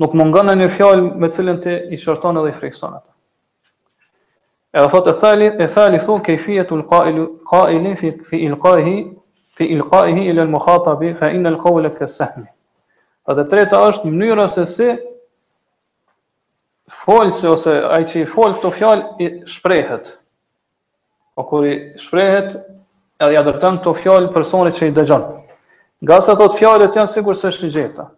nuk 0.02 0.14
mungon 0.18 0.52
një 0.60 0.70
fjalë 0.70 1.04
me 1.22 1.28
të 1.30 1.34
cilën 1.38 1.60
ti 1.64 1.76
i 1.94 1.98
shorton 1.98 2.38
edhe 2.40 2.52
i 2.52 2.56
frikson 2.58 2.96
atë. 2.98 3.08
Edhe 4.76 4.90
thot 4.92 5.06
e 5.10 5.14
thali 5.20 5.46
e 5.64 5.68
thali 5.72 6.00
thon 6.04 6.22
kayfiyatul 6.26 6.82
qa'il 6.92 7.20
qa'ili 7.52 7.94
fi 8.00 8.10
fi 8.30 8.40
ilqahi 8.48 8.96
fi 9.58 9.68
ilqahi 9.76 10.26
ila 10.30 10.44
al 10.46 10.50
mukhatab 10.52 11.02
fa 11.18 11.30
in 11.34 11.46
al 11.50 11.58
qawla 11.64 11.90
ka 11.96 12.08
sahm. 12.08 12.46
Edhe 13.32 13.48
treta 13.50 13.80
është 13.88 14.12
mënyrë 14.12 14.44
se 14.52 14.66
si 14.76 14.90
folse 17.02 17.48
ose 17.50 17.80
ai 17.96 18.04
që 18.06 18.20
i 18.22 18.28
fol 18.30 18.52
këto 18.54 18.70
fjalë 18.76 19.24
i 19.24 19.30
shprehet. 19.50 20.12
O 21.36 21.42
po 21.42 21.48
kur 21.50 21.66
i 21.66 21.72
shprehet 22.00 22.52
edhe 23.20 23.32
ja 23.34 23.42
dërton 23.48 23.80
këto 23.80 23.96
fjalë 24.04 24.30
personit 24.36 24.76
që 24.78 24.90
i 24.90 24.94
dëgjon. 25.00 25.24
Nga 26.04 26.20
sa 26.26 26.36
thot 26.38 26.54
fjalët 26.60 27.00
janë 27.00 27.14
sigurisht 27.16 27.48
shigjeta. 27.58 28.10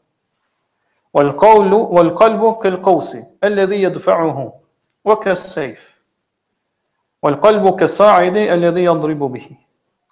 Wal 1.18 1.32
qawlu 1.42 1.78
wal 1.96 2.10
qalbu 2.20 2.48
kal 2.62 2.76
qawsi 2.86 3.24
alladhi 3.42 3.78
yadfa'uhu 3.82 4.42
wa 5.08 5.16
kal 5.22 5.36
sayf. 5.40 5.80
Wal 7.26 7.40
qalbu 7.42 7.72
ka 7.78 7.88
sa'idi 7.90 8.44
alladhi 8.46 9.14
bihi. 9.18 9.56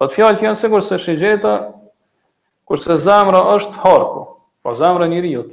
Qoftë 0.00 0.14
fjalë 0.18 0.42
janë 0.42 0.58
sigur 0.60 0.82
se 0.82 0.98
shigjeta 0.98 1.52
kurse 2.68 2.96
zamra 2.98 3.40
është 3.54 3.78
harpu, 3.84 4.24
pa 4.62 4.70
po 4.70 4.74
zamra 4.74 5.06
e 5.06 5.08
njeriu. 5.08 5.44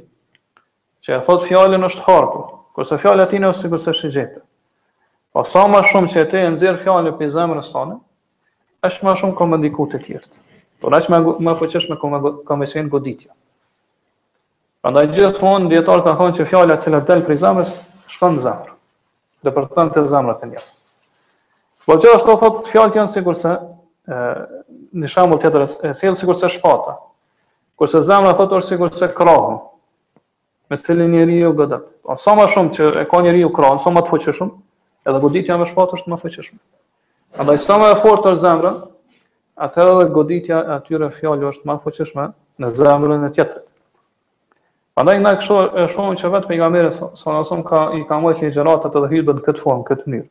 Që 1.06 1.10
e 1.14 1.20
thot 1.24 1.46
fjalën 1.46 1.84
është 1.86 2.02
harpu, 2.08 2.40
kurse 2.74 2.98
fjala 2.98 3.28
tina 3.30 3.52
është 3.54 3.62
sigur 3.62 3.78
se 3.78 3.92
shigjeta. 3.94 4.42
Po 5.32 5.44
sa 5.44 5.62
më 5.70 5.84
shumë 5.92 6.10
që 6.12 6.26
ti 6.32 6.42
e 6.42 6.50
nxjerr 6.56 6.82
fjalën 6.82 7.16
pe 7.18 7.30
zemrën 7.30 7.64
tonë, 7.70 7.96
aq 8.84 8.98
më 9.06 9.14
shumë 9.22 9.38
komandikut 9.38 9.94
të 9.94 10.02
tjerë. 10.06 10.36
Por 10.82 10.98
aq 10.98 11.08
më 11.14 11.22
më 11.46 11.56
fuqishme 11.62 11.96
komandikut 12.02 12.44
komandikut 12.50 12.92
goditja. 12.98 13.30
Prandaj 14.84 15.08
gjithmonë 15.16 15.70
dietar 15.72 16.02
kanë 16.04 16.18
thonë 16.18 16.34
që 16.38 16.44
fjala 16.50 16.74
e 16.76 16.82
cila 16.82 16.98
del 17.08 17.22
prej 17.24 17.38
zemrës 17.40 17.70
shkon 18.12 18.34
në 18.36 18.42
zemër. 18.44 18.72
Dhe 19.40 19.52
për 19.56 19.68
të 19.70 19.84
të 19.94 20.02
zemrat 20.12 20.42
e 20.44 20.48
njerëzve. 20.50 20.74
Po 21.88 21.96
që 22.02 22.10
ashtu 22.18 22.34
thotë 22.42 22.68
fjalët 22.68 22.98
janë 23.00 23.12
sikur 23.14 23.38
se 23.40 23.54
ë 24.12 24.18
në 25.00 25.08
shembull 25.08 25.40
tjetër 25.40 25.64
e 25.64 25.94
thjesht 25.96 26.20
sikur 26.20 26.36
se 26.36 26.50
shpata. 26.52 26.98
Kurse 27.80 28.02
zemra 28.04 28.34
thotë 28.36 28.60
është 28.60 28.74
sikur 28.76 28.92
se 29.00 29.08
krahu 29.16 29.54
me 30.68 30.78
cilin 30.84 31.16
njeriu 31.16 31.54
godet. 31.56 31.88
Po 32.04 32.18
sa 32.20 32.36
më 32.36 32.48
shumë 32.52 32.76
që 32.76 32.90
e 33.00 33.08
ka 33.08 33.24
njeriu 33.24 33.52
krahun, 33.56 33.80
sa 33.80 33.88
më 33.88 34.04
të 34.04 34.12
fuqishëm, 34.12 34.52
edhe 35.08 35.24
goditja 35.26 35.56
me 35.56 35.64
shpatë 35.72 36.00
është 36.02 36.12
më 36.12 36.20
fuqishme. 36.26 36.58
Andaj 37.40 37.62
sa 37.64 37.80
më 37.80 37.92
e 37.96 38.00
fortë 38.04 38.34
është 38.36 38.44
zemra, 38.48 38.74
atëherë 39.66 39.96
edhe 40.02 40.12
goditja 40.20 40.60
e 40.68 40.72
atyre 40.76 41.08
fjalëve 41.16 41.52
është 41.56 41.70
më 41.72 41.80
fuqishme 41.88 42.28
në 42.64 42.76
zemrën 42.82 43.24
e 43.24 43.30
tjetrit. 43.38 43.70
Andaj 44.94 45.16
nga 45.20 45.30
kështu 45.38 45.54
e 45.74 45.84
shohim 45.90 46.14
që 46.18 46.28
vetë 46.32 46.48
pejgamberi 46.50 46.90
sallallahu 46.90 47.30
alajhi 47.30 47.44
wasallam 47.44 47.62
ka 47.70 47.78
i 47.96 48.02
ka 48.10 48.18
mbajtur 48.24 48.50
xheratat 48.54 48.92
të 48.94 49.00
dhëbën 49.04 49.40
këtë 49.46 49.62
formë, 49.62 49.82
këtë 49.88 50.04
mënyrë. 50.12 50.28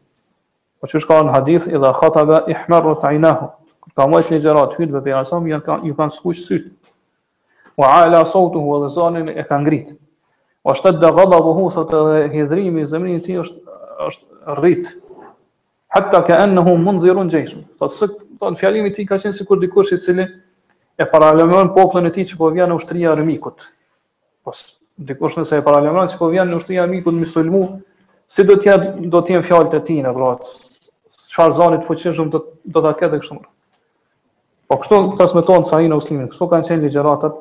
Po 0.81 0.87
çu 0.91 1.01
shkon 1.03 1.31
hadith 1.35 1.65
idha 1.71 1.89
khataba 1.99 2.37
ihmarat 2.53 3.03
aynahu. 3.09 3.49
Ka 3.97 4.05
mbajtur 4.07 4.39
xherat 4.45 4.77
hyd 4.77 4.93
ve 4.95 5.01
pejgamberi 5.09 5.59
ka 5.65 5.75
i 5.83 5.91
kanë 5.97 6.15
skuq 6.15 6.39
sy. 6.45 6.61
Wa 7.75 7.91
ala 8.05 8.21
sawtuhu 8.23 8.71
wa 8.71 8.87
zani 8.97 9.35
e 9.35 9.43
ka 9.49 9.59
ngrit. 9.65 9.91
Wa 10.63 10.77
shtadda 10.79 11.11
ghadabuhu 11.17 11.67
sa 11.75 11.83
te 11.91 12.01
hidrimi 12.31 12.87
zemrin 12.93 13.19
e 13.19 13.21
tij 13.25 13.43
është 13.43 13.77
është 14.07 14.57
rrit. 14.61 14.93
Hatta 15.91 16.23
ka 16.23 16.39
anhu 16.47 16.77
munzirun 16.87 17.27
jaysh. 17.29 17.59
Po 17.79 17.91
sik 17.91 18.15
ton 18.39 18.55
fjalimi 18.55 18.95
i 18.95 18.95
tij 18.95 19.11
ka 19.11 19.19
qenë 19.19 19.35
sikur 19.41 19.59
dikush 19.59 19.91
i 19.97 19.99
cili 19.99 20.23
e 20.95 21.03
paralajmëron 21.05 21.75
popullin 21.75 22.07
e 22.07 22.15
tij 22.15 22.31
që 22.31 22.39
po 22.39 22.53
vjen 22.55 22.71
ushtria 22.79 23.09
e 23.11 23.15
armikut. 23.17 23.73
Pas 24.43 24.59
dikush 25.09 25.37
nëse 25.39 25.57
e 25.57 25.63
paralajmëron 25.65 26.11
se 26.11 26.19
po 26.19 26.27
vjen 26.31 26.49
në 26.51 26.57
ushtria 26.59 26.85
mikut 26.89 27.15
të 27.15 27.21
muslimu, 27.23 27.61
si 28.27 28.45
do 28.47 28.57
të 28.61 28.69
jetë 28.69 28.91
do 29.13 29.21
të 29.21 29.35
jenë 29.37 29.47
fjalët 29.47 29.77
e 29.79 29.83
tij 29.87 30.01
në 30.05 30.11
vrac. 30.17 30.47
Çfarë 31.33 31.55
zonë 31.59 31.79
të 31.83 31.87
fuqishëm 31.87 32.31
do 32.35 32.43
do 32.75 32.83
ta 32.85 32.91
ketë 32.99 33.19
kështu. 33.23 33.39
Po 34.69 34.77
kështu 34.81 34.99
transmeton 35.19 35.63
sa 35.67 35.79
i 35.83 35.87
në 35.89 35.97
muslimin. 35.99 36.27
Kështu 36.31 36.47
kanë 36.51 36.67
qenë 36.67 36.83
ligjëratat 36.85 37.37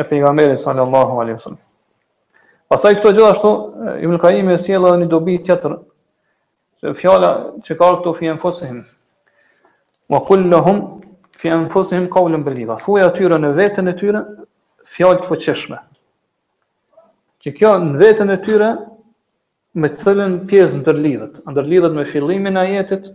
e 0.00 0.04
pejgamberit 0.08 0.60
sallallahu 0.62 1.20
alaihi 1.22 1.38
wasallam. 1.38 1.60
Pastaj 2.70 2.96
këto 2.98 3.12
gjithashtu 3.14 3.54
Ibn 4.06 4.18
Kaimi 4.22 4.54
e 4.54 4.58
sjell 4.58 4.86
edhe 4.90 5.00
një 5.02 5.08
dobi 5.12 5.38
tjetër. 5.46 5.74
Se 6.80 6.92
fjala 7.00 7.32
që 7.64 7.76
ka 7.80 7.90
këtu 7.96 8.14
fjen 8.20 8.38
fosehim. 8.42 8.80
Wa 10.12 10.20
kulluhum 10.28 10.82
fi 11.40 11.50
anfusihim 11.56 12.06
qawlan 12.12 12.44
baligha. 12.44 12.76
Thuaj 12.84 13.08
tyra 13.16 13.38
në 13.40 13.54
veten 13.56 13.88
e 13.88 13.96
tyre 13.98 14.20
fjalë 14.94 15.22
të 15.24 15.30
fuqishme 15.30 15.80
që 17.44 17.52
kjo 17.58 17.70
në 17.76 17.98
vetën 18.00 18.30
e 18.32 18.38
tyre 18.40 18.68
me 19.82 19.90
cëllën 19.92 20.38
pjesë 20.48 20.78
ndërlidhet, 20.80 21.40
ndërlidhet 21.50 21.92
me 21.98 22.04
fillimin 22.08 22.56
e 22.56 22.62
ajetit 22.62 23.10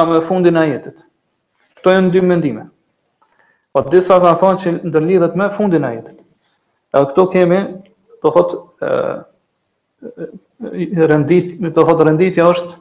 a 0.00 0.04
me 0.08 0.20
fundin 0.24 0.56
e 0.56 0.62
ajetit. 0.64 1.02
Kto 1.80 1.92
janë 1.92 2.12
dy 2.14 2.22
mendime. 2.24 2.64
Po 3.76 3.82
disa 3.92 4.16
ka 4.22 4.32
thonë 4.40 4.62
që 4.62 4.72
ndërlidhet 4.88 5.36
me 5.36 5.48
fundin 5.52 5.84
e 5.84 5.90
ajetit. 5.92 6.22
Edhe 6.94 7.10
këto 7.10 7.24
kemi, 7.34 7.58
do 8.24 8.32
thotë 8.32 8.92
ë 10.96 11.04
rendit, 11.12 11.50
do 11.66 11.84
thotë 11.84 12.06
renditja 12.08 12.48
është 12.54 12.72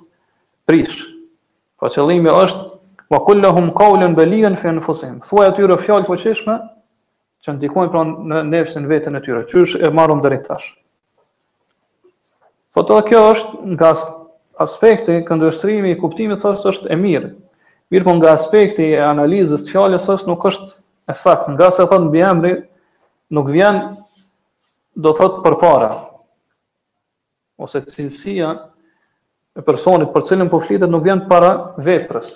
prish. 0.70 1.02
Po 1.76 1.89
qëllimi 1.91 2.32
është 2.32 2.72
wa 3.12 3.20
kulluhum 3.28 3.74
qawlan 3.78 4.16
baligan 4.18 4.56
fi 4.58 4.72
anfusihim. 4.72 5.20
aty 5.20 5.52
atyre 5.52 5.76
fjalë 5.78 6.06
të 6.08 6.08
fuqishme 6.14 6.56
që 7.43 7.58
ndikojnë 7.58 7.91
pra 7.91 8.00
në 8.06 8.41
nefsin 8.54 8.88
vetën 8.88 9.16
e 9.16 9.22
tyre. 9.28 9.43
Qysh 9.52 9.76
e 9.84 9.91
marrëm 9.91 10.24
drejt 10.24 10.48
tash? 10.48 10.72
Po 12.76 12.84
të 12.84 12.95
kjo 13.07 13.19
është 13.32 13.69
nga 13.73 13.89
aspekti 14.63 15.21
këndërstrimi 15.30 15.93
i 15.93 15.97
kuptimit 16.01 16.43
së 16.43 16.51
është 16.73 16.89
e 16.91 16.97
mirë. 16.99 17.30
Mirë 17.93 18.07
po 18.07 18.15
nga 18.19 18.34
aspekti 18.36 18.89
e 18.91 18.99
analizës 19.07 19.63
të 19.63 19.71
fjallës 19.71 20.09
është 20.11 20.28
nuk 20.30 20.43
është 20.49 20.73
e 21.07 21.15
sakë. 21.15 21.53
Nga 21.55 21.69
se 21.78 21.86
thotë 21.88 22.07
në 22.07 22.11
bjemri, 22.17 22.51
nuk 23.38 23.51
vjen 23.55 23.80
do 25.05 25.13
thotë 25.15 25.43
për 25.45 25.55
para. 25.63 25.89
Ose 27.63 27.80
të 27.86 27.95
cilësia 27.95 28.49
e 29.55 29.63
personit 29.63 30.11
për 30.11 30.28
cilën 30.32 30.51
po 30.51 30.59
flitet 30.65 30.91
nuk 30.91 31.07
vjen 31.07 31.23
para 31.32 31.53
veprës. 31.80 32.34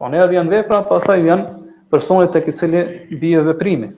Po 0.00 0.08
ne 0.08 0.24
vjen 0.32 0.48
vepra, 0.50 0.80
pastaj 0.88 1.20
vjen 1.28 1.44
personi 1.92 2.30
tek 2.32 2.48
i 2.48 2.56
cili 2.56 2.86
bie 3.20 3.44
veprimi. 3.44 3.92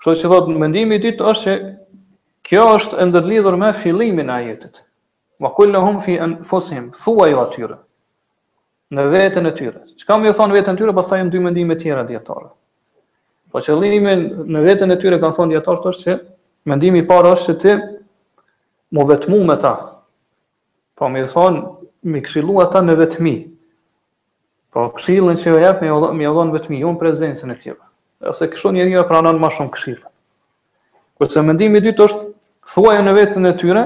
Kështu 0.00 0.22
që 0.22 0.32
thotë 0.32 0.56
mendimi 0.64 0.96
i 0.96 1.04
ditë 1.10 1.28
është 1.28 1.44
që 1.44 1.56
Kjo 2.46 2.62
është 2.78 3.02
ndërlidhur 3.10 3.56
me 3.58 3.72
fillimin 3.80 4.28
e 4.30 4.34
ajetit. 4.38 4.76
Wa 5.42 5.50
kul 5.54 5.72
lahum 5.74 5.98
fi 6.04 6.14
anfusihim 6.22 6.92
thuaj 6.94 7.32
ju 7.34 7.40
atyre 7.42 7.78
në 8.94 9.02
veten 9.10 9.48
e 9.50 9.52
tyre. 9.58 9.80
Çka 9.98 10.14
më 10.22 10.30
thon 10.38 10.52
veten 10.54 10.76
e 10.76 10.78
tyre, 10.78 10.94
pastaj 10.94 11.18
janë 11.24 11.32
dy 11.34 11.40
mendime 11.42 11.74
të 11.74 11.82
tjera 11.88 12.04
dietare. 12.06 12.52
Po 13.50 13.58
qëllimi 13.64 14.14
në 14.52 14.62
veten 14.62 14.94
e 14.94 14.98
tyre 15.02 15.18
kanë 15.20 15.34
thon 15.40 15.50
dietar 15.50 15.82
është 15.90 16.04
se 16.04 16.14
mendimi 16.70 17.02
i 17.02 17.08
parë 17.08 17.32
është 17.34 17.44
se 17.44 17.56
ti 17.64 17.74
mo 18.94 19.06
vetmu 19.10 19.42
me 19.48 19.58
ta. 19.64 19.74
Po 20.96 21.10
më 21.10 21.24
thon 21.34 21.58
mi 22.06 22.22
këshillu 22.22 22.60
ata 22.62 22.84
në 22.86 22.96
vetmi. 23.02 23.34
Po 24.70 24.86
këshillën 25.00 25.42
që 25.42 25.56
jep 25.64 25.82
me 25.82 25.90
më 25.90 26.30
dhon 26.38 26.54
vetmi, 26.54 26.78
jo 26.84 26.94
në 26.94 27.02
prezencën 27.02 27.52
e 27.52 27.58
tjera. 27.62 27.90
Ose 28.30 28.46
kështu 28.52 28.70
njeriu 28.78 29.02
pranon 29.10 29.42
më 29.42 29.50
shumë 29.58 29.74
këshillën. 29.74 30.08
Kurse 31.18 31.40
mendimi 31.42 31.80
i 31.82 31.88
dytë 31.90 32.06
është 32.06 32.24
thuaj 32.74 33.02
në 33.06 33.12
vetën 33.16 33.48
e 33.50 33.54
tyre, 33.60 33.82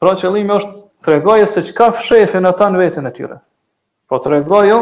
pra 0.00 0.14
qëllimi 0.18 0.54
është 0.58 0.82
të 1.06 1.46
se 1.50 1.62
që 1.68 1.72
ka 1.76 1.86
ata 1.92 2.40
në 2.42 2.52
ta 2.58 2.68
në 2.72 2.78
vetën 2.80 3.08
e 3.08 3.12
tyre. 3.14 3.38
Pra 4.08 4.18
po 4.20 4.24
të 4.24 4.32
regoje, 4.36 4.76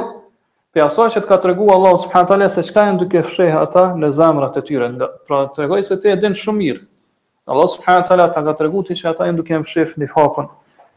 për 0.74 0.84
aso 0.86 1.06
që 1.14 1.20
të 1.24 1.28
ka 1.30 1.38
të 1.40 1.50
regu 1.52 1.68
Allah 1.74 1.96
së 1.96 2.48
se 2.58 2.62
që 2.68 2.74
ka 2.76 2.84
e 2.86 2.92
në 2.92 3.00
duke 3.00 3.22
fëshefe 3.24 3.58
ata 3.60 3.84
në 3.96 4.10
zamrat 4.12 4.56
e 4.60 4.64
tyre. 4.66 4.90
Pra 5.28 5.44
të 5.46 5.64
regoje 5.64 5.86
se 5.88 5.96
të 6.02 6.14
e 6.16 6.32
shumë 6.34 6.58
mirë. 6.58 6.80
Allah 7.52 7.68
së 7.68 7.80
përhanë 7.84 8.32
ta 8.34 8.42
ka 8.44 8.52
të 8.58 8.64
regu 8.66 8.82
ti 8.88 8.94
që 8.96 9.08
ata 9.12 9.26
e 9.28 9.32
në 9.32 9.36
duke 9.42 9.54
fëshefe 9.62 10.00
një 10.00 10.08
fapën, 10.12 10.46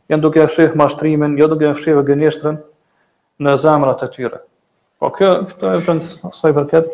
e 0.09 0.15
në 0.15 0.21
duke 0.23 0.39
fëshefe 0.47 0.75
mashtrimin, 0.79 1.33
jo 1.37 1.47
duke 1.51 1.73
fëshefe 1.79 2.03
gënjeshtrën 2.09 2.59
në 3.43 3.55
zamrat 3.59 4.03
e 4.03 4.09
tyre. 4.15 4.39
Po 4.99 5.11
kjo, 5.13 5.31
këto 5.49 5.73
e 5.77 5.81
përnë 5.87 6.31
sajë 6.39 6.55
përket, 6.57 6.87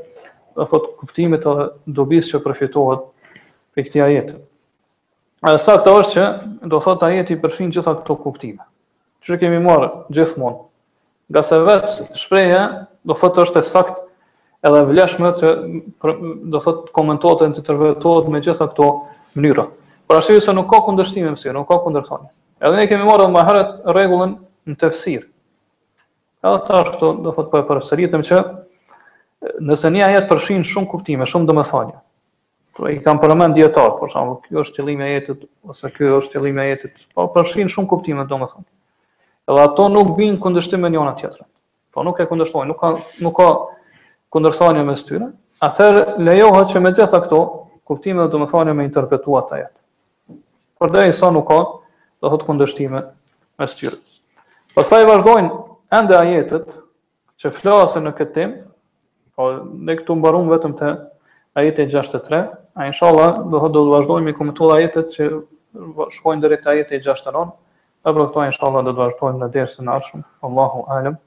dhe 0.57 0.65
thotë 0.71 0.89
kuptimit 0.99 1.45
dhe 1.45 1.69
dobis 1.95 2.29
që 2.33 2.41
përfitohet 2.43 3.05
për 3.73 3.87
këtja 3.87 4.09
jetë. 4.13 4.39
Edhe 5.43 5.59
është 5.59 6.13
që 6.15 6.25
do 6.71 6.77
thot 6.79 7.01
të 7.03 7.07
jeti 7.17 7.35
përfshin 7.39 7.71
gjitha 7.75 7.91
këto 7.99 8.15
kuptime. 8.23 8.63
Që 9.23 9.33
që 9.35 9.39
kemi 9.41 9.57
marë 9.65 9.87
gjithmonë, 10.15 10.59
nga 11.35 11.41
vetë 11.67 12.05
shpreje, 12.21 12.61
do 13.07 13.17
thot 13.19 13.39
është 13.43 13.59
e 13.59 13.67
sakt 13.69 13.97
edhe 14.69 14.83
vleshme 14.87 15.31
të, 15.41 15.51
për, 15.99 16.13
do 16.53 16.61
thot, 16.63 16.85
komentuat 16.95 17.43
e 17.43 17.43
të 17.43 17.59
interpretohet 17.59 18.29
me 18.31 18.39
gjitha 18.45 18.69
këto 18.71 18.87
mënyra. 19.35 19.67
Por 20.07 20.21
ashtu 20.21 20.39
se 20.43 20.55
nuk 20.55 20.69
ka 20.71 20.79
kundërshtime 20.87 21.35
mësi, 21.35 21.51
nuk 21.59 21.67
ka 21.73 21.81
kundërthonje. 21.85 22.31
Edhe 22.63 22.79
ne 22.79 22.87
kemi 22.91 23.07
marë 23.09 23.27
më 23.35 23.43
herët 23.49 23.75
regullën 23.99 24.37
në 24.71 24.77
tefsir. 24.85 25.27
Edhe 26.45 26.63
ta 26.69 26.81
është 26.85 26.93
këto, 26.95 27.11
do 27.27 27.35
thot, 27.35 27.51
për 27.51 27.65
e 27.65 27.67
përësëritëm 27.71 28.23
që 28.31 28.39
nëse 29.67 29.91
një 29.91 30.07
ajet 30.07 30.31
përfin 30.31 30.63
shumë 30.63 30.91
kuptime, 30.95 31.27
shumë 31.27 31.51
dëmëthonje, 31.51 31.99
Pra 32.73 32.89
i 32.89 32.97
kam 33.05 33.19
përmend 33.21 33.53
dietar, 33.53 33.91
por 33.99 34.09
shembull, 34.09 34.39
kjo 34.47 34.63
është 34.63 34.79
qëllimi 34.79 35.05
i 35.05 35.13
jetës 35.19 35.43
ose 35.69 35.89
ky 35.93 36.07
është 36.17 36.39
qëllimi 36.39 36.63
i 36.63 36.71
jetës. 36.71 37.03
Po 37.13 37.27
përfshin 37.35 37.69
shumë 37.69 37.89
kuptime, 37.91 38.23
domethënë. 38.29 38.65
Edhe 39.47 39.65
ato 39.67 39.85
nuk 39.93 40.15
bin 40.17 40.39
kundërshtim 40.41 40.81
me 40.81 40.89
njëra 40.89 41.11
tjetrën. 41.19 41.45
Po 41.93 42.01
nuk 42.07 42.17
e 42.17 42.25
kundërshtojnë, 42.31 42.71
nuk 42.71 42.79
ka 42.81 42.89
nuk 43.27 43.35
ka 43.37 43.47
kundërshtanje 44.33 44.85
mes 44.87 45.03
tyre. 45.05 45.27
Atëherë 45.63 46.05
lejohet 46.25 46.71
që 46.73 46.81
me 46.81 46.93
gjitha 46.97 47.21
këto 47.27 47.43
kuptime 47.87 48.25
do 48.33 48.41
të 48.41 48.49
thonë 48.55 48.73
me 48.79 48.87
interpretuat 48.87 49.51
ata 49.53 49.59
jetë. 49.61 50.39
Por 50.81 50.93
deri 50.95 51.13
sa 51.13 51.29
nuk 51.35 51.45
ka, 51.51 51.59
do 52.23 52.33
thotë 52.33 52.49
kundërshtime 52.49 53.03
mes 53.61 53.77
tyre. 53.77 53.99
Pastaj 54.73 55.03
vazhdojnë 55.11 55.53
ende 55.93 56.17
ajetet 56.17 56.73
që 57.39 57.53
flasin 57.59 58.09
në 58.09 58.15
këtë 58.17 58.33
temp, 58.39 58.57
po 59.37 59.51
ne 59.61 59.99
këtu 59.99 60.17
mbaruam 60.17 60.49
vetëm 60.49 60.73
te 60.79 60.95
ajeti 61.59 61.85
63, 61.91 62.39
A 62.79 62.87
inshallah 62.89 63.33
do 63.49 63.59
të 63.63 63.67
do 63.73 63.81
të 63.81 63.89
vazhdojmë 63.95 64.27
me 64.27 64.31
komentuar 64.37 64.77
ajetet 64.79 65.11
që 65.15 65.27
shkojnë 66.15 66.45
drejt 66.45 66.65
ajetit 66.71 67.05
6 67.09 67.27
tanon. 67.27 67.51
Pa 68.05 68.13
për 68.15 68.25
këto 68.29 68.45
inshallah 68.49 68.81
do 68.87 68.93
të 68.95 68.99
vazhdojmë 69.03 69.41
në 69.43 69.51
dersën 69.57 69.91
e 69.91 69.93
ardhshëm. 69.97 70.23
Allahu 70.49 70.81
alem. 70.95 71.19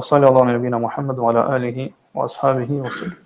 Wa 0.00 0.06
sallallahu 0.12 0.46
alaihi 0.46 0.64
wa 0.64 0.70
sallam 0.70 0.86
Muhammad 0.88 1.20
wa 1.26 1.34
ala 1.34 1.44
alihi 1.58 1.90
wa 2.20 2.24
ashabihi 2.30 2.80
wa 2.86 2.94
sallam. 3.00 3.21